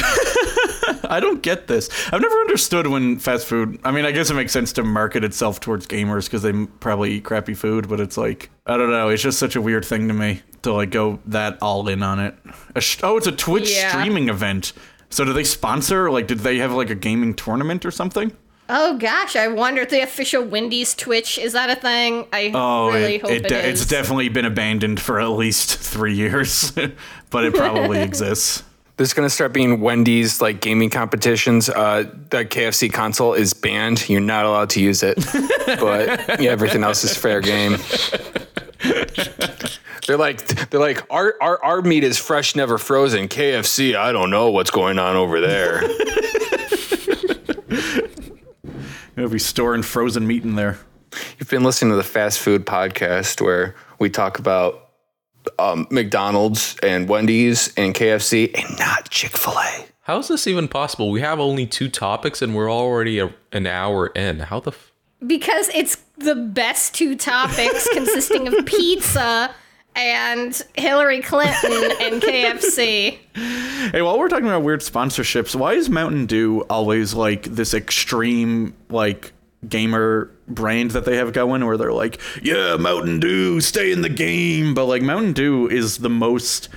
I 1.04 1.20
don't 1.20 1.42
get 1.44 1.68
this. 1.68 1.90
I've 2.14 2.22
never 2.22 2.36
understood 2.38 2.88
when 2.88 3.20
fast 3.20 3.46
food. 3.46 3.80
I 3.84 3.92
mean, 3.92 4.06
I 4.06 4.12
guess 4.12 4.30
it 4.30 4.36
makes 4.36 4.54
sense 4.54 4.72
to 4.74 4.84
market 4.84 5.24
itself 5.26 5.60
towards 5.60 5.86
gamers 5.88 6.26
because 6.26 6.42
they 6.44 6.54
probably 6.80 7.14
eat 7.14 7.24
crappy 7.26 7.54
food, 7.54 7.90
but 7.90 8.00
it's 8.00 8.18
like 8.18 8.50
I 8.66 8.78
don't 8.78 8.92
know. 8.92 9.10
It's 9.10 9.22
just 9.24 9.40
such 9.40 9.56
a 9.56 9.62
weird 9.62 9.84
thing 9.84 10.08
to 10.08 10.14
me 10.14 10.42
to 10.62 10.74
like 10.74 10.92
go 10.92 11.20
that 11.26 11.58
all 11.62 11.88
in 11.90 12.04
on 12.04 12.20
it. 12.20 12.36
A 12.76 12.82
sh- 12.82 13.00
oh, 13.04 13.18
it's 13.18 13.28
a 13.28 13.32
Twitch 13.32 13.76
Yeah. 13.76 13.90
streaming 13.90 14.30
event. 14.30 14.74
So 15.10 15.26
do 15.26 15.34
they 15.34 15.44
sponsor? 15.44 16.10
Like, 16.10 16.28
did 16.28 16.40
they 16.40 16.60
have 16.60 16.72
like 16.72 16.90
a 16.90 16.96
gaming 16.96 17.34
tournament 17.34 17.86
or 17.86 17.92
something? 17.92 18.32
Oh 18.74 18.98
gosh, 18.98 19.36
I 19.36 19.50
wonder 19.50 19.82
if 19.82 19.90
the 19.90 20.00
official 20.02 20.44
Wendy's 20.44 20.96
Twitch 20.96 21.38
is 21.38 21.52
that 21.54 21.70
a 21.70 21.76
thing? 21.76 22.26
I 22.32 22.52
Oh, 22.54 22.88
really 22.90 23.16
it, 23.16 23.22
hope 23.22 23.32
it 23.32 23.46
it 23.46 23.50
de- 23.50 23.70
it's 23.70 23.86
definitely 23.86 24.30
been 24.30 24.46
abandoned 24.46 25.02
for 25.02 25.20
at 25.20 25.28
least 25.32 25.78
three 25.78 26.14
years, 26.16 26.72
but 27.30 27.44
it 27.44 27.54
probably 27.54 28.00
exists. 28.02 28.64
There's 28.96 29.14
gonna 29.14 29.30
start 29.30 29.52
being 29.52 29.82
Wendy's 29.82 30.40
like 30.40 30.62
gaming 30.62 30.90
competitions. 30.90 31.68
Uh, 31.70 32.04
the 32.30 32.46
KFC 32.46 32.92
console 32.94 33.34
is 33.34 33.54
banned. 33.54 34.08
You're 34.10 34.22
not 34.22 34.46
allowed 34.46 34.70
to 34.72 34.82
use 34.82 35.04
it, 35.04 35.18
but 35.66 36.40
yeah, 36.40 36.52
everything 36.52 36.84
else 36.84 37.04
is 37.04 37.18
fair 37.18 37.42
game. 37.42 37.76
They're 40.08 40.18
like 40.18 40.46
they're 40.70 40.80
like 40.80 41.04
our, 41.10 41.36
our 41.42 41.62
our 41.64 41.82
meat 41.82 42.04
is 42.06 42.18
fresh, 42.18 42.56
never 42.56 42.78
frozen. 42.78 43.28
KFC, 43.28 43.96
I 43.98 44.12
don't 44.14 44.30
know 44.30 44.50
what's 44.52 44.72
going 44.72 44.98
on 44.98 45.16
over 45.18 45.42
there. 45.42 45.82
They'll 49.16 49.30
be 49.30 49.40
storing 49.40 49.84
frozen 49.84 50.26
meat 50.28 50.44
in 50.44 50.56
there. 50.56 50.80
You've 51.38 51.50
been 51.50 51.64
listening 51.64 51.92
to 51.92 51.98
the 51.98 52.04
fast 52.04 52.40
food 52.40 52.66
podcast 52.66 53.42
where 53.42 53.76
we 54.00 54.10
talk 54.10 54.40
about 54.40 54.92
um, 55.60 55.88
McDonald's 55.92 56.78
and 56.82 57.10
Wendy's 57.10 57.74
and 57.76 57.94
KFC 57.94 58.52
and 58.58 58.80
not 58.80 59.10
Chick 59.10 59.36
Fil 59.36 59.54
A. 59.54 59.86
How 60.02 60.20
is 60.20 60.28
this 60.30 60.48
even 60.48 60.68
possible? 60.68 61.12
We 61.12 61.22
have 61.22 61.40
only 61.40 61.66
two 61.66 61.90
topics 61.90 62.42
and 62.42 62.56
we're 62.56 62.72
already 62.72 63.20
a, 63.20 63.34
an 63.52 63.68
hour 63.68 64.08
in. 64.08 64.40
How 64.40 64.60
the 64.60 64.72
f- 64.72 64.92
because 65.26 65.70
it's 65.70 65.98
the 66.18 66.36
best 66.36 66.96
two 66.96 67.16
topics 67.16 67.88
consisting 67.94 68.48
of 68.48 68.66
pizza 68.66 69.54
and 69.96 70.62
Hillary 70.76 71.22
Clinton 71.22 71.92
and 72.02 72.22
KFC. 72.22 73.18
Hey, 73.82 74.04
while 74.04 74.20
we're 74.20 74.30
talking 74.30 74.46
about 74.46 74.62
weird 74.62 74.82
sponsorships, 74.82 75.56
why 75.56 75.74
is 75.74 75.90
Mountain 75.90 76.28
Dew 76.28 76.62
always 76.70 77.16
like 77.16 77.44
this 77.46 77.74
extreme 77.74 78.76
like 78.90 79.34
gamer 79.68 80.30
brand 80.48 80.92
that 80.92 81.06
they 81.06 81.16
have 81.18 81.34
going 81.34 81.66
where 81.66 81.78
they're 81.78 81.92
like, 81.92 82.22
"Yeah, 82.44 82.78
Mountain 82.78 83.20
Dew, 83.20 83.60
stay 83.60 83.92
in 83.92 84.02
the 84.04 84.10
game." 84.10 84.76
But 84.76 84.86
like 84.86 85.02
Mountain 85.02 85.34
Dew 85.34 85.68
is 85.68 85.98
the 85.98 86.12
most 86.12 86.70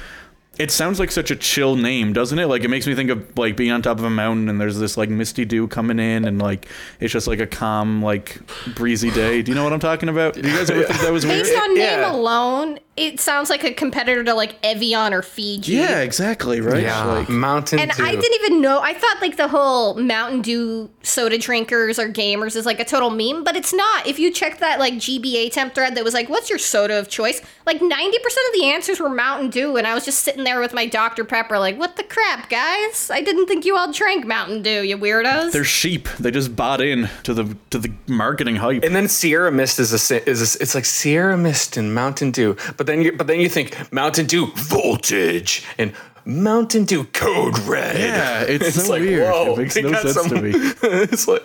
it 0.58 0.70
sounds 0.70 0.98
like 1.00 1.10
such 1.10 1.30
a 1.30 1.36
chill 1.36 1.76
name, 1.76 2.12
doesn't 2.12 2.38
it? 2.38 2.46
Like 2.46 2.62
it 2.64 2.68
makes 2.68 2.86
me 2.86 2.94
think 2.94 3.10
of 3.10 3.36
like 3.38 3.56
being 3.56 3.70
on 3.72 3.82
top 3.82 3.98
of 3.98 4.04
a 4.04 4.10
mountain 4.10 4.48
and 4.48 4.60
there's 4.60 4.78
this 4.78 4.96
like 4.96 5.08
misty 5.08 5.44
dew 5.44 5.66
coming 5.68 5.98
in 5.98 6.24
and 6.24 6.38
like 6.40 6.68
it's 7.00 7.12
just 7.12 7.26
like 7.26 7.40
a 7.40 7.46
calm, 7.46 8.02
like 8.02 8.40
breezy 8.74 9.10
day. 9.10 9.42
Do 9.42 9.50
you 9.50 9.54
know 9.54 9.64
what 9.64 9.72
I'm 9.72 9.80
talking 9.80 10.08
about? 10.08 10.34
Do 10.34 10.40
you 10.48 10.56
guys 10.56 10.70
ever 10.70 10.84
think 10.84 11.00
that 11.00 11.12
was 11.12 11.24
weird? 11.26 11.44
Based 11.44 11.56
on 11.60 11.68
name 11.74 12.00
Yeah. 12.00 12.12
alone, 12.12 12.78
it 12.96 13.18
sounds 13.18 13.50
like 13.50 13.64
a 13.64 13.72
competitor 13.72 14.22
to 14.22 14.34
like 14.34 14.54
Evian 14.64 15.12
or 15.12 15.22
Fiji. 15.22 15.72
Yeah, 15.72 15.98
exactly, 16.00 16.60
right? 16.60 16.84
Like, 16.84 17.28
Mountain 17.28 17.78
Dew. 17.78 17.82
And 17.82 17.90
Dew. 17.92 18.04
I 18.04 18.12
didn't 18.12 18.34
even 18.44 18.60
know. 18.60 18.80
I 18.80 18.94
thought 18.94 19.16
like 19.20 19.36
the 19.36 19.48
whole 19.48 19.94
Mountain 19.96 20.42
Dew 20.42 20.88
soda 21.02 21.36
drinkers 21.36 21.98
or 21.98 22.08
gamers 22.08 22.54
is 22.54 22.64
like 22.66 22.78
a 22.78 22.84
total 22.84 23.10
meme, 23.10 23.42
but 23.42 23.56
it's 23.56 23.72
not. 23.72 24.06
If 24.06 24.18
you 24.20 24.30
check 24.30 24.58
that 24.60 24.78
like 24.78 24.94
GBA 24.94 25.50
temp 25.50 25.74
thread 25.74 25.96
that 25.96 26.04
was 26.04 26.14
like, 26.14 26.28
"What's 26.28 26.48
your 26.48 26.58
soda 26.60 26.98
of 26.98 27.08
choice?" 27.08 27.40
Like 27.66 27.82
ninety 27.82 28.18
percent 28.20 28.46
of 28.48 28.60
the 28.60 28.66
answers 28.66 29.00
were 29.00 29.08
Mountain 29.08 29.50
Dew, 29.50 29.76
and 29.76 29.86
I 29.88 29.94
was 29.94 30.04
just 30.04 30.20
sitting 30.20 30.43
there 30.44 30.60
with 30.60 30.72
my 30.72 30.86
Dr 30.86 31.24
Pepper, 31.24 31.58
like, 31.58 31.78
"What 31.78 31.96
the 31.96 32.04
crap, 32.04 32.48
guys? 32.48 33.10
I 33.10 33.20
didn't 33.20 33.46
think 33.46 33.64
you 33.64 33.76
all 33.76 33.92
drank 33.92 34.26
Mountain 34.26 34.62
Dew, 34.62 34.82
you 34.82 34.96
weirdos." 34.96 35.52
they're 35.52 35.64
sheep. 35.64 36.08
They 36.20 36.30
just 36.30 36.54
bought 36.54 36.80
in 36.80 37.08
to 37.24 37.34
the 37.34 37.56
to 37.70 37.78
the 37.78 37.92
marketing 38.06 38.56
hype. 38.56 38.84
and 38.84 38.94
then 38.94 39.08
Sierra 39.08 39.50
Mist 39.50 39.78
is 39.80 39.92
a 39.92 40.28
is 40.28 40.40
a, 40.56 40.62
it's 40.62 40.74
like 40.74 40.84
Sierra 40.84 41.36
Mist 41.36 41.76
and 41.76 41.94
Mountain 41.94 42.30
Dew, 42.30 42.56
but 42.76 42.86
then 42.86 43.02
you 43.02 43.12
but 43.12 43.26
then 43.26 43.40
you 43.40 43.48
think 43.48 43.92
Mountain 43.92 44.26
Dew 44.26 44.46
Voltage 44.54 45.64
and 45.78 45.92
Mountain 46.26 46.84
Dew 46.84 47.04
Code 47.04 47.58
Red. 47.60 47.98
Yeah, 47.98 48.42
it's 48.42 48.74
so 48.86 48.92
weird. 48.92 49.32
It 49.34 49.58
makes 49.58 49.76
no 49.76 49.90
got 49.90 50.02
sense 50.08 50.28
to 50.28 50.40
me. 50.40 50.52
it's 50.82 51.28
like 51.28 51.42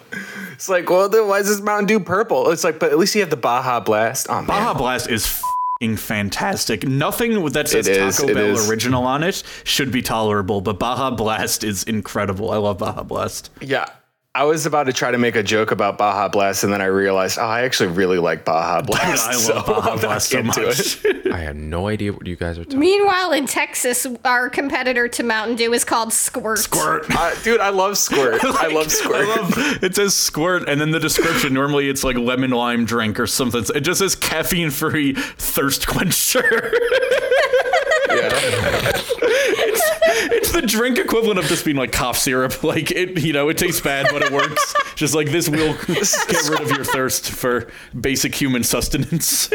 it's 0.53 0.69
like 0.69 0.89
well, 0.89 1.09
then 1.09 1.27
why 1.27 1.39
is 1.39 1.47
this 1.47 1.61
Mountain 1.61 1.87
Dew 1.87 1.99
purple? 1.99 2.49
It's 2.51 2.63
like, 2.63 2.79
but 2.79 2.91
at 2.91 2.97
least 2.97 3.13
you 3.15 3.21
have 3.21 3.29
the 3.29 3.37
Baja 3.37 3.79
Blast. 3.79 4.27
Oh 4.29 4.35
man, 4.35 4.45
Baja 4.47 4.73
Blast 4.73 5.09
is 5.09 5.25
fing 5.27 5.43
fantastic. 5.97 6.85
Nothing 6.87 7.43
that 7.53 7.69
says 7.69 7.87
It 7.87 7.97
Taco 7.97 8.33
Bell 8.33 8.45
is. 8.57 8.69
original 8.69 9.03
on 9.05 9.23
it 9.23 9.43
should 9.63 9.91
be 9.91 10.01
tolerable, 10.01 10.59
but 10.61 10.77
Baja 10.79 11.09
Blast 11.11 11.63
is 11.63 11.83
incredible. 11.83 12.51
I 12.51 12.57
love 12.57 12.77
Baja 12.79 13.03
Blast. 13.03 13.49
yeah. 13.61 13.85
I 14.39 14.43
was 14.43 14.65
about 14.65 14.85
to 14.85 14.93
try 14.93 15.11
to 15.11 15.17
make 15.17 15.35
a 15.35 15.43
joke 15.43 15.71
about 15.71 15.97
Baja 15.97 16.29
Blast, 16.29 16.63
and 16.63 16.71
then 16.71 16.81
I 16.81 16.85
realized, 16.85 17.37
oh, 17.37 17.43
I 17.43 17.63
actually 17.63 17.89
really 17.89 18.19
like 18.19 18.45
Baja 18.45 18.81
Blast. 18.81 19.27
I 19.27 19.33
love 19.33 19.41
so 19.41 19.63
Baja 19.63 19.97
Blast 19.97 20.29
so 20.29 20.41
much. 20.41 21.05
I 21.33 21.39
had 21.39 21.57
no 21.57 21.87
idea 21.89 22.13
what 22.13 22.25
you 22.25 22.37
guys 22.37 22.57
are 22.57 22.63
talking 22.63 22.79
Meanwhile, 22.79 23.33
in 23.33 23.47
Texas, 23.47 24.07
our 24.23 24.49
competitor 24.49 25.09
to 25.09 25.23
Mountain 25.23 25.57
Dew 25.57 25.73
is 25.73 25.83
called 25.83 26.13
Squirt. 26.13 26.59
Squirt. 26.59 27.05
Uh, 27.13 27.35
dude, 27.43 27.59
I 27.59 27.67
love 27.67 27.97
Squirt. 27.97 28.39
I 28.45 28.67
love 28.67 28.89
Squirt. 28.93 29.27
I 29.27 29.41
love 29.41 29.83
it 29.83 29.95
says 29.95 30.15
squirt 30.15 30.69
and 30.69 30.79
then 30.79 30.91
the 30.91 30.99
description 31.01 31.53
normally 31.53 31.89
it's 31.89 32.05
like 32.05 32.15
lemon 32.15 32.51
lime 32.51 32.85
drink 32.85 33.19
or 33.19 33.27
something. 33.27 33.65
It 33.75 33.81
just 33.81 33.99
says 33.99 34.15
caffeine 34.15 34.69
free 34.69 35.15
thirst 35.15 35.85
quencher. 35.85 36.71
Yeah. 38.09 38.29
it's 40.31 40.51
the 40.51 40.61
drink 40.61 40.97
equivalent 40.97 41.39
of 41.39 41.45
just 41.45 41.65
being 41.65 41.77
like 41.77 41.91
cough 41.91 42.17
syrup. 42.17 42.63
Like 42.69 42.91
it 42.91 43.19
you 43.23 43.33
know, 43.33 43.49
it 43.49 43.57
tastes 43.57 43.81
bad 43.81 44.07
but 44.11 44.21
it 44.21 44.31
works. 44.31 44.75
just 44.95 45.15
like 45.15 45.31
this 45.31 45.49
will 45.49 45.73
get 45.85 46.49
rid 46.49 46.61
of 46.61 46.69
your 46.69 46.83
thirst 46.83 47.31
for 47.31 47.67
basic 47.99 48.35
human 48.35 48.63
sustenance. 48.63 49.49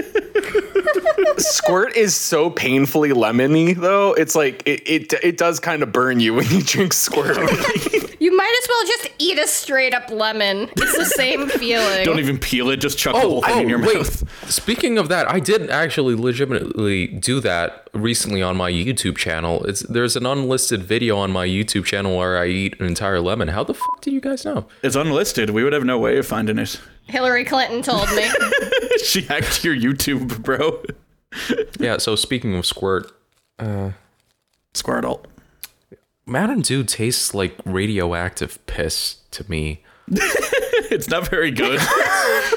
Squirt 1.39 1.97
is 1.97 2.15
so 2.17 2.51
painfully 2.51 3.11
lemony, 3.11 3.77
though. 3.77 4.15
It's 4.15 4.35
like 4.35 4.63
it, 4.67 4.83
it 4.89 5.13
it 5.23 5.37
does 5.37 5.61
kind 5.61 5.83
of 5.83 5.93
burn 5.93 6.21
you 6.21 6.35
when 6.35 6.49
you 6.51 6.63
drink 6.63 6.93
Squirt. 6.93 7.37
You 8.25 8.35
might 8.35 8.59
as 8.63 8.69
well 8.71 8.87
just 8.87 9.11
eat 9.19 9.39
a 9.39 9.47
straight 9.47 9.93
up 9.93 10.11
lemon. 10.11 10.71
It's 10.79 10.97
the 10.97 11.05
same 11.05 11.47
feeling. 11.61 12.07
Don't 12.07 12.19
even 12.19 12.39
peel 12.39 12.71
it, 12.71 12.79
just 12.79 12.97
chuck 12.97 13.13
the 13.13 13.21
oh, 13.21 13.29
whole 13.29 13.43
thing 13.43 13.57
oh, 13.57 13.61
in 13.61 13.69
your 13.69 13.83
wait. 13.83 13.97
mouth. 13.97 14.51
Speaking 14.51 14.97
of 14.97 15.11
that, 15.11 15.31
I 15.31 15.41
did 15.41 15.69
actually 15.69 16.15
legitimately 16.15 17.09
do 17.09 17.39
that 17.41 17.91
recently 17.93 18.41
on 18.41 18.57
my 18.57 18.73
YouTube 18.73 19.19
channel. 19.19 19.63
It's 19.67 19.81
there's 19.81 20.17
an 20.17 20.25
unlisted 20.25 20.83
video 20.83 21.19
on 21.19 21.33
my 21.33 21.47
YouTube 21.47 21.85
channel 21.85 22.17
where 22.17 22.39
I 22.39 22.47
eat 22.47 22.81
an 22.81 22.87
entire 22.87 23.21
lemon. 23.21 23.49
How 23.49 23.63
the 23.63 23.75
fuck 23.75 24.01
do 24.01 24.11
you 24.11 24.23
guys 24.23 24.47
know? 24.47 24.69
It's 24.83 24.97
unlisted. 24.97 25.51
We 25.51 25.63
would 25.63 25.75
have 25.75 25.85
no 25.85 25.99
way 25.99 26.17
of 26.17 26.27
finding 26.27 26.57
it. 26.57 26.81
Hillary 27.03 27.45
Clinton 27.45 27.83
told 27.83 28.09
me. 28.17 28.27
she 29.05 29.21
hacked 29.21 29.63
your 29.63 29.77
YouTube, 29.77 30.43
bro. 30.43 30.83
Yeah. 31.79 31.99
So 31.99 32.17
speaking 32.17 32.55
of 32.57 32.65
squirt, 32.65 33.13
uh, 33.59 33.91
Squirtle. 34.73 35.27
Mountain 36.27 36.61
Dew 36.63 36.85
tastes 36.85 37.35
like 37.35 37.55
radioactive 37.65 38.65
piss 38.67 39.17
to 39.33 39.45
me. 39.51 39.83
It's 40.91 41.09
not 41.09 41.29
very 41.29 41.51
good. 41.51 41.81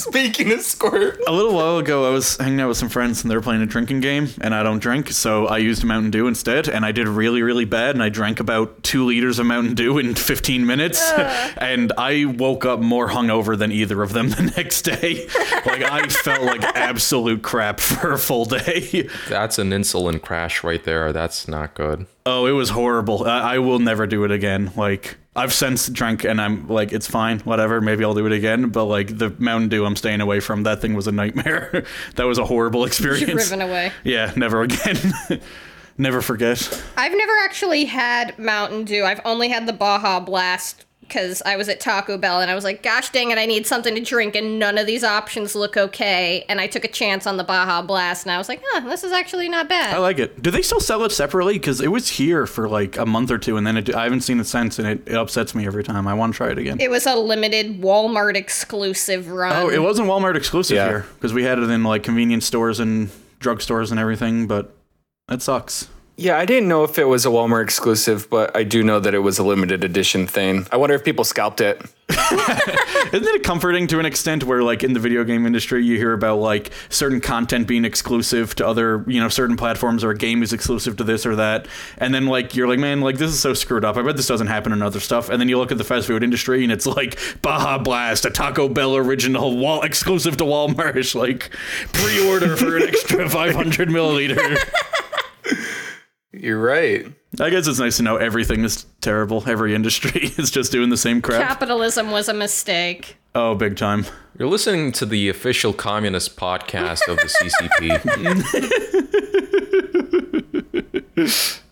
Speaking 0.00 0.50
of 0.52 0.60
squirt, 0.62 1.20
A 1.26 1.32
little 1.32 1.52
while 1.54 1.76
ago, 1.78 2.06
I 2.06 2.10
was 2.10 2.36
hanging 2.38 2.60
out 2.60 2.68
with 2.68 2.78
some 2.78 2.88
friends 2.88 3.22
and 3.22 3.30
they 3.30 3.34
were 3.34 3.42
playing 3.42 3.60
a 3.60 3.66
drinking 3.66 4.00
game, 4.00 4.28
and 4.40 4.54
I 4.54 4.62
don't 4.62 4.78
drink, 4.78 5.10
so 5.10 5.46
I 5.46 5.58
used 5.58 5.84
Mountain 5.84 6.10
Dew 6.10 6.26
instead, 6.26 6.68
and 6.68 6.84
I 6.84 6.92
did 6.92 7.06
really, 7.06 7.42
really 7.42 7.66
bad, 7.66 7.94
and 7.94 8.02
I 8.02 8.08
drank 8.08 8.40
about 8.40 8.82
two 8.82 9.04
liters 9.04 9.38
of 9.38 9.46
Mountain 9.46 9.74
Dew 9.74 9.98
in 9.98 10.14
15 10.14 10.64
minutes, 10.64 11.12
and 11.58 11.92
I 11.98 12.24
woke 12.24 12.64
up 12.64 12.80
more 12.80 13.08
hungover 13.10 13.58
than 13.58 13.72
either 13.72 14.02
of 14.02 14.12
them 14.14 14.30
the 14.30 14.52
next 14.56 14.82
day. 14.82 15.26
like, 15.66 15.82
I 15.82 16.06
felt 16.08 16.42
like 16.42 16.62
absolute 16.62 17.42
crap 17.42 17.78
for 17.80 18.12
a 18.12 18.18
full 18.18 18.46
day. 18.46 19.08
That's 19.28 19.58
an 19.58 19.70
insulin 19.70 20.22
crash 20.22 20.64
right 20.64 20.82
there. 20.82 21.12
That's 21.12 21.46
not 21.46 21.74
good. 21.74 22.06
Oh, 22.24 22.46
it 22.46 22.52
was 22.52 22.70
horrible. 22.70 23.24
I, 23.24 23.54
I 23.54 23.58
will 23.58 23.78
never 23.78 24.06
do 24.06 24.24
it 24.24 24.30
again. 24.30 24.72
Like, 24.76 25.18
I've 25.36 25.52
since 25.52 25.88
drank, 25.88 26.24
and 26.24 26.40
I'm 26.40 26.66
like, 26.68 26.92
it's 26.92 27.06
fine, 27.06 27.38
whatever. 27.40 27.80
Maybe 27.80 28.04
I'll 28.04 28.14
do 28.14 28.26
it 28.26 28.32
again. 28.32 28.70
But 28.70 28.86
like 28.86 29.16
the 29.16 29.30
Mountain 29.38 29.68
Dew, 29.68 29.84
I'm 29.84 29.94
staying 29.94 30.20
away 30.20 30.40
from. 30.40 30.64
That 30.64 30.80
thing 30.80 30.94
was 30.94 31.06
a 31.06 31.12
nightmare. 31.12 31.84
that 32.16 32.24
was 32.24 32.38
a 32.38 32.44
horrible 32.44 32.84
experience. 32.84 33.48
Driven 33.48 33.60
away. 33.60 33.92
Yeah, 34.02 34.32
never 34.36 34.62
again. 34.62 35.14
never 35.98 36.20
forget. 36.20 36.82
I've 36.96 37.16
never 37.16 37.32
actually 37.44 37.84
had 37.84 38.36
Mountain 38.38 38.84
Dew. 38.84 39.04
I've 39.04 39.20
only 39.24 39.48
had 39.48 39.66
the 39.66 39.72
Baja 39.72 40.18
Blast 40.18 40.84
because 41.10 41.42
I 41.44 41.56
was 41.56 41.68
at 41.68 41.80
Taco 41.80 42.16
Bell 42.16 42.40
and 42.40 42.50
I 42.50 42.54
was 42.54 42.62
like, 42.64 42.82
gosh 42.82 43.10
dang 43.10 43.30
it, 43.32 43.38
I 43.38 43.44
need 43.44 43.66
something 43.66 43.94
to 43.96 44.00
drink 44.00 44.36
and 44.36 44.58
none 44.60 44.78
of 44.78 44.86
these 44.86 45.02
options 45.02 45.54
look 45.56 45.76
okay. 45.76 46.44
And 46.48 46.60
I 46.60 46.68
took 46.68 46.84
a 46.84 46.88
chance 46.88 47.26
on 47.26 47.36
the 47.36 47.42
Baja 47.44 47.82
Blast 47.82 48.24
and 48.24 48.32
I 48.32 48.38
was 48.38 48.48
like, 48.48 48.62
huh, 48.64 48.88
this 48.88 49.02
is 49.04 49.10
actually 49.12 49.48
not 49.48 49.68
bad. 49.68 49.92
I 49.94 49.98
like 49.98 50.18
it. 50.20 50.40
Do 50.40 50.50
they 50.50 50.62
still 50.62 50.80
sell 50.80 51.04
it 51.04 51.10
separately? 51.10 51.54
Because 51.54 51.80
it 51.80 51.88
was 51.88 52.08
here 52.08 52.46
for 52.46 52.68
like 52.68 52.96
a 52.96 53.04
month 53.04 53.30
or 53.30 53.38
two, 53.38 53.56
and 53.56 53.66
then 53.66 53.76
it, 53.76 53.92
I 53.94 54.04
haven't 54.04 54.20
seen 54.20 54.38
it 54.40 54.44
since, 54.46 54.78
and 54.78 54.86
it, 54.86 55.02
it 55.06 55.14
upsets 55.16 55.54
me 55.54 55.66
every 55.66 55.82
time. 55.82 56.06
I 56.06 56.14
want 56.14 56.32
to 56.32 56.36
try 56.36 56.50
it 56.50 56.58
again. 56.58 56.80
it 56.80 56.90
was 56.90 57.06
a 57.06 57.16
limited 57.16 57.80
Walmart 57.80 58.36
exclusive 58.36 59.28
run. 59.28 59.52
oh, 59.56 59.68
it 59.68 59.82
wasn't 59.82 60.06
Walmart 60.08 60.36
exclusive 60.36 60.76
Yeah. 60.76 60.88
here 60.88 61.06
because 61.14 61.32
we 61.32 61.42
had 61.42 61.58
it 61.58 61.68
in 61.68 61.82
like 61.82 62.02
convenience 62.04 62.46
stores 62.46 62.78
and 62.80 63.10
drugstores 63.40 63.90
and 63.90 63.98
everything, 63.98 64.46
but 64.46 64.74
that 65.28 65.42
sucks. 65.42 65.88
Yeah, 66.20 66.36
I 66.36 66.44
didn't 66.44 66.68
know 66.68 66.84
if 66.84 66.98
it 66.98 67.06
was 67.06 67.24
a 67.24 67.30
Walmart 67.30 67.64
exclusive, 67.64 68.28
but 68.28 68.54
I 68.54 68.62
do 68.62 68.82
know 68.82 69.00
that 69.00 69.14
it 69.14 69.20
was 69.20 69.38
a 69.38 69.42
limited 69.42 69.82
edition 69.84 70.26
thing. 70.26 70.66
I 70.70 70.76
wonder 70.76 70.94
if 70.94 71.02
people 71.02 71.24
scalped 71.24 71.62
it. 71.62 71.80
Isn't 72.10 73.34
it 73.34 73.42
comforting 73.42 73.86
to 73.86 73.98
an 73.98 74.04
extent 74.04 74.44
where, 74.44 74.62
like, 74.62 74.84
in 74.84 74.92
the 74.92 75.00
video 75.00 75.24
game 75.24 75.46
industry, 75.46 75.82
you 75.82 75.96
hear 75.96 76.12
about 76.12 76.36
like 76.36 76.72
certain 76.90 77.22
content 77.22 77.66
being 77.66 77.86
exclusive 77.86 78.54
to 78.56 78.66
other, 78.66 79.02
you 79.06 79.18
know, 79.18 79.30
certain 79.30 79.56
platforms, 79.56 80.04
or 80.04 80.10
a 80.10 80.16
game 80.16 80.42
is 80.42 80.52
exclusive 80.52 80.98
to 80.98 81.04
this 81.04 81.24
or 81.24 81.36
that, 81.36 81.66
and 81.96 82.14
then 82.14 82.26
like 82.26 82.54
you're 82.54 82.68
like, 82.68 82.78
man, 82.78 83.00
like 83.00 83.16
this 83.16 83.30
is 83.32 83.40
so 83.40 83.54
screwed 83.54 83.86
up. 83.86 83.96
I 83.96 84.02
bet 84.02 84.16
this 84.18 84.26
doesn't 84.26 84.48
happen 84.48 84.72
in 84.72 84.82
other 84.82 85.00
stuff. 85.00 85.30
And 85.30 85.40
then 85.40 85.48
you 85.48 85.56
look 85.56 85.72
at 85.72 85.78
the 85.78 85.84
fast 85.84 86.06
food 86.06 86.22
industry, 86.22 86.62
and 86.64 86.70
it's 86.70 86.86
like 86.86 87.18
Baja 87.40 87.78
Blast, 87.78 88.26
a 88.26 88.30
Taco 88.30 88.68
Bell 88.68 88.94
original, 88.94 89.56
wall 89.56 89.80
exclusive 89.80 90.36
to 90.36 90.44
Walmart, 90.44 91.14
like 91.14 91.48
pre-order 91.94 92.56
for 92.56 92.76
an 92.76 92.82
extra 92.82 93.26
500 93.30 93.88
milliliter. 93.88 94.58
You're 96.32 96.62
right. 96.62 97.06
I 97.40 97.50
guess 97.50 97.66
it's 97.66 97.78
nice 97.78 97.96
to 97.98 98.02
know 98.02 98.16
everything 98.16 98.64
is 98.64 98.86
terrible. 99.00 99.44
Every 99.46 99.74
industry 99.74 100.22
is 100.38 100.50
just 100.50 100.72
doing 100.72 100.90
the 100.90 100.96
same 100.96 101.22
crap. 101.22 101.46
Capitalism 101.46 102.10
was 102.10 102.28
a 102.28 102.34
mistake. 102.34 103.16
Oh, 103.34 103.54
big 103.54 103.76
time. 103.76 104.06
You're 104.38 104.48
listening 104.48 104.92
to 104.92 105.06
the 105.06 105.28
official 105.28 105.72
communist 105.72 106.36
podcast 106.36 107.06
of 107.08 107.18
the 107.18 107.26
CCP. 111.16 111.60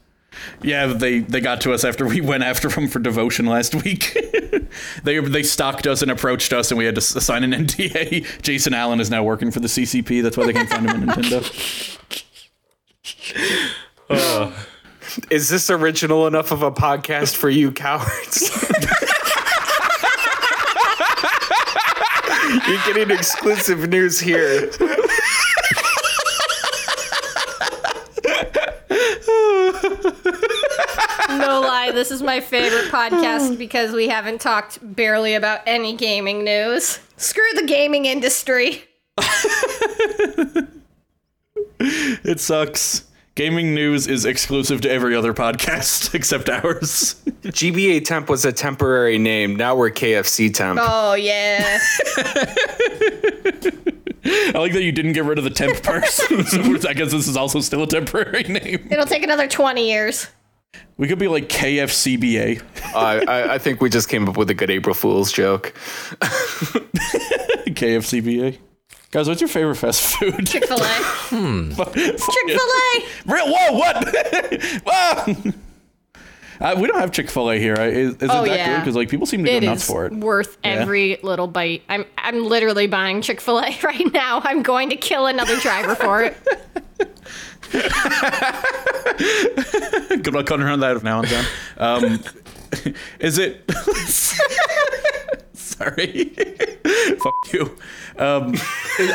Yeah, 0.60 0.86
they 0.86 1.20
they 1.20 1.40
got 1.40 1.60
to 1.62 1.72
us 1.72 1.84
after 1.84 2.04
we 2.06 2.20
went 2.20 2.42
after 2.42 2.68
them 2.68 2.88
for 2.88 2.98
devotion 2.98 3.46
last 3.46 3.76
week. 3.84 4.12
they 5.04 5.20
they 5.20 5.42
stalked 5.44 5.86
us 5.86 6.02
and 6.02 6.10
approached 6.10 6.52
us, 6.52 6.70
and 6.72 6.78
we 6.78 6.84
had 6.84 6.96
to 6.96 7.00
sign 7.00 7.44
an 7.44 7.52
NDA. 7.52 8.42
Jason 8.42 8.74
Allen 8.74 8.98
is 8.98 9.08
now 9.08 9.22
working 9.22 9.52
for 9.52 9.60
the 9.60 9.68
CCP. 9.68 10.20
That's 10.22 10.36
why 10.36 10.46
they 10.46 10.52
can't 10.52 10.68
find 10.68 10.90
him 10.90 11.02
in 11.04 11.08
Nintendo. 11.08 11.98
Uh. 14.10 14.52
Is 15.30 15.48
this 15.48 15.70
original 15.70 16.26
enough 16.26 16.50
of 16.50 16.62
a 16.62 16.70
podcast 16.70 17.34
for 17.36 17.48
you 17.48 17.72
cowards? 17.72 18.50
You're 22.68 22.82
getting 22.86 23.10
exclusive 23.10 23.88
news 23.88 24.20
here. 24.20 24.70
No 31.30 31.60
lie, 31.60 31.90
this 31.92 32.10
is 32.10 32.22
my 32.22 32.40
favorite 32.40 32.86
podcast 32.90 33.58
because 33.58 33.92
we 33.92 34.08
haven't 34.08 34.40
talked 34.40 34.78
barely 34.82 35.34
about 35.34 35.60
any 35.66 35.94
gaming 35.96 36.42
news. 36.44 36.98
Screw 37.16 37.42
the 37.54 37.66
gaming 37.66 38.06
industry. 38.06 38.84
It 41.80 42.40
sucks. 42.40 43.04
Gaming 43.38 43.72
news 43.72 44.08
is 44.08 44.24
exclusive 44.24 44.80
to 44.80 44.90
every 44.90 45.14
other 45.14 45.32
podcast 45.32 46.12
except 46.16 46.48
ours. 46.48 47.22
GBA 47.44 48.04
Temp 48.04 48.28
was 48.28 48.44
a 48.44 48.50
temporary 48.50 49.16
name. 49.16 49.54
Now 49.54 49.76
we're 49.76 49.92
KFC 49.92 50.52
Temp. 50.52 50.80
Oh, 50.82 51.14
yeah. 51.14 51.78
I 54.26 54.58
like 54.58 54.72
that 54.72 54.82
you 54.82 54.90
didn't 54.90 55.12
get 55.12 55.22
rid 55.22 55.38
of 55.38 55.44
the 55.44 55.50
temp 55.50 55.80
part. 55.84 56.06
so 56.06 56.24
I 56.88 56.94
guess 56.94 57.12
this 57.12 57.28
is 57.28 57.36
also 57.36 57.60
still 57.60 57.84
a 57.84 57.86
temporary 57.86 58.42
name. 58.42 58.88
It'll 58.90 59.06
take 59.06 59.22
another 59.22 59.46
20 59.46 59.88
years. 59.88 60.26
We 60.96 61.06
could 61.06 61.20
be 61.20 61.28
like 61.28 61.48
KFCBA. 61.48 62.60
I, 62.92 63.20
I, 63.20 63.54
I 63.54 63.58
think 63.58 63.80
we 63.80 63.88
just 63.88 64.08
came 64.08 64.28
up 64.28 64.36
with 64.36 64.50
a 64.50 64.54
good 64.54 64.68
April 64.68 64.96
Fool's 64.96 65.30
joke. 65.30 65.72
KFCBA. 67.68 68.58
Guys, 69.10 69.26
what's 69.28 69.40
your 69.40 69.48
favorite 69.48 69.76
fast 69.76 70.02
food? 70.18 70.46
Chick 70.46 70.66
fil 70.66 70.76
A. 70.78 70.80
Chick 71.94 72.18
fil 72.46 72.58
A! 72.58 73.04
Real? 73.26 73.46
Whoa! 73.48 73.72
What? 73.78 74.14
Whoa! 74.86 75.52
Uh, 76.60 76.74
we 76.76 76.88
don't 76.88 76.98
have 76.98 77.12
Chick 77.12 77.30
Fil 77.30 77.50
A 77.52 77.56
here. 77.58 77.76
I- 77.78 77.86
Is, 77.86 78.16
is 78.16 78.28
Oh, 78.30 78.42
it 78.42 78.48
that 78.48 78.56
yeah. 78.58 78.74
good? 78.74 78.80
Because 78.80 78.96
like 78.96 79.08
people 79.08 79.26
seem 79.26 79.44
to 79.44 79.50
It 79.50 79.60
go 79.60 79.66
nuts 79.66 79.86
for 79.86 80.06
it. 80.06 80.12
worth 80.12 80.58
every 80.64 81.16
little 81.22 81.46
bite. 81.46 81.84
I'm 81.88 82.04
I'm 82.18 82.44
literally 82.44 82.88
buying 82.88 83.22
Chick 83.22 83.40
Fil 83.40 83.60
A 83.60 83.78
right 83.84 84.12
now. 84.12 84.40
I'm 84.42 84.62
going 84.62 84.90
to 84.90 84.96
kill 84.96 85.26
another 85.26 85.56
driver 85.60 85.94
for 85.94 86.22
it. 86.24 86.36
Good 90.22 90.34
luck 90.34 90.46
cutting 90.46 90.64
around 90.66 90.80
that 90.80 90.96
if 90.96 91.04
now 91.04 91.20
and 91.20 91.28
then. 91.28 91.46
Um, 91.76 92.20
is 93.20 93.38
it? 93.38 93.70
Sorry. 95.54 96.24
Fuck 97.20 97.52
you. 97.52 97.76
Um, 98.18 98.54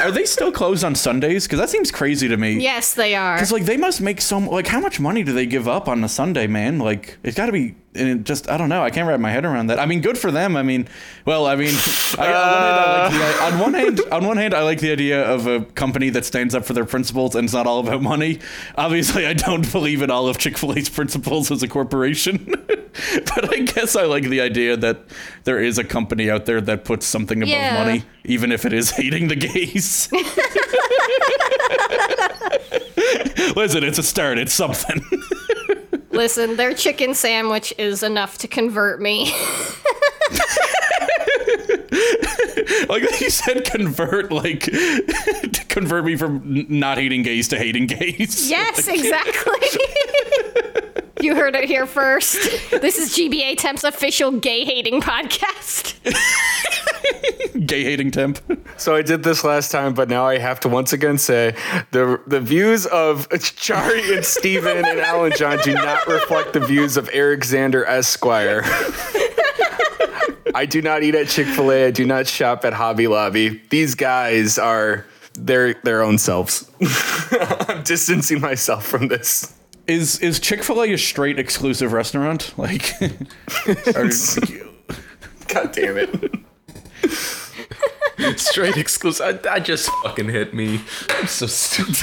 are 0.02 0.12
they 0.12 0.26
still 0.26 0.52
closed 0.52 0.84
on 0.84 0.96
Sundays? 0.96 1.46
Because 1.46 1.60
that 1.60 1.70
seems 1.70 1.92
crazy 1.92 2.28
to 2.30 2.38
me. 2.38 2.60
Yes, 2.62 2.94
they 2.94 3.16
are. 3.16 3.36
Because 3.36 3.52
like 3.52 3.66
they 3.66 3.78
must 3.78 4.02
make 4.02 4.22
so 4.22 4.38
like 4.40 4.68
how 4.68 4.80
much 4.80 5.00
money 5.00 5.24
do 5.24 5.34
they 5.34 5.46
give 5.46 5.68
up 5.68 5.88
on 5.88 6.04
a 6.04 6.10
Sunday, 6.10 6.48
man? 6.48 6.80
Like 6.80 7.18
it's 7.24 7.36
got 7.36 7.48
to 7.48 7.52
be 7.52 7.76
and 7.96 8.08
it 8.10 8.24
just 8.24 8.50
I 8.50 8.58
don't 8.58 8.70
know. 8.70 8.82
I 8.82 8.90
can't 8.90 9.08
wrap 9.08 9.20
my 9.20 9.30
head 9.32 9.46
around 9.46 9.68
that. 9.68 9.80
I 9.80 9.86
mean, 9.86 10.02
good 10.02 10.18
for 10.18 10.32
them. 10.32 10.56
I 10.56 10.64
mean, 10.64 10.88
well, 11.26 11.46
I 11.46 11.56
mean, 11.56 11.74
I, 12.18 12.32
on, 12.34 12.40
one 12.40 12.64
hand, 12.64 12.80
I 12.80 13.04
like 13.04 13.12
the, 13.12 13.44
on 13.44 13.60
one 13.60 13.74
hand, 13.74 14.02
on 14.12 14.26
one 14.26 14.38
hand, 14.38 14.54
I 14.54 14.64
like 14.64 14.80
the 14.80 14.92
idea 14.92 15.24
of 15.24 15.48
a 15.48 15.62
company 15.62 16.10
that 16.12 16.26
stands 16.26 16.56
up 16.56 16.66
for 16.66 16.74
their 16.74 16.86
principles 16.86 17.36
and 17.36 17.46
it's 17.46 17.54
not 17.54 17.68
all 17.68 17.80
about 17.80 18.02
money. 18.02 18.40
Obviously, 18.78 19.26
I 19.28 19.34
don't 19.34 19.70
believe 19.72 20.02
in 20.02 20.10
all 20.12 20.28
of 20.28 20.38
Chick 20.38 20.58
Fil 20.58 20.74
A's 20.78 20.90
principles 20.90 21.52
as 21.52 21.62
a 21.62 21.68
corporation, 21.68 22.46
but 22.68 23.54
I 23.54 23.60
guess 23.60 23.96
I 23.96 24.04
like 24.06 24.24
the 24.24 24.42
idea 24.42 24.78
that 24.78 25.02
there 25.44 25.60
is 25.60 25.78
a 25.78 25.84
company 25.84 26.30
out 26.30 26.46
there 26.46 26.62
that 26.62 26.86
puts 26.86 27.06
something 27.06 27.42
above 27.42 27.50
Yeah. 27.50 27.84
money, 27.84 28.04
even 28.26 28.52
if 28.52 28.66
it 28.66 28.74
is 28.74 28.92
hating 28.92 29.28
the 29.28 29.36
gays. 29.36 30.10
Listen, 33.56 33.84
it's 33.84 34.00
a 34.00 34.04
start. 34.04 34.38
It's 34.38 34.54
something. 34.54 35.04
Listen, 36.12 36.56
their 36.58 36.74
chicken 36.74 37.14
sandwich 37.14 37.74
is 37.78 38.04
enough 38.04 38.38
to 38.40 38.48
convert 38.48 39.02
me. 39.02 39.34
like 42.88 43.04
you 43.20 43.30
said, 43.30 43.66
convert 43.66 44.32
like 44.32 44.62
to 44.62 45.66
convert 45.70 46.06
me 46.06 46.16
from 46.16 46.66
not 46.70 46.98
hating 46.98 47.24
gays 47.24 47.48
to 47.50 47.58
hating 47.58 47.88
gays. 47.88 48.50
yes, 48.50 48.88
exactly. 48.88 49.68
you 51.22 51.36
heard 51.36 51.56
it 51.56 51.66
here 51.66 51.88
first. 51.88 52.42
This 52.70 52.98
is 53.00 53.16
GBA 53.16 53.58
Temp's 53.58 53.84
official 53.84 54.32
gay 54.32 54.66
hating 54.66 55.02
podcast. 55.02 55.96
Gay 57.66 57.84
hating 57.84 58.12
temp. 58.12 58.40
So 58.78 58.96
I 58.96 59.02
did 59.02 59.24
this 59.24 59.44
last 59.44 59.72
time, 59.72 59.94
but 59.94 60.10
now 60.10 60.26
I 60.26 60.38
have 60.38 60.60
to 60.62 60.70
once 60.70 60.94
again 60.94 61.18
say 61.18 61.56
the 61.92 62.20
the 62.28 62.40
views 62.40 62.86
of 62.88 63.30
Chari 63.30 64.16
and 64.16 64.26
Steven 64.26 64.78
and 64.78 65.00
Alan 65.00 65.32
John 65.38 65.60
do 65.64 65.74
not 65.74 66.08
reflect 66.08 66.54
the 66.54 66.60
views 66.60 66.98
of 66.98 67.10
Eric 67.14 67.42
Xander 67.42 67.86
Esquire. 67.88 68.64
I 70.56 70.66
do 70.68 70.82
not 70.82 71.02
eat 71.04 71.16
at 71.16 71.28
Chick-fil-A. 71.30 71.88
I 71.88 71.92
do 71.92 72.06
not 72.06 72.28
shop 72.28 72.64
at 72.64 72.74
Hobby 72.74 73.08
Lobby. 73.08 73.62
These 73.70 73.96
guys 73.96 74.58
are 74.60 75.06
their 75.34 75.74
their 75.84 76.02
own 76.04 76.18
selves. 76.18 76.70
I'm 77.70 77.84
distancing 77.84 78.40
myself 78.42 78.86
from 78.86 79.08
this. 79.08 79.56
Is 79.88 80.20
is 80.20 80.40
Chick 80.40 80.64
Fil 80.64 80.82
A 80.84 80.94
a 80.94 80.98
straight 80.98 81.40
exclusive 81.40 81.92
restaurant? 81.92 82.54
Like, 82.58 82.94
are- 83.96 84.10
God 85.48 85.72
damn 85.74 85.98
it. 85.98 86.34
Straight 88.38 88.78
exclusive. 88.78 89.42
That 89.44 89.66
just 89.66 89.90
fucking 90.04 90.30
hit 90.30 90.54
me. 90.54 90.82
I'm 91.10 91.28
so 91.28 91.48
stupid. 91.48 91.98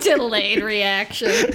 Delayed 0.00 0.62
reaction. 0.62 1.52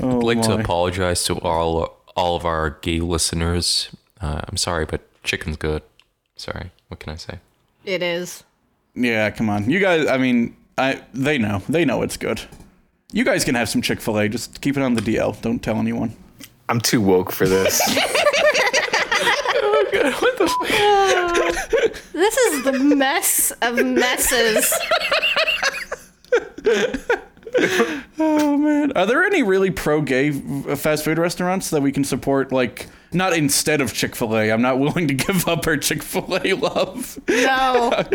Oh, 0.00 0.18
I'd 0.18 0.22
like 0.22 0.42
to 0.42 0.52
apologize 0.54 1.24
to 1.24 1.34
all 1.40 1.96
all 2.16 2.36
of 2.36 2.44
our 2.44 2.70
gay 2.82 3.00
listeners. 3.00 3.90
Uh, 4.20 4.42
I'm 4.48 4.56
sorry, 4.56 4.84
but 4.84 5.00
chicken's 5.24 5.56
good. 5.56 5.82
Sorry. 6.36 6.70
What 6.88 7.00
can 7.00 7.12
I 7.12 7.16
say? 7.16 7.38
It 7.84 8.02
is. 8.02 8.44
Yeah, 8.94 9.30
come 9.30 9.48
on. 9.50 9.70
You 9.70 9.80
guys, 9.80 10.06
I 10.06 10.18
mean, 10.18 10.56
I 10.76 11.02
they 11.14 11.38
know. 11.38 11.62
They 11.68 11.84
know 11.84 12.02
it's 12.02 12.16
good. 12.16 12.40
You 13.12 13.24
guys 13.24 13.44
can 13.44 13.54
have 13.54 13.68
some 13.68 13.82
Chick 13.82 14.00
fil 14.00 14.18
A. 14.18 14.28
Just 14.28 14.60
keep 14.60 14.76
it 14.76 14.82
on 14.82 14.94
the 14.94 15.00
DL. 15.00 15.40
Don't 15.40 15.60
tell 15.62 15.76
anyone. 15.76 16.14
I'm 16.68 16.80
too 16.80 17.00
woke 17.00 17.32
for 17.32 17.48
this. 17.48 17.80
This 22.12 22.36
is 22.36 22.64
the 22.64 22.72
mess 22.72 23.52
of 23.62 23.76
messes. 23.84 24.72
Oh, 28.20 28.56
man. 28.56 28.92
Are 28.92 29.06
there 29.06 29.24
any 29.24 29.42
really 29.42 29.70
pro 29.70 30.00
gay 30.02 30.30
fast 30.32 31.04
food 31.04 31.18
restaurants 31.18 31.70
that 31.70 31.80
we 31.82 31.92
can 31.92 32.04
support? 32.04 32.52
Like, 32.52 32.88
not 33.12 33.32
instead 33.32 33.80
of 33.80 33.92
Chick 33.94 34.14
fil 34.14 34.36
A. 34.36 34.50
I'm 34.52 34.62
not 34.62 34.78
willing 34.78 35.08
to 35.08 35.14
give 35.14 35.48
up 35.48 35.66
our 35.66 35.76
Chick 35.76 36.02
fil 36.02 36.38
A 36.44 36.52
love. 36.54 37.18
No. 37.28 37.90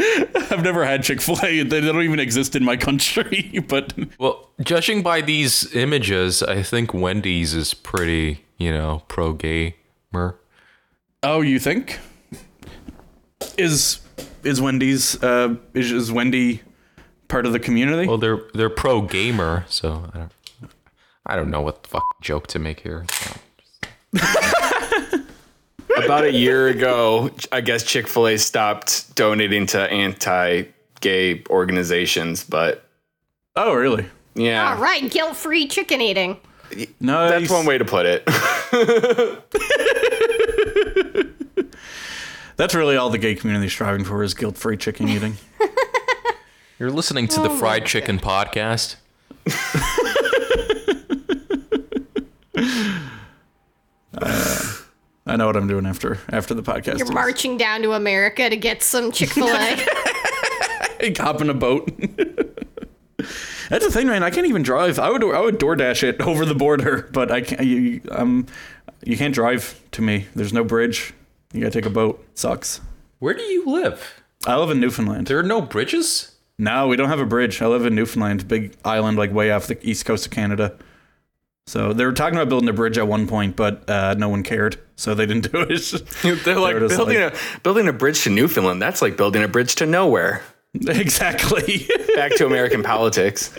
I've 0.52 0.64
never 0.64 0.86
had 0.86 1.04
Chick 1.04 1.22
fil 1.22 1.38
A. 1.44 1.64
They 1.64 1.82
don't 1.82 2.04
even 2.04 2.20
exist 2.20 2.56
in 2.56 2.64
my 2.64 2.78
country. 2.78 3.62
But 3.68 3.94
Well, 4.20 4.52
judging 4.62 5.02
by 5.02 5.22
these 5.22 5.74
images, 5.76 6.44
I 6.44 6.62
think 6.64 6.94
Wendy's 6.94 7.54
is 7.54 7.74
pretty, 7.74 8.44
you 8.58 8.72
know, 8.72 9.04
pro 9.08 9.34
gamer. 9.34 10.38
Oh, 11.24 11.42
you 11.42 11.58
think? 11.58 12.00
Is 13.58 14.02
is 14.44 14.60
Wendy's 14.62 15.22
uh 15.24 15.56
is, 15.74 15.92
is 15.92 16.12
Wendy 16.12 16.62
part 17.30 17.46
of 17.46 17.54
the 17.54 17.60
community? 17.60 18.08
Well, 18.08 18.18
they're 18.18 18.42
they're 18.54 18.70
pro 18.70 19.02
gamer, 19.02 19.66
so 19.70 20.06
I 20.14 20.18
don't, 20.18 20.32
I 21.26 21.36
don't 21.36 21.50
know 21.50 21.62
what 21.62 21.84
the 21.84 21.90
fuck 21.90 22.04
joke 22.22 22.48
to 22.48 22.60
make 22.60 22.82
here. 22.82 23.06
So. 23.12 23.34
About 25.98 26.26
a 26.26 26.32
year 26.34 26.68
ago, 26.68 27.30
I 27.52 27.62
guess 27.62 27.84
Chick 27.84 28.08
fil 28.08 28.28
A 28.28 28.38
stopped 28.38 29.16
donating 29.16 29.66
to 29.68 29.80
anti 29.80 30.64
gay 31.02 31.44
organizations, 31.50 32.44
but 32.44 32.90
oh, 33.56 33.74
really? 33.74 34.06
yeah. 34.36 34.74
All 34.74 34.82
right, 34.82 35.10
guilt-free 35.10 35.68
chicken 35.68 36.02
eating. 36.02 36.38
No, 37.00 37.30
That's 37.30 37.52
one 37.52 37.66
way 37.66 37.78
to 37.78 37.86
put 37.86 38.06
it. 38.08 38.24
That's 42.56 42.76
really 42.76 42.96
all 42.96 43.10
the 43.10 43.18
gay 43.18 43.36
community 43.36 43.68
is 43.68 43.74
striving 43.74 44.06
for 44.06 44.24
is 44.24 44.34
guilt-free 44.34 44.78
chicken 44.78 45.10
eating. 45.10 45.38
You're 46.80 46.92
listening 46.92 47.28
to 47.30 47.42
the 47.42 47.50
Fried 47.50 47.86
Chicken 47.86 48.20
Podcast. 48.20 48.98
I 55.26 55.36
know 55.36 55.48
what 55.48 55.56
I'm 55.58 55.68
doing 55.68 55.86
after 55.86 56.20
after 56.30 56.54
the 56.54 56.62
podcast. 56.62 57.00
You're 57.00 57.12
marching 57.12 57.58
down 57.58 57.82
to 57.84 57.94
America 57.94 58.50
to 58.50 58.58
get 58.58 58.84
some 58.84 59.12
Chick-fil-A. 59.12 59.78
hop 61.18 61.42
in 61.42 61.50
a 61.50 61.54
boat. 61.54 61.92
That's 63.70 63.86
the 63.86 63.92
thing, 63.92 64.08
man. 64.08 64.22
I 64.24 64.30
can't 64.30 64.48
even 64.48 64.62
drive. 64.62 65.00
I 65.00 65.10
would 65.10 65.24
I 65.24 65.40
would 65.40 65.60
DoorDash 65.60 66.04
it 66.04 66.22
over 66.22 66.46
the 66.46 66.54
border, 66.54 67.10
but 67.12 67.32
I 67.32 67.42
can't. 67.42 67.64
You 67.66 68.02
um, 68.12 68.46
you 69.04 69.18
can't 69.18 69.34
drive 69.34 69.82
to 69.92 70.02
me. 70.02 70.28
There's 70.36 70.54
no 70.54 70.64
bridge. 70.64 71.14
You 71.54 71.62
gotta 71.62 71.72
take 71.72 71.86
a 71.86 71.90
boat. 71.90 72.26
sucks. 72.34 72.82
Where 73.20 73.34
do 73.34 73.42
you 73.44 73.66
live? 73.66 74.22
I 74.46 74.58
live 74.58 74.72
in 74.72 74.80
Newfoundland. 74.82 75.28
There 75.28 75.40
are 75.40 75.44
no 75.44 75.62
bridges. 75.62 76.36
No, 76.60 76.88
we 76.88 76.98
don't 76.98 77.10
have 77.10 77.20
a 77.20 77.26
bridge. 77.26 77.62
I 77.62 77.68
live 77.68 77.86
in 77.86 77.96
Newfoundland, 77.96 78.48
big 78.48 78.76
island 78.84 79.18
like 79.18 79.32
way 79.34 79.52
off 79.52 79.68
the 79.68 79.78
east 79.88 80.06
coast 80.06 80.26
of 80.26 80.32
Canada. 80.32 80.78
So 81.66 81.94
they 81.94 82.06
were 82.06 82.12
talking 82.12 82.36
about 82.38 82.50
building 82.50 82.68
a 82.68 82.74
bridge 82.74 82.98
at 82.98 83.08
one 83.08 83.26
point, 83.28 83.56
but 83.56 83.90
uh, 83.90 84.16
no 84.18 84.28
one 84.28 84.44
cared, 84.44 84.78
so 84.98 85.16
they 85.16 85.26
didn't 85.26 85.50
do 85.52 85.62
it. 85.70 86.44
They're 86.44 86.60
like 86.60 86.78
just 86.78 86.98
building 86.98 87.22
like- 87.22 87.34
a 87.34 87.60
building 87.62 87.88
a 87.88 87.94
bridge 87.94 88.24
to 88.24 88.30
Newfoundland. 88.30 88.82
That's 88.82 89.02
like 89.02 89.16
building 89.16 89.44
a 89.44 89.48
bridge 89.48 89.76
to 89.76 89.86
nowhere. 89.86 90.42
exactly. 90.74 91.88
Back 92.16 92.36
to 92.36 92.46
American 92.46 92.84
politics. 92.84 93.54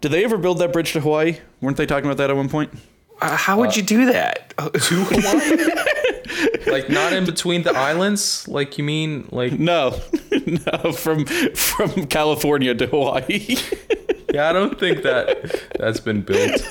Did 0.00 0.10
they 0.10 0.24
ever 0.24 0.36
build 0.36 0.58
that 0.58 0.72
bridge 0.72 0.92
to 0.94 1.00
Hawaii? 1.00 1.36
Weren't 1.60 1.76
they 1.76 1.86
talking 1.86 2.06
about 2.06 2.16
that 2.16 2.30
at 2.30 2.36
one 2.36 2.48
point? 2.48 2.70
Uh, 3.20 3.36
how 3.36 3.58
would 3.58 3.76
you 3.76 3.82
do 3.82 4.06
that? 4.06 4.54
To 4.58 5.04
Hawaii? 5.04 5.66
like 6.72 6.88
not 6.88 7.12
in 7.12 7.24
between 7.24 7.62
the 7.62 7.72
islands. 7.76 8.46
Like 8.48 8.78
you 8.78 8.84
mean 8.84 9.28
like 9.32 9.58
No, 9.58 9.98
no, 10.46 10.92
from 10.92 11.24
from 11.54 12.06
California 12.06 12.74
to 12.74 12.86
Hawaii. 12.86 13.56
yeah? 14.32 14.48
I 14.50 14.52
don't 14.52 14.78
think 14.78 15.02
that 15.02 15.60
that's 15.78 16.00
been 16.00 16.22
built. 16.22 16.62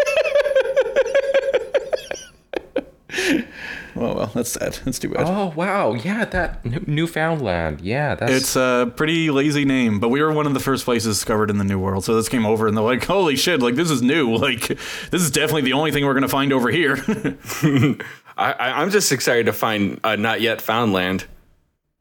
Oh 3.96 4.16
well, 4.16 4.32
that's 4.34 4.52
sad. 4.52 4.80
That's 4.86 5.00
too 5.00 5.10
bad. 5.10 5.26
Oh 5.28 5.54
wow, 5.56 5.94
yeah, 5.94 6.24
that 6.26 6.64
New- 6.66 6.84
Newfoundland. 6.88 7.82
Yeah, 7.82 8.16
that's 8.16 8.32
It's 8.32 8.56
a 8.56 8.92
pretty 8.96 9.30
lazy 9.30 9.66
name, 9.66 10.00
but 10.00 10.10
we 10.10 10.22
were 10.22 10.32
one 10.32 10.48
of 10.48 10.54
the 10.54 10.60
first 10.62 10.86
places 10.86 11.18
discovered 11.18 11.50
in 11.50 11.58
the 11.58 11.64
New 11.66 11.78
World. 11.80 12.06
So 12.06 12.16
this 12.16 12.30
came 12.30 12.46
over, 12.46 12.68
and 12.68 12.78
they're 12.78 12.84
like, 12.84 13.04
"Holy 13.04 13.36
shit! 13.36 13.62
Like 13.62 13.76
this 13.76 13.90
is 13.90 14.02
new. 14.02 14.36
Like 14.42 14.68
this 14.68 15.22
is 15.22 15.30
definitely 15.32 15.64
the 15.64 15.74
only 15.74 15.92
thing 15.92 16.06
we're 16.06 16.14
gonna 16.14 16.28
find 16.28 16.54
over 16.54 16.70
here." 16.70 16.98
I, 18.38 18.52
I, 18.54 18.82
I'm 18.82 18.90
just 18.92 19.12
excited 19.12 19.46
to 19.48 19.54
find 19.54 20.00
uh, 20.04 20.16
not 20.16 20.40
yet 20.42 20.62
found 20.62 20.94
land. 20.94 21.26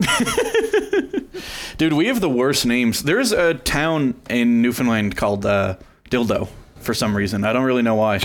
Dude, 1.76 1.92
we 1.94 2.06
have 2.06 2.20
the 2.20 2.30
worst 2.30 2.66
names. 2.66 3.02
There's 3.02 3.32
a 3.32 3.54
town 3.54 4.14
in 4.28 4.62
Newfoundland 4.62 5.16
called 5.16 5.44
uh, 5.46 5.76
Dildo 6.10 6.48
for 6.80 6.94
some 6.94 7.16
reason. 7.16 7.44
I 7.44 7.52
don't 7.52 7.64
really 7.64 7.82
know 7.82 7.94
why, 7.96 8.20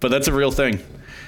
but 0.00 0.10
that's 0.10 0.28
a 0.28 0.32
real 0.32 0.50
thing. 0.50 0.78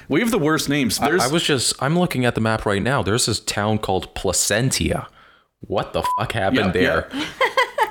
We 0.09 0.19
have 0.21 0.31
the 0.31 0.39
worst 0.39 0.69
names. 0.69 0.99
There's 0.99 1.21
I 1.21 1.27
was 1.27 1.43
just 1.43 1.73
I'm 1.81 1.97
looking 1.97 2.25
at 2.25 2.35
the 2.35 2.41
map 2.41 2.65
right 2.65 2.81
now. 2.81 3.01
There's 3.03 3.25
this 3.25 3.39
town 3.39 3.77
called 3.79 4.13
Placentia. 4.15 5.07
What 5.61 5.93
the 5.93 6.03
fuck 6.17 6.31
happened 6.33 6.73
Yeah, 6.75 7.01
there? 7.05 7.09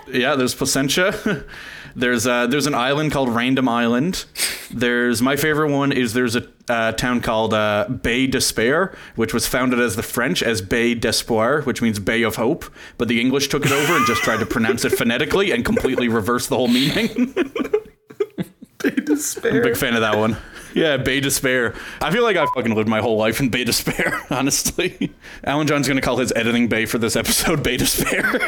Yeah, 0.09 0.37
there's 0.37 0.55
Placentia. 0.55 1.45
there's 1.97 2.29
uh, 2.29 2.47
there's 2.47 2.67
an 2.69 2.75
island 2.77 3.11
called 3.11 3.29
Random 3.29 3.69
Island. 3.69 4.25
There's 4.71 5.21
my 5.21 5.35
favorite 5.35 5.73
one 5.73 5.91
is 5.91 6.13
there's 6.13 6.37
a 6.37 6.47
uh, 6.69 6.93
town 6.93 7.21
called 7.21 7.53
uh, 7.53 7.89
Bay 7.89 8.29
Despair, 8.29 8.97
which 9.17 9.35
was 9.35 9.49
founded 9.49 9.81
as 9.81 9.97
the 9.97 10.05
French 10.05 10.45
as 10.45 10.63
Bay 10.63 10.95
d'Espoir, 10.95 11.63
which 11.63 11.83
means 11.83 11.99
Bay 11.99 12.23
of 12.23 12.37
Hope, 12.37 12.65
but 12.99 13.09
the 13.09 13.21
English 13.21 13.49
took 13.49 13.67
it 13.67 13.73
over 13.73 13.97
and 13.97 14.07
just 14.07 14.23
tried 14.23 14.39
to 14.39 14.47
pronounce 14.47 14.85
it 14.85 14.91
phonetically 14.91 15.51
and 15.51 15.65
completely 15.65 16.07
reversed 16.07 16.51
the 16.51 16.57
whole 16.57 16.69
meaning. 16.69 17.35
Bay 18.79 18.91
despair. 18.91 19.51
I'm 19.53 19.59
a 19.59 19.65
big 19.65 19.77
fan 19.77 19.95
of 19.95 20.03
that 20.03 20.17
one. 20.17 20.37
Yeah, 20.77 20.99
Bay 20.99 21.21
Despair. 21.21 21.75
I 22.03 22.11
feel 22.11 22.23
like 22.23 22.37
I 22.37 22.45
fucking 22.55 22.75
lived 22.75 22.87
my 22.87 23.01
whole 23.01 23.17
life 23.17 23.41
in 23.41 23.49
Bay 23.49 23.65
Despair, 23.65 24.21
honestly. 24.31 25.11
Alan 25.43 25.67
John's 25.67 25.89
gonna 25.89 26.03
call 26.03 26.19
his 26.19 26.35
editing 26.37 26.69
bay 26.69 26.85
for 26.85 26.99
this 26.99 27.17
episode 27.17 27.63
Bay 27.63 27.79
Despair. 27.79 28.39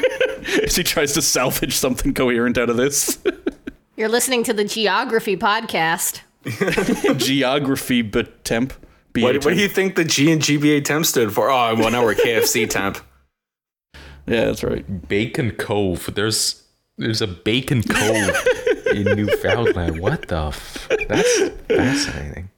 as 0.63 0.77
he 0.77 0.83
tries 0.83 1.15
to 1.15 1.23
salvage 1.23 1.75
something 1.75 2.13
coherent 2.13 2.59
out 2.59 2.69
of 2.69 2.77
this. 2.77 3.19
You're 3.97 4.11
listening 4.11 4.45
to 4.45 4.53
the 4.53 4.65
Geography 4.65 5.39
podcast. 5.39 6.21
Geography 7.17 8.03
but 8.03 8.45
temp. 8.45 8.75
BA 9.15 9.23
What, 9.23 9.45
what 9.47 9.55
do 9.55 9.61
you 9.61 9.69
think 9.69 9.97
the 9.97 10.05
G 10.05 10.31
and 10.31 10.43
GBA 10.43 10.85
temp 10.85 11.07
stood 11.07 11.33
for? 11.33 11.51
Oh, 11.51 11.75
well, 11.77 11.91
now 11.91 12.05
we're 12.05 12.15
KFC 12.15 12.69
temp. 12.69 12.99
Yeah, 14.27 14.45
that's 14.45 14.63
right. 14.63 15.09
Bacon 15.09 15.53
Cove. 15.53 16.11
There's 16.15 16.63
there's 16.99 17.23
a 17.23 17.27
Bacon 17.27 17.83
Cove 17.83 18.37
in 18.95 19.05
Newfoundland. 19.05 20.01
What 20.01 20.29
the? 20.29 20.47
F- 20.49 20.89
that's 21.09 21.39
fascinating. 21.69 22.51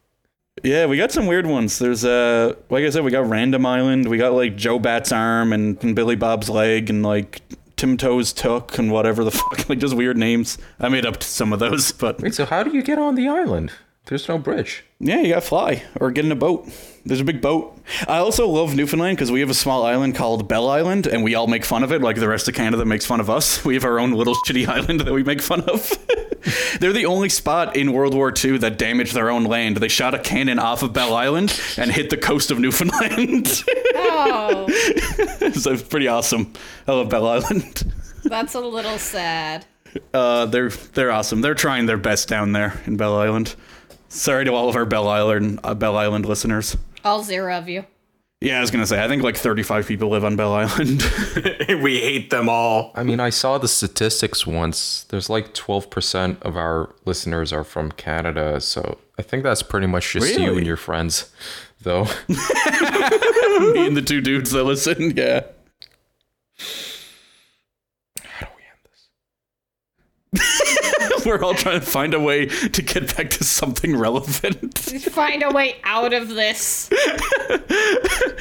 Yeah, 0.63 0.87
we 0.87 0.97
got 0.97 1.11
some 1.11 1.27
weird 1.27 1.47
ones. 1.47 1.79
There's 1.79 2.05
uh 2.05 2.55
like 2.69 2.85
I 2.85 2.91
said, 2.91 3.05
we 3.05 3.11
got 3.11 3.29
Random 3.29 3.65
Island, 3.65 4.09
we 4.09 4.19
got 4.19 4.33
like 4.33 4.57
Joe 4.57 4.79
Batt's 4.79 5.13
Arm 5.13 5.53
and, 5.53 5.83
and 5.83 5.95
Billy 5.97 6.17
Bob's 6.17 6.51
leg 6.51 6.91
and 6.91 7.03
like 7.03 7.41
Tim 7.77 7.97
Toes 7.97 8.33
Took 8.33 8.77
and 8.79 8.93
whatever 8.93 9.25
the 9.25 9.31
fuck, 9.31 9.69
like 9.69 9.79
just 9.79 9.95
weird 9.97 10.19
names. 10.19 10.59
I 10.79 10.89
made 10.89 11.07
up 11.07 11.23
some 11.23 11.53
of 11.53 11.61
those, 11.61 11.93
but 11.93 12.21
Wait, 12.21 12.35
so 12.35 12.45
how 12.45 12.63
do 12.63 12.71
you 12.77 12.83
get 12.83 12.99
on 12.99 13.15
the 13.15 13.29
island? 13.29 13.73
There's 14.07 14.29
no 14.29 14.39
bridge. 14.39 14.85
Yeah, 14.99 15.21
you 15.21 15.29
gotta 15.29 15.41
fly 15.41 15.85
or 16.01 16.11
get 16.11 16.25
in 16.25 16.33
a 16.33 16.37
boat. 16.37 16.69
There's 17.05 17.21
a 17.21 17.25
big 17.25 17.41
boat. 17.41 17.79
I 18.09 18.19
also 18.19 18.49
love 18.49 18.75
Newfoundland 18.75 19.17
because 19.17 19.31
we 19.31 19.41
have 19.41 19.51
a 19.51 19.55
small 19.55 19.85
island 19.87 20.17
called 20.17 20.49
Bell 20.49 20.69
Island, 20.69 21.07
and 21.07 21.23
we 21.23 21.35
all 21.35 21.47
make 21.47 21.65
fun 21.65 21.83
of 21.85 21.93
it, 21.93 22.03
like 22.03 22.17
the 22.17 22.29
rest 22.29 22.49
of 22.49 22.55
Canada 22.55 22.85
makes 22.85 23.07
fun 23.07 23.21
of 23.21 23.31
us. 23.31 23.65
We 23.71 23.75
have 23.75 23.85
our 23.85 24.01
own 24.01 24.13
little 24.13 24.35
shitty 24.47 24.67
island 24.67 25.01
that 25.01 25.13
we 25.13 25.23
make 25.23 25.41
fun 25.41 25.61
of. 25.63 25.89
They're 26.81 26.93
the 26.93 27.07
only 27.07 27.29
spot 27.29 27.77
in 27.77 27.93
World 27.93 28.15
War 28.15 28.33
II 28.37 28.59
that 28.59 28.79
damaged 28.79 29.15
their 29.15 29.31
own 29.31 29.45
land. 29.45 29.77
They 29.77 29.89
shot 29.89 30.15
a 30.15 30.19
cannon 30.19 30.59
off 30.59 30.83
of 30.83 30.93
Bell 30.93 31.15
Island 31.15 31.59
and 31.77 31.91
hit 31.93 32.11
the 32.11 32.17
coast 32.17 32.51
of 32.51 32.59
Newfoundland. 32.59 33.63
Oh, 33.95 34.67
so 35.53 35.73
it's 35.73 35.83
pretty 35.83 36.09
awesome. 36.09 36.53
I 36.89 36.93
love 36.93 37.11
Bell 37.11 37.27
Island. 37.29 37.93
that's 38.25 38.55
a 38.55 38.61
little 38.61 38.99
sad. 38.99 39.67
Uh, 40.15 40.47
they're 40.47 40.71
they're 40.71 41.11
awesome. 41.13 41.43
They're 41.43 41.55
trying 41.55 41.87
their 41.87 41.99
best 41.99 42.29
down 42.29 42.53
there 42.53 42.81
in 42.87 42.97
Bell 42.97 43.17
Island. 43.19 43.55
Sorry 44.11 44.45
to 44.45 44.53
all 44.53 44.69
of 44.69 44.75
our 44.75 44.85
Bell 44.85 45.09
Island 45.09 45.61
uh, 45.63 45.73
Bell 45.75 45.97
Island 45.97 46.27
listeners. 46.27 46.77
All 47.05 47.23
zero 47.23 47.57
of 47.57 47.69
you. 47.69 47.87
Yeah, 48.41 48.59
I 48.59 48.61
was 48.61 48.71
gonna 48.71 48.87
say 48.87 49.03
I 49.03 49.07
think 49.07 49.23
like 49.23 49.37
35 49.37 49.87
people 49.87 50.09
live 50.09 50.25
on 50.25 50.35
Bell 50.35 50.53
Island. 50.53 51.03
we 51.83 52.01
hate 52.01 52.31
them 52.31 52.49
all. 52.49 52.91
I 52.95 53.05
mean, 53.05 53.21
I 53.21 53.31
saw 53.31 53.59
the 53.59 53.69
statistics 53.69 54.47
once. 54.47 55.05
There's 55.05 55.31
like 55.31 55.55
12% 55.55 56.43
of 56.43 56.57
our 56.57 56.93
listeners 57.05 57.53
are 57.53 57.65
from 57.65 57.93
Canada, 57.93 58.61
so 58.61 58.99
I 59.19 59.23
think 59.23 59.45
that's 59.45 59.63
pretty 59.63 59.87
much 59.87 60.13
just 60.13 60.39
you 60.39 60.57
and 60.57 60.67
your 60.67 60.77
friends, 60.79 61.31
though. 61.83 62.05
Me 62.29 63.87
and 63.87 63.97
the 63.97 64.03
two 64.05 64.21
dudes 64.21 64.51
that 64.51 64.65
listen. 64.65 65.15
Yeah. 65.17 65.43
How 68.25 68.47
do 68.47 68.53
we 68.57 68.63
end 68.65 68.81
this? 70.43 70.60
We're 71.27 71.43
all 71.43 71.55
trying 71.55 71.81
to 71.81 71.87
find 71.87 72.15
a 72.15 72.21
way 72.21 72.47
to 72.47 72.83
get 72.83 73.17
back 73.17 73.31
to 73.31 73.45
something 73.45 73.97
relevant. 73.97 74.79
Find 74.79 75.43
a 75.43 75.51
way 75.51 75.77
out 75.85 76.13
of 76.13 76.29
this. 76.29 76.91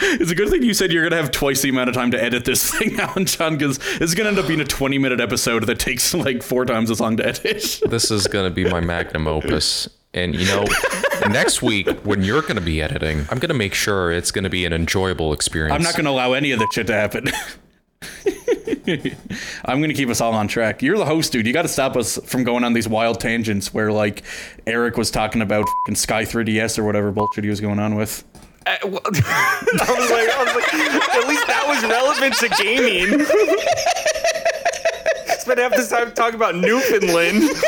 It's 0.02 0.32
a 0.32 0.36
good 0.36 0.50
thing 0.50 0.64
you 0.64 0.74
said 0.74 0.92
you're 0.92 1.04
gonna 1.08 1.22
have 1.22 1.32
twice 1.32 1.62
the 1.62 1.70
amount 1.70 1.90
of 1.90 1.96
time 1.96 2.10
to 2.12 2.22
edit 2.24 2.46
this 2.46 2.74
thing 2.74 3.00
out, 3.02 3.24
John, 3.26 3.58
because 3.58 3.80
it's 4.00 4.14
gonna 4.14 4.30
end 4.30 4.40
up 4.40 4.48
being 4.48 4.62
a 4.62 4.66
20 4.66 4.98
minute 4.98 5.20
episode 5.20 5.66
that 5.68 5.78
takes 5.80 6.14
like 6.14 6.42
four 6.42 6.66
times 6.66 6.90
as 6.90 7.00
long 7.00 7.18
to 7.18 7.26
edit. 7.26 7.82
This 7.88 8.10
is 8.10 8.26
going 8.28 8.50
to 8.50 8.54
be 8.54 8.66
my 8.70 8.80
magnum 8.80 9.28
opus. 9.28 9.90
And 10.14 10.34
you 10.36 10.46
know, 10.48 10.66
next 11.30 11.62
week 11.62 11.88
when 12.04 12.24
you're 12.24 12.42
going 12.42 12.56
to 12.56 12.62
be 12.62 12.82
editing, 12.82 13.20
I'm 13.30 13.40
going 13.40 13.50
to 13.50 13.54
make 13.54 13.74
sure 13.74 14.12
it's 14.12 14.32
going 14.32 14.46
to 14.46 14.50
be 14.50 14.66
an 14.66 14.74
enjoyable 14.74 15.34
experience. 15.34 15.76
I'm 15.76 15.84
not 15.84 15.96
gonna 15.96 16.12
allow 16.12 16.34
any 16.34 16.52
of 16.52 16.60
that 16.60 16.70
shit 16.74 16.88
to 16.88 16.94
happen. 16.94 17.30
I'm 19.66 19.82
gonna 19.82 19.94
keep 19.94 20.10
us 20.10 20.22
all 20.22 20.34
on 20.34 20.48
track. 20.48 20.82
You're 20.82 20.98
the 20.98 21.06
host, 21.06 21.32
dude. 21.32 21.46
You 21.46 21.54
got 21.54 21.64
to 21.64 21.68
stop 21.68 21.96
us 21.96 22.18
from 22.26 22.44
going 22.44 22.64
on 22.64 22.74
these 22.74 22.88
wild 22.88 23.20
tangents 23.20 23.74
where 23.74 23.92
like 23.92 24.24
Eric 24.66 24.98
was 24.98 25.12
talking 25.12 25.42
about 25.42 25.66
fing 25.86 25.96
Sky 25.96 26.24
3DS 26.24 26.80
or 26.80 26.84
whatever 26.84 27.12
bullshit 27.12 27.44
he 27.44 27.50
was 27.50 27.62
going 27.62 27.80
on 27.80 27.96
with. 27.96 28.24
Uh, 28.66 28.78
I, 28.82 28.86
well, 28.86 29.02
I 29.06 29.10
was 29.12 30.12
like, 30.12 30.30
I 30.30 30.44
was 30.44 30.56
like, 30.56 30.74
at 30.74 31.28
least 31.28 31.48
that 31.48 31.66
was 31.68 31.84
relevant 31.84 32.36
to 32.36 32.50
gaming. 32.64 33.26
Spent 35.40 35.60
half 35.60 35.72
this 35.76 35.90
time 35.90 36.12
talking 36.14 36.36
about 36.36 36.56
Newfoundland. 36.56 37.44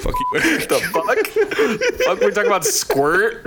Fuck 0.00 0.14
you, 0.14 0.26
Eric. 0.34 0.68
The 0.68 0.78
fuck? 0.92 1.04
fuck, 2.04 2.20
we're 2.20 2.30
talking 2.30 2.46
about 2.50 2.64
squirt. 2.64 3.46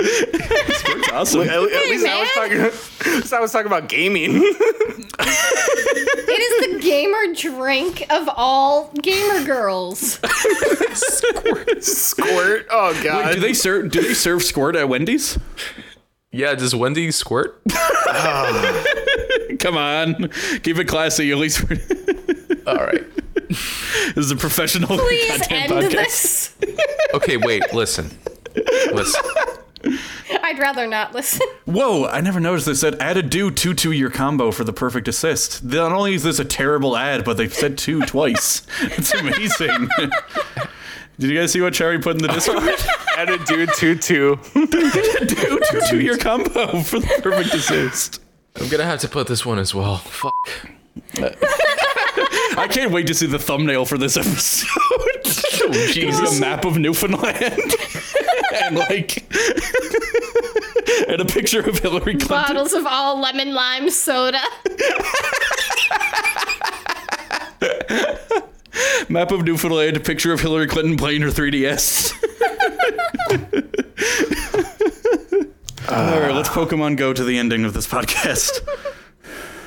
It's 0.00 1.08
awesome. 1.12 1.42
At, 1.42 1.50
at 1.50 1.60
least 1.60 2.06
I 2.06 2.20
was 2.20 2.30
talking. 2.32 2.60
At 3.04 3.06
least 3.20 3.32
I 3.32 3.40
was 3.40 3.52
talking 3.52 3.66
about 3.66 3.88
gaming. 3.88 4.54
It 6.26 6.40
is 6.40 6.74
the 6.74 6.80
gamer 6.80 7.32
drink 7.34 8.04
of 8.10 8.28
all 8.34 8.90
gamer 9.00 9.44
girls. 9.44 10.18
Squirt. 11.80 12.66
Oh 12.70 13.00
god. 13.04 13.26
Wait, 13.26 13.34
do 13.34 13.40
they 13.40 13.52
serve? 13.54 13.90
Do 13.92 14.02
they 14.02 14.14
serve 14.14 14.42
squirt 14.42 14.74
at 14.74 14.88
Wendy's? 14.88 15.38
Yeah, 16.32 16.54
does 16.56 16.74
Wendy 16.74 17.12
squirt? 17.12 17.62
Come 19.60 19.76
on, 19.76 20.28
keep 20.64 20.76
it 20.78 20.88
classy. 20.88 21.30
At 21.30 21.38
least 21.38 21.68
we're- 21.68 21.80
All 22.66 22.74
right. 22.76 23.04
this 23.48 24.16
is 24.16 24.30
a 24.32 24.36
professional 24.36 24.98
Please 24.98 25.38
goddamn 25.38 25.72
end 25.72 25.92
podcast. 25.92 26.58
this. 26.58 26.74
Okay, 27.14 27.36
wait, 27.36 27.72
listen. 27.72 28.10
Listen. 28.92 29.22
I'd 30.42 30.58
rather 30.58 30.86
not 30.86 31.14
listen. 31.14 31.46
Whoa, 31.66 32.06
I 32.06 32.20
never 32.20 32.40
noticed 32.40 32.66
this. 32.66 32.80
Said 32.80 32.96
add 33.00 33.16
a 33.16 33.22
Dew 33.22 33.50
two 33.50 33.74
to 33.74 33.92
your 33.92 34.10
combo 34.10 34.50
for 34.50 34.64
the 34.64 34.72
perfect 34.72 35.08
assist. 35.08 35.62
Not 35.64 35.92
only 35.92 36.14
is 36.14 36.22
this 36.22 36.38
a 36.38 36.44
terrible 36.44 36.96
ad, 36.96 37.24
but 37.24 37.36
they've 37.36 37.52
said 37.52 37.78
two 37.78 38.00
twice. 38.02 38.66
It's 38.82 39.12
amazing. 39.14 39.88
Did 41.18 41.30
you 41.30 41.38
guys 41.38 41.52
see 41.52 41.60
what 41.60 41.74
Cherry 41.74 41.98
put 42.00 42.16
in 42.16 42.22
the 42.22 42.28
Discord? 42.28 42.68
Add 43.16 43.30
a 43.30 43.38
Dew 43.44 43.66
two 43.76 43.94
two. 43.96 44.38
Dew 44.54 44.66
two 45.70 45.80
to 45.90 46.00
your 46.02 46.18
combo 46.18 46.80
for 46.80 46.98
the 46.98 47.20
perfect 47.22 47.54
assist. 47.54 48.20
I'm 48.56 48.68
going 48.68 48.80
to 48.80 48.84
have 48.86 49.00
to 49.00 49.08
put 49.08 49.26
this 49.26 49.44
one 49.46 49.58
as 49.58 49.74
well. 49.74 49.98
Fuck. 49.98 50.32
I 52.56 52.68
can't 52.70 52.92
wait 52.92 53.06
to 53.08 53.14
see 53.14 53.26
the 53.26 53.38
thumbnail 53.38 53.84
for 53.84 53.98
this 53.98 54.16
episode. 54.16 54.68
Oh, 54.92 55.06
It's 55.26 56.36
a 56.36 56.40
map 56.40 56.64
of 56.64 56.78
Newfoundland. 56.78 57.74
And 58.54 58.76
like 58.76 59.24
and 61.08 61.20
a 61.20 61.24
picture 61.24 61.60
of 61.60 61.78
Hillary 61.78 62.14
Clinton. 62.14 62.28
Bottles 62.28 62.72
of 62.72 62.86
all 62.86 63.20
lemon 63.20 63.54
lime 63.54 63.90
soda. 63.90 64.40
Map 69.08 69.30
of 69.30 69.44
Newfoundland, 69.44 69.96
a 69.96 70.00
picture 70.00 70.32
of 70.32 70.40
Hillary 70.40 70.66
Clinton 70.66 70.96
playing 70.96 71.22
her 71.22 71.28
3DS. 71.28 72.12
All 75.88 76.20
right, 76.20 76.34
let's 76.34 76.48
Pokemon 76.48 76.96
Go 76.96 77.12
to 77.12 77.22
the 77.22 77.38
ending 77.38 77.64
of 77.64 77.74
this 77.74 77.86
podcast. 77.86 78.60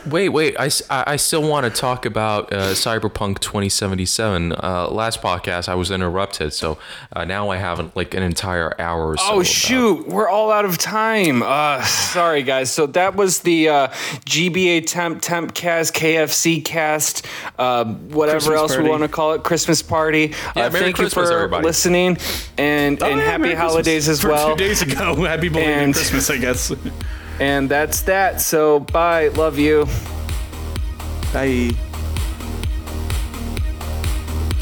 Wait, 0.10 0.30
wait. 0.30 0.55
I, 0.60 0.70
I 0.89 1.16
still 1.18 1.47
want 1.47 1.66
to 1.66 1.70
talk 1.82 2.05
about 2.05 2.51
uh, 2.53 2.70
Cyberpunk 2.74 3.39
2077. 3.39 4.53
Uh, 4.53 4.88
last 4.89 5.22
podcast, 5.22 5.68
I 5.68 5.76
was 5.76 5.91
interrupted, 5.91 6.53
so 6.53 6.78
uh, 7.14 7.26
now 7.26 7.49
I 7.49 7.58
have 7.58 7.95
like 7.95 8.14
an 8.14 8.24
entire 8.24 8.74
hour 8.80 9.10
or 9.10 9.18
so. 9.18 9.24
Oh 9.28 9.34
about- 9.36 9.45
shoot, 9.47 10.08
we're 10.08 10.30
all 10.30 10.51
out 10.51 10.66
of 10.66 10.78
time. 10.78 11.43
Uh, 11.43 11.84
sorry 11.84 12.43
guys. 12.43 12.72
So 12.72 12.88
that 12.88 13.16
was 13.16 13.39
the 13.41 13.70
uh, 13.70 13.88
GBA 14.26 14.88
temp 14.88 15.22
temp 15.22 15.53
cast 15.53 15.93
KFC 15.93 16.64
cast, 16.64 17.26
uh, 17.60 17.86
whatever 17.86 18.38
Christmas 18.39 18.58
else 18.60 18.72
party. 18.74 18.84
we 18.84 18.89
want 18.89 19.03
to 19.03 19.10
call 19.10 19.34
it, 19.34 19.43
Christmas 19.43 19.82
party. 19.82 20.34
Yeah, 20.55 20.66
uh, 20.66 20.70
Merry 20.70 20.84
thank 20.86 20.95
Christmas, 20.95 21.26
you 21.26 21.32
for 21.32 21.38
everybody. 21.38 21.66
listening 21.66 22.18
and 22.58 23.01
and 23.01 23.03
Oh, 23.03 23.08
yeah, 23.10 23.22
happy 23.24 23.41
Merry 23.43 23.55
holidays 23.55 24.05
Christmas. 24.05 24.20
as 24.20 24.22
For 24.22 24.30
well. 24.30 24.49
Two 24.55 24.64
days 24.64 24.82
ago, 24.82 25.16
happy 25.26 25.49
belated 25.49 25.74
And- 25.80 25.93
Christmas, 25.93 26.30
I 26.30 26.38
guess. 26.38 26.72
And 27.39 27.69
that's 27.69 28.01
that. 28.03 28.41
So 28.41 28.79
bye. 28.79 29.27
Love 29.29 29.57
you. 29.59 29.85
Bye. 31.33 31.71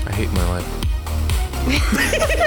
I 0.05 0.11
hate 0.11 0.31
my 0.33 0.49
life. 0.49 0.71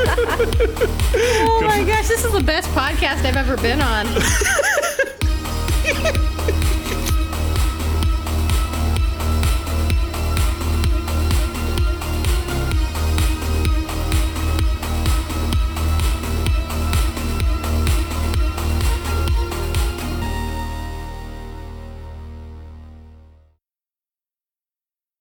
Oh 1.22 1.62
my 1.66 1.84
gosh, 1.84 2.08
this 2.08 2.24
is 2.24 2.32
the 2.32 2.42
best 2.42 2.68
podcast 2.70 3.24
I've 3.24 3.36
ever 3.36 3.56
been 3.58 3.80
on. 3.80 4.06